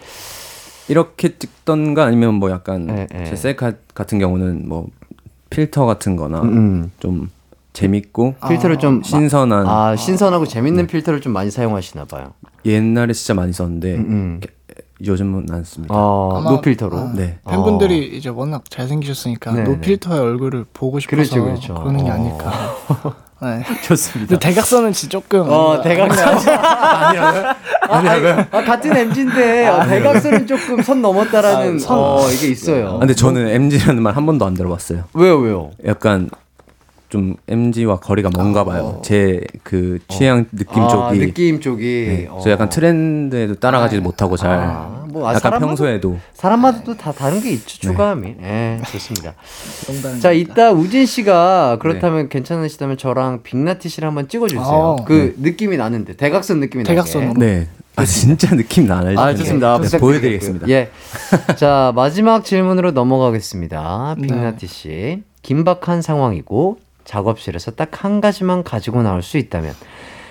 이렇게 0.88 1.38
찍던가 1.38 2.06
아니면 2.06 2.34
뭐 2.36 2.50
약간 2.50 2.88
네, 2.88 3.08
네. 3.12 3.26
제 3.26 3.36
셀카 3.36 3.74
같은 3.94 4.18
경우는 4.18 4.68
뭐 4.68 4.88
필터 5.52 5.86
같은 5.86 6.16
거나 6.16 6.42
음. 6.42 6.92
좀 7.00 7.30
재밌고 7.76 8.36
필터를 8.48 8.80
좀 8.80 9.04
신선한 9.04 9.68
아, 9.68 9.96
신선하고 9.96 10.46
재밌는 10.48 10.88
필터를 10.88 11.20
좀 11.22 11.34
많이 11.34 11.52
사용하시나 11.52 12.06
봐요. 12.06 12.34
옛날에 12.66 13.14
진짜 13.14 13.34
많이 13.34 13.52
썼는데 13.54 13.96
음. 13.96 14.40
요즘은 15.06 15.48
안 15.52 15.64
씁니다. 15.66 15.94
어, 15.94 16.38
아마- 16.40 16.52
노필터로. 16.52 16.98
아, 16.98 17.12
네. 17.14 17.38
팬분들이 17.50 18.16
이제 18.18 18.30
워낙 18.30 18.64
잘생기셨으니까 18.70 19.52
네, 19.52 19.64
노필터의 19.64 20.20
얼굴을 20.20 20.66
보고 20.74 21.00
싶어서 21.00 21.16
그렇죠, 21.18 21.44
그렇죠. 21.44 21.74
러는게 21.74 22.10
어. 22.10 22.14
아닐까. 22.14 22.76
네. 23.44 23.64
좋습니다. 23.84 24.30
근데 24.30 24.40
대각선은 24.48 24.94
진짜 24.94 25.20
조금. 25.20 25.42
어, 25.50 25.82
대각선. 25.82 26.48
아니라고요? 26.48 27.44
아니라고요? 27.90 28.46
아, 28.52 28.64
같은 28.64 28.96
MG인데 28.96 29.68
어, 29.68 29.86
대각선은 29.86 30.48
조금 30.48 30.82
선 30.82 31.02
넘었다라는 31.02 31.76
아, 31.76 31.80
선- 31.80 32.00
어, 32.00 32.30
이게 32.32 32.48
있어요. 32.48 32.96
아, 32.96 33.00
근데 33.00 33.14
저는 33.14 33.50
MG라는 33.50 34.02
말 34.02 34.16
한 34.16 34.26
번도 34.26 34.46
안 34.46 34.54
들어봤어요. 34.54 35.04
왜요, 35.14 35.38
왜요? 35.40 35.72
약간 35.86 36.30
좀 37.10 37.36
MG와 37.48 37.98
거리가 38.00 38.30
먼가 38.36 38.64
봐요. 38.64 39.00
제그 39.04 40.00
취향 40.08 40.46
느낌 40.52 40.84
아, 40.84 40.88
쪽이. 40.88 41.20
느낌 41.20 41.60
쪽이. 41.62 41.84
네. 42.08 42.28
어. 42.30 42.40
저 42.44 42.50
약간 42.52 42.68
트렌드에도 42.70 43.56
따라가지 43.56 44.00
못하고 44.00 44.36
잘. 44.38 44.52
아, 44.52 45.06
뭐, 45.08 45.28
아, 45.30 45.34
약간 45.36 45.52
사람마다- 45.54 45.60
평소에도. 45.60 46.18
사람마다 46.34 46.84
또 46.84 46.96
다 46.96 47.12
다른 47.12 47.40
게 47.42 47.52
있죠, 47.52 47.78
추가함이. 47.80 48.36
네, 48.42 48.82
좋습니다. 48.92 49.34
농담입니다. 49.88 50.20
자, 50.20 50.32
이따 50.32 50.72
우진 50.72 51.06
씨가 51.06 51.78
그렇다면 51.80 52.28
괜찮으시다면 52.30 52.98
저랑 52.98 53.44
빅나티 53.44 53.88
씨를 53.88 54.08
한번 54.08 54.28
찍어주세요. 54.28 54.62
어. 54.64 54.96
그 55.06 55.36
느낌이 55.40 55.78
나는데, 55.78 56.16
대각선 56.18 56.60
느낌이 56.60 56.84
나게. 56.84 56.94
대각선으로. 56.96 57.34
네. 57.38 57.68
아 57.96 58.06
진짜 58.06 58.56
느낌 58.56 58.88
나요. 58.88 59.18
아, 59.20 59.34
좋습니다. 59.36 59.80
네. 59.80 59.98
보여드리겠습니다. 59.98 60.68
예. 60.70 60.90
자, 61.56 61.92
마지막 61.96 62.44
질문으로 62.44 62.92
넘어가겠습니다. 62.92 64.16
빅나티 64.22 64.68
씨. 64.68 65.24
긴박한 65.42 66.02
상황이고 66.02 66.80
작업실에서 67.06 67.72
딱 67.72 68.04
한 68.04 68.20
가지만 68.22 68.64
가지고 68.64 69.04
나올 69.04 69.22
수 69.22 69.38
있다면 69.38 69.74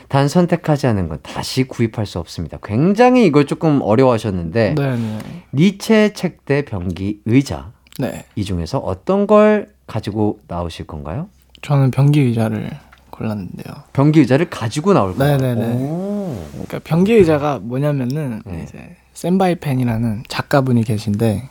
단 0.08 0.28
선택하지 0.28 0.86
않은 0.88 1.08
건 1.08 1.18
다시 1.22 1.64
구입할 1.64 2.04
수 2.06 2.18
없습니다. 2.18 2.58
굉장히 2.62 3.24
이걸 3.26 3.46
조금 3.46 3.80
어려워하셨는데 3.82 4.74
네, 4.76 4.96
네. 4.96 5.18
니체 5.54 6.12
책대 6.12 6.64
변기 6.64 7.20
의자 7.24 7.72
네. 7.98 8.26
이 8.36 8.44
중에서 8.44 8.78
어떤 8.78 9.26
걸 9.26 9.70
가지고 9.86 10.40
나오실 10.48 10.86
건가요? 10.86 11.28
저는 11.62 11.90
변기 11.90 12.20
의자를 12.20 12.70
골랐는데요. 13.14 13.74
변기 13.92 14.20
의자를 14.20 14.50
가지고 14.50 14.92
나올 14.92 15.16
거예요. 15.16 15.36
네네네. 15.36 15.74
오. 15.74 16.44
그러니까 16.52 16.80
변기 16.84 17.14
의자가 17.14 17.60
뭐냐면은 17.62 18.42
네. 18.44 18.64
이제 18.64 18.96
센바이 19.12 19.56
팬이라는 19.56 20.24
작가분이 20.28 20.82
계신데 20.84 21.48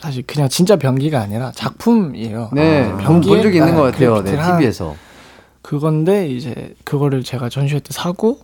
사실 0.00 0.22
그냥 0.26 0.48
진짜 0.48 0.76
변기가 0.76 1.20
아니라 1.20 1.52
작품이에요. 1.52 2.50
네, 2.52 2.84
아, 2.84 2.96
본 2.96 3.22
적이 3.22 3.58
있는 3.58 3.74
것 3.74 3.82
같아요. 3.82 4.22
네, 4.22 4.32
TV에서. 4.32 4.96
그건데 5.62 6.28
이제 6.28 6.74
그거를 6.84 7.22
제가 7.22 7.48
전시회 7.48 7.80
때 7.80 7.88
사고 7.90 8.40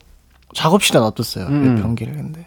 작업실에 0.54 0.98
놔뒀어요. 1.00 1.46
그 1.46 1.52
음. 1.52 1.82
변기를 1.82 2.14
근데 2.14 2.46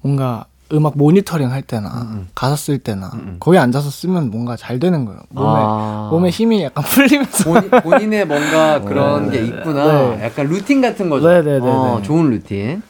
뭔가 0.00 0.46
음악 0.72 0.98
모니터링 0.98 1.50
할 1.50 1.62
때나 1.62 1.88
음. 2.10 2.28
가사 2.34 2.54
쓸 2.56 2.78
때나 2.78 3.10
음. 3.14 3.36
거기 3.40 3.56
앉아서 3.58 3.88
쓰면 3.90 4.30
뭔가 4.30 4.56
잘 4.56 4.78
되는 4.78 5.04
거예요. 5.04 5.20
몸에 5.30 5.48
아. 5.50 6.08
몸에 6.10 6.30
힘이 6.30 6.62
약간 6.64 6.84
풀리면서 6.88 7.44
본, 7.44 7.70
본인의 7.70 8.26
뭔가 8.26 8.80
그런 8.82 9.30
게 9.30 9.42
있구나. 9.44 10.16
네. 10.16 10.24
약간 10.24 10.46
루틴 10.46 10.80
같은 10.80 11.08
거죠. 11.08 11.26
네네네네. 11.28 11.66
어, 11.66 12.02
좋은 12.02 12.30
루틴. 12.30 12.82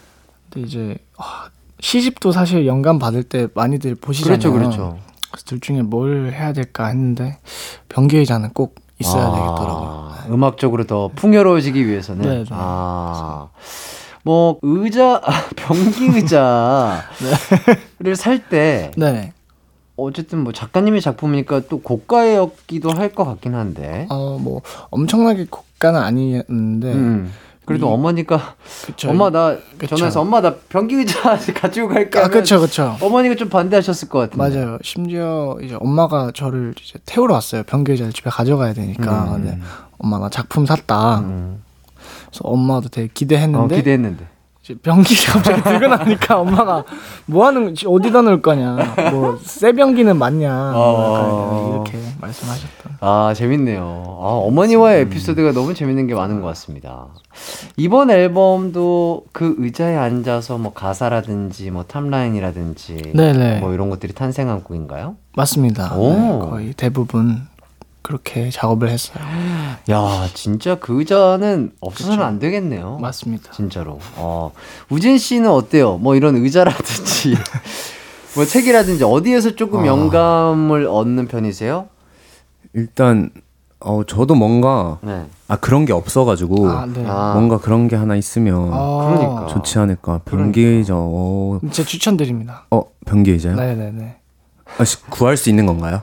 근데 0.50 0.66
이제 0.66 0.96
와, 1.16 1.50
시집도 1.80 2.32
사실 2.32 2.66
영감 2.66 2.98
받을 2.98 3.22
때 3.22 3.46
많이들 3.54 3.94
보시잖아요. 3.94 4.38
그렇죠, 4.38 4.52
그렇죠. 4.52 4.98
그래서 5.30 5.44
둘 5.46 5.60
중에 5.60 5.82
뭘 5.82 6.32
해야 6.32 6.52
될까 6.52 6.86
했는데 6.86 7.38
변기 7.88 8.16
의자는 8.16 8.50
꼭 8.54 8.74
있어야 8.98 9.26
아, 9.26 9.32
되겠더라고요. 9.32 10.34
음악적으로 10.34 10.84
더 10.84 11.10
풍요로워지기 11.14 11.86
위해서는. 11.86 12.22
네, 12.28 12.38
네. 12.42 12.44
아. 12.50 13.48
뭐 14.28 14.58
의자 14.60 15.22
아, 15.24 15.44
변기 15.56 16.04
의자를 16.04 17.00
살때 18.14 18.90
네. 18.94 19.32
어쨌든 19.96 20.40
뭐 20.44 20.52
작가님의 20.52 21.00
작품이니까 21.00 21.62
또 21.70 21.80
고가였기도 21.80 22.90
할 22.90 23.14
것 23.14 23.24
같긴 23.24 23.54
한데. 23.54 24.06
어, 24.10 24.36
뭐 24.38 24.60
엄청나게 24.90 25.46
고가는 25.48 25.98
아니었는데 25.98 26.92
음. 26.92 27.32
그래도 27.64 27.86
이- 27.88 27.90
어머니가 27.90 28.54
그쵸. 28.84 29.08
엄마 29.08 29.30
나 29.30 29.56
그쵸. 29.78 29.96
전화해서 29.96 30.20
엄마 30.20 30.42
나 30.42 30.54
변기 30.68 30.96
의자 30.96 31.38
가지고 31.56 31.88
갈까? 31.88 32.26
아, 32.26 32.28
그쵸, 32.28 32.60
그쵸. 32.60 32.98
어머니가 33.00 33.34
좀 33.34 33.48
반대하셨을 33.48 34.10
것 34.10 34.18
같은데. 34.30 34.36
맞아요. 34.60 34.76
심지어 34.82 35.56
이제 35.62 35.74
엄마가 35.80 36.32
저를 36.34 36.74
이제 36.82 36.98
태우러 37.06 37.32
왔어요. 37.32 37.62
변기 37.62 37.92
의자를 37.92 38.12
집에 38.12 38.28
가져가야 38.28 38.74
되니까. 38.74 39.24
음. 39.24 39.42
근데 39.42 39.58
엄마 39.96 40.18
나 40.18 40.28
작품 40.28 40.66
샀다. 40.66 41.20
음. 41.20 41.62
그래서 42.30 42.42
엄마도 42.44 42.88
되게 42.88 43.06
어, 43.06 43.10
기대했는데 43.12 43.76
기대했는데. 43.76 44.26
이제 44.62 44.74
변기가 44.82 45.32
갑자기 45.40 45.62
들고 45.62 45.86
나니까 45.86 46.40
엄마가 46.40 46.84
뭐 47.26 47.46
하는 47.46 47.74
거 47.74 47.90
어디다 47.90 48.22
넣을 48.22 48.42
거냐. 48.42 48.76
뭐 49.12 49.38
새 49.42 49.72
변기는 49.72 50.16
맞냐. 50.16 50.72
어. 50.74 51.14
약간 51.14 51.68
이렇게 51.72 51.98
말씀하셨던. 52.20 52.92
아, 53.00 53.32
재밌네요. 53.34 53.82
아, 53.82 54.26
어머니와의 54.46 55.02
에피소드가 55.02 55.52
너무 55.52 55.72
재밌는 55.74 56.06
게 56.08 56.14
많은 56.14 56.40
것 56.40 56.48
같습니다. 56.48 57.06
이번 57.76 58.10
앨범도 58.10 59.24
그 59.32 59.54
의자에 59.58 59.96
앉아서 59.96 60.58
뭐 60.58 60.72
가사라든지 60.72 61.70
뭐 61.70 61.84
탑라인이라든지 61.84 63.12
네네. 63.14 63.60
뭐 63.60 63.72
이런 63.72 63.88
것들이 63.90 64.12
탄생한 64.12 64.64
곡인가요? 64.64 65.16
맞습니다. 65.36 65.94
오. 65.96 66.12
네, 66.12 66.50
거의 66.50 66.72
대부분 66.74 67.42
그렇게 68.02 68.50
작업을 68.50 68.88
했어요. 68.88 69.22
야, 69.90 70.28
진짜 70.34 70.76
그 70.76 70.98
의자는 70.98 71.72
없어서는 71.80 72.24
안 72.24 72.38
되겠네요. 72.38 72.98
맞습니다. 73.00 73.52
진짜로. 73.52 73.98
어, 74.16 74.52
우진 74.88 75.18
씨는 75.18 75.50
어때요? 75.50 75.98
뭐 75.98 76.14
이런 76.14 76.36
의자라든지 76.36 77.34
뭐 78.34 78.44
책이라든지 78.44 79.04
어디에서 79.04 79.56
조금 79.56 79.80
아. 79.80 79.86
영감을 79.86 80.86
얻는 80.86 81.28
편이세요? 81.28 81.88
일단 82.74 83.30
어 83.80 84.02
저도 84.04 84.34
뭔가 84.34 84.98
네. 85.02 85.24
아 85.46 85.56
그런 85.56 85.84
게 85.84 85.92
없어가지고 85.92 86.68
아, 86.68 86.86
네. 86.86 87.04
아. 87.06 87.32
뭔가 87.34 87.58
그런 87.58 87.88
게 87.88 87.96
하나 87.96 88.16
있으면 88.16 88.70
아. 88.72 89.14
그러니까. 89.16 89.46
좋지 89.48 89.78
않을까. 89.78 90.20
변기 90.24 90.60
의자. 90.62 90.94
어, 90.96 91.58
진짜 91.60 91.84
추천드립니다. 91.84 92.66
어 92.70 92.84
변기 93.06 93.30
의자요? 93.32 93.56
네네네. 93.56 94.16
아, 94.78 94.84
시- 94.84 95.00
구할 95.04 95.36
수 95.36 95.48
있는 95.48 95.64
건가요? 95.66 96.02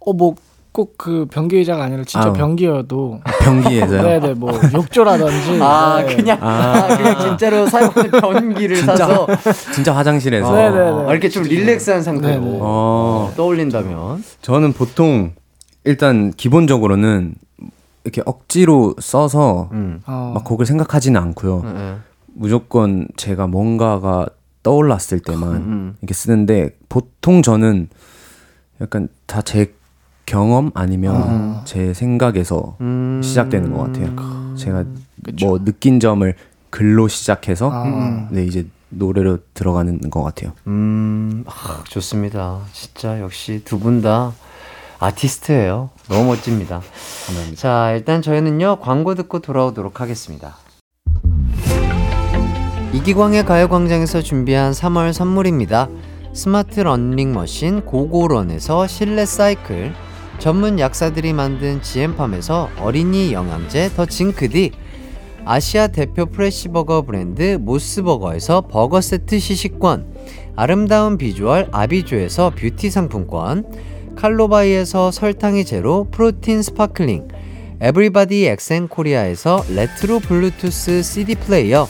어, 0.00 0.12
뭐, 0.12 0.34
꼭 0.72 0.96
그 0.96 1.26
변기 1.30 1.56
의자가 1.56 1.84
아니라 1.84 2.04
진짜 2.04 2.28
아. 2.28 2.32
변기여도. 2.32 3.20
변기 3.42 3.74
의자요? 3.80 4.02
네네, 4.02 4.34
뭐, 4.34 4.52
욕조라든지. 4.72 5.58
아, 5.60 6.02
네. 6.06 6.14
그냥 6.16 6.38
아, 6.40 6.96
그냥 6.96 7.18
진짜로 7.18 7.66
사용하는 7.66 8.10
변기를 8.10 8.76
진짜 8.76 8.96
사서 8.96 9.26
진짜 9.74 9.96
화장실에서. 9.96 10.52
네네네. 10.54 10.80
어, 10.90 11.10
이렇게 11.10 11.28
좀 11.28 11.42
릴렉스한 11.42 12.02
상태로 12.02 12.40
네네. 12.40 12.58
어, 12.60 13.32
떠올린다면 13.36 14.22
저는 14.42 14.72
보통 14.72 15.32
일단 15.84 16.30
기본적으로는 16.36 17.34
이렇게 18.04 18.22
억지로 18.24 18.94
써서 19.00 19.68
음. 19.72 20.00
어. 20.06 20.32
막 20.34 20.44
곡을 20.44 20.66
생각하지는 20.66 21.20
않고요. 21.20 21.62
네, 21.64 21.72
네. 21.72 21.94
무조건 22.34 23.08
제가 23.16 23.46
뭔가가 23.48 24.26
떠올랐을 24.62 25.20
때만 25.24 25.48
음. 25.56 25.96
이렇게 26.00 26.14
쓰는데 26.14 26.70
보통 26.88 27.42
저는 27.42 27.88
약간 28.80 29.08
다 29.26 29.42
제 29.42 29.72
경험 30.34 30.70
아니면 30.74 31.60
제 31.64 31.92
생각에서 31.92 32.76
음. 32.80 33.20
시작되는 33.22 33.72
것 33.72 33.78
같아요. 33.92 34.54
제가 34.56 34.84
뭐 35.42 35.58
느낀 35.64 35.98
점을 35.98 36.32
글로 36.70 37.08
시작해서 37.08 37.68
아. 37.72 38.28
네 38.30 38.44
이제 38.44 38.64
노래로 38.90 39.38
들어가는 39.54 39.98
것 40.08 40.22
같아요. 40.22 40.52
음, 40.68 41.42
아, 41.48 41.82
좋습니다. 41.88 42.60
진짜 42.72 43.20
역시 43.20 43.62
두 43.64 43.78
분 43.80 44.02
다 44.02 44.32
아티스트예요. 45.00 45.90
너무 46.08 46.26
멋집니다. 46.26 46.80
자, 47.56 47.90
일단 47.92 48.22
저희는요 48.22 48.76
광고 48.80 49.16
듣고 49.16 49.40
돌아오도록 49.40 50.00
하겠습니다. 50.00 50.54
이기광의 52.92 53.44
가요광장에서 53.46 54.22
준비한 54.22 54.70
3월 54.72 55.12
선물입니다. 55.12 55.88
스마트 56.34 56.78
러닝머신 56.80 57.80
고고런에서 57.84 58.86
실내 58.86 59.24
사이클, 59.26 59.92
전문 60.40 60.78
약사들이 60.78 61.34
만든 61.34 61.82
지엠팜에서 61.82 62.70
어린이 62.78 63.34
영양제 63.34 63.90
더 63.94 64.06
징크디, 64.06 64.72
아시아 65.44 65.86
대표 65.88 66.24
fresh 66.24 66.59
burger 66.59 67.02
브랜드 67.02 67.58
모스버거에서 67.60 68.62
버거 68.62 69.02
세트 69.02 69.38
시식권, 69.38 70.06
아름다운 70.56 71.18
비주얼 71.18 71.68
아비주에서 71.70 72.52
뷰티 72.56 72.88
상품권, 72.88 73.66
칼로바이에서 74.16 75.10
설탕이 75.10 75.66
제로 75.66 76.08
protein 76.10 76.62
sparkling, 76.62 77.28
에브리바디 77.82 78.46
엑센 78.46 78.88
코리아에서 78.88 79.62
레트로 79.68 80.20
블루투스 80.20 81.02
CD 81.02 81.34
플레이어, 81.34 81.86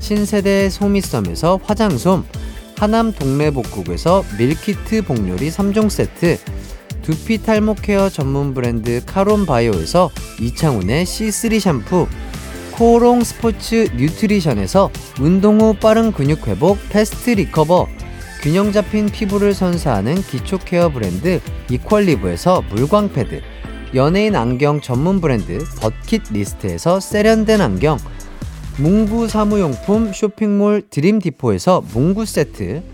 신세대 0.00 0.68
소미섬에서 0.68 1.60
화장솜, 1.62 2.24
하남 2.76 3.12
동래복국에서 3.12 4.24
밀키트 4.36 5.02
복요리 5.02 5.48
3종 5.48 5.88
세트, 5.88 6.38
두피 7.04 7.42
탈모 7.42 7.74
케어 7.74 8.08
전문 8.08 8.54
브랜드 8.54 9.02
카론 9.04 9.44
바이오에서 9.44 10.10
이창훈의 10.40 11.04
C3 11.04 11.60
샴푸, 11.60 12.08
코오롱 12.72 13.22
스포츠 13.22 13.88
뉴트리션에서 13.94 14.90
운동 15.20 15.60
후 15.60 15.74
빠른 15.74 16.12
근육 16.12 16.48
회복 16.48 16.78
패스트 16.88 17.30
리커버, 17.30 17.88
균형 18.40 18.72
잡힌 18.72 19.06
피부를 19.06 19.52
선사하는 19.52 20.14
기초 20.22 20.56
케어 20.56 20.88
브랜드 20.88 21.40
이퀄리브에서 21.70 22.62
물광 22.70 23.12
패드, 23.12 23.42
연예인 23.94 24.34
안경 24.34 24.80
전문 24.80 25.20
브랜드 25.20 25.58
버킷 25.80 26.22
리스트에서 26.32 27.00
세련된 27.00 27.60
안경, 27.60 27.98
문구 28.78 29.28
사무용품 29.28 30.14
쇼핑몰 30.14 30.82
드림디포에서 30.88 31.84
문구 31.92 32.24
세트, 32.24 32.93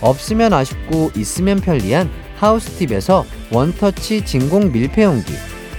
없으면 0.00 0.52
아쉽고 0.52 1.10
있으면 1.16 1.60
편리한 1.60 2.10
하우스팁에서 2.36 3.24
원터치 3.52 4.24
진공 4.24 4.72
밀폐용기, 4.72 5.32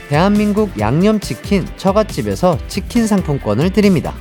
대한민국 0.10 0.80
양념치킨 0.80 1.66
처갓집에서 1.78 2.58
치킨 2.68 3.08
상품권을 3.08 3.72
드립니다. 3.72 4.14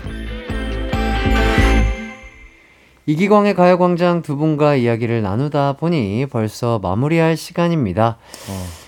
이기광의 3.06 3.54
가요광장 3.54 4.22
두 4.22 4.36
분과 4.36 4.76
이야기를 4.76 5.22
나누다 5.22 5.72
보니 5.74 6.26
벌써 6.26 6.78
마무리할 6.78 7.36
시간입니다. 7.36 8.18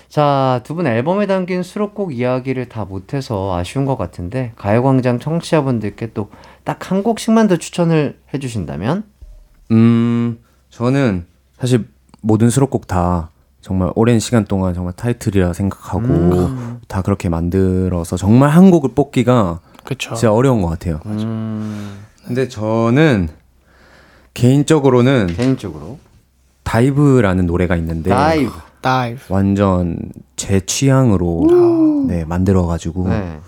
자, 0.07 0.61
두 0.63 0.75
분 0.75 0.85
앨범에 0.87 1.25
담긴 1.25 1.63
수록곡 1.63 2.13
이야기를 2.15 2.69
다 2.69 2.85
못해서 2.85 3.55
아쉬운 3.57 3.85
것 3.85 3.97
같은데, 3.97 4.53
가요광장 4.55 5.19
청취자분들께 5.19 6.13
또 6.13 6.29
딱 6.63 6.91
한 6.91 7.03
곡씩만 7.03 7.47
더 7.47 7.57
추천을 7.57 8.19
해주신다면? 8.33 9.03
음, 9.71 10.37
저는 10.73 11.25
사실 11.59 11.87
모든 12.21 12.49
수록곡 12.49 12.87
다 12.87 13.29
정말 13.61 13.91
오랜 13.95 14.19
시간 14.19 14.43
동안 14.45 14.73
정말 14.73 14.93
타이틀이라 14.93 15.53
생각하고 15.53 16.03
음. 16.03 16.81
다 16.87 17.03
그렇게 17.03 17.29
만들어서 17.29 18.17
정말 18.17 18.49
한 18.49 18.71
곡을 18.71 18.91
뽑기가 18.95 19.59
그쵸. 19.83 20.15
진짜 20.15 20.33
어려운 20.33 20.63
것 20.63 20.69
같아요. 20.69 20.99
음, 21.05 21.99
근데 22.25 22.47
저는 22.47 23.29
개인적으로는 24.33 25.27
개인적으로. 25.27 25.99
Dive라는 26.63 27.45
노래가 27.45 27.75
있는데 27.75 28.09
Dive. 28.09 28.51
Dive. 28.81 29.21
완전 29.29 29.99
제 30.37 30.59
취향으로 30.61 32.05
네, 32.07 32.25
만들어가지고 32.25 33.09
네. 33.09 33.39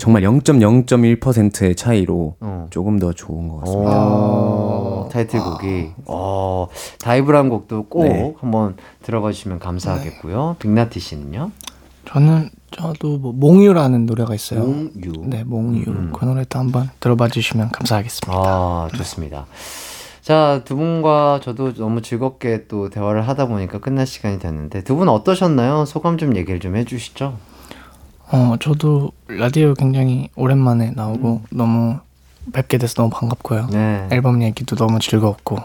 정말 0.00 0.22
0.0.1%의 0.22 1.76
차이로 1.76 2.36
어. 2.40 2.66
조금 2.70 2.98
더 2.98 3.12
좋은 3.12 3.48
것 3.48 3.58
같습니다. 3.60 4.06
오, 4.08 5.08
타이틀곡이 5.12 5.90
어, 6.06 6.66
다이브란 7.00 7.48
곡도 7.50 7.84
꼭 7.88 8.04
네. 8.04 8.34
한번 8.40 8.76
들어봐 9.02 9.32
주시면 9.32 9.58
감사하겠고요. 9.58 10.56
빅나티 10.58 10.98
씨는요? 11.00 11.50
저는, 12.06 12.50
저도 12.70 13.18
뭐, 13.18 13.32
몽유라는 13.32 14.06
노래가 14.06 14.34
있어요. 14.34 14.60
몽유. 14.60 15.12
네, 15.26 15.44
몽유. 15.44 15.84
음. 15.88 16.12
그 16.14 16.24
노래도 16.24 16.58
한번 16.58 16.88
들어봐 16.98 17.28
주시면 17.28 17.70
감사하겠습니다. 17.70 18.32
아, 18.34 18.88
좋습니다. 18.96 19.46
자, 20.22 20.62
두 20.64 20.76
분과 20.76 21.40
저도 21.42 21.74
너무 21.74 22.02
즐겁게 22.02 22.66
또 22.68 22.88
대화를 22.90 23.26
하다 23.28 23.46
보니까 23.46 23.78
끝날 23.78 24.06
시간이 24.06 24.38
됐는데 24.38 24.82
두 24.82 24.96
분 24.96 25.08
어떠셨나요? 25.08 25.84
소감 25.84 26.18
좀 26.18 26.36
얘기를 26.36 26.58
좀 26.60 26.74
해주시죠. 26.76 27.36
어, 28.32 28.54
저도 28.60 29.12
라디오 29.28 29.74
굉장히 29.74 30.28
오랜만에 30.36 30.92
나오고 30.94 31.42
너무 31.50 31.98
뵙게 32.52 32.78
돼서 32.78 32.94
너무 32.94 33.10
반갑고요. 33.10 33.68
네. 33.72 34.08
앨범 34.12 34.42
얘기도 34.42 34.76
너무 34.76 34.98
즐거웠고. 35.00 35.58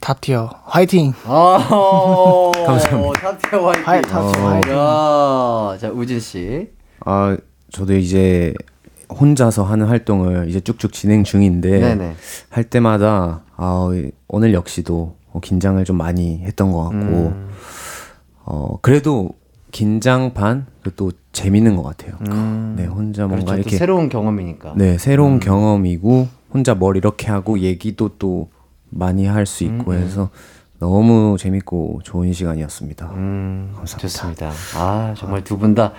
top 0.00 0.21
tier 0.21 0.50
화이팅! 0.66 1.14
아, 1.24 2.50
감사합니다. 2.66 3.20
top 3.20 3.40
tier 3.40 3.66
화이팅. 3.68 3.82
하이, 3.86 4.02
top 4.02 4.19
tier 4.19 4.42
화이팅. 4.48 4.72
야, 4.72 5.78
자, 5.80 5.90
우진 5.90 6.20
씨. 6.20 6.68
아, 7.06 7.36
저도 7.72 7.96
이제 7.96 8.52
혼자서 9.08 9.64
하는 9.64 9.86
활동을 9.86 10.48
이제 10.48 10.60
쭉쭉 10.60 10.92
진행 10.92 11.24
중인데 11.24 11.78
네네. 11.80 12.16
할 12.50 12.64
때마다 12.64 13.42
아, 13.56 13.88
오늘 14.28 14.52
역시도 14.52 15.16
어, 15.32 15.40
긴장을 15.40 15.82
좀 15.84 15.96
많이 15.96 16.40
했던 16.42 16.70
것 16.72 16.84
같고 16.84 16.96
음. 16.96 17.50
어 18.44 18.78
그래도 18.82 19.30
긴장 19.74 20.34
반, 20.34 20.66
그또 20.84 21.10
재밌는 21.32 21.74
것 21.74 21.82
같아요. 21.82 22.16
음. 22.30 22.74
네, 22.78 22.86
혼자 22.86 23.26
뭔가 23.26 23.44
그렇죠. 23.46 23.56
또 23.56 23.60
이렇게 23.60 23.76
새로운 23.76 24.08
경험이니까. 24.08 24.74
네, 24.76 24.98
새로운 24.98 25.40
경험이고 25.40 26.28
혼자 26.52 26.76
뭘 26.76 26.96
이렇게 26.96 27.26
하고 27.32 27.58
얘기도 27.58 28.10
또 28.20 28.50
많이 28.90 29.26
할 29.26 29.46
수 29.46 29.64
있고 29.64 29.90
음, 29.90 29.96
음. 29.96 30.02
해서 30.02 30.30
너무 30.78 31.36
재밌고 31.40 32.02
좋은 32.04 32.32
시간이었습니다. 32.32 33.06
음, 33.16 33.72
감사합니다. 33.74 33.98
좋습니다. 33.98 34.52
아, 34.76 35.12
정말 35.16 35.42
두 35.42 35.58
분 35.58 35.74
다 35.74 35.92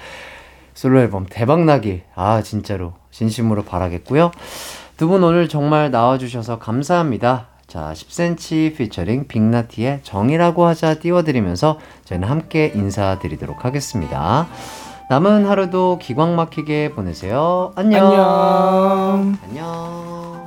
솔로 0.73 1.01
앨범 1.01 1.25
대박 1.29 1.65
나길, 1.65 2.03
아, 2.15 2.41
진짜로 2.41 2.93
진심으로 3.11 3.65
바라겠고요. 3.65 4.31
두 4.95 5.09
분 5.09 5.21
오늘 5.21 5.49
정말 5.49 5.91
나와주셔서 5.91 6.59
감사합니다. 6.59 7.47
자, 7.75 7.91
10cm 7.93 8.77
피처링 8.77 9.27
빅나티의 9.27 9.99
정이라고 10.03 10.65
하자 10.65 10.93
띄워드리면서 10.93 11.77
저희는 12.05 12.25
함께 12.25 12.71
인사드리도록 12.73 13.65
하겠습니다. 13.65 14.47
남은 15.09 15.45
하루도 15.45 15.99
기광 16.01 16.37
막히게 16.37 16.91
보내세요. 16.91 17.73
안녕. 17.75 19.37
안녕. 19.43 19.43
안녕. 19.43 20.45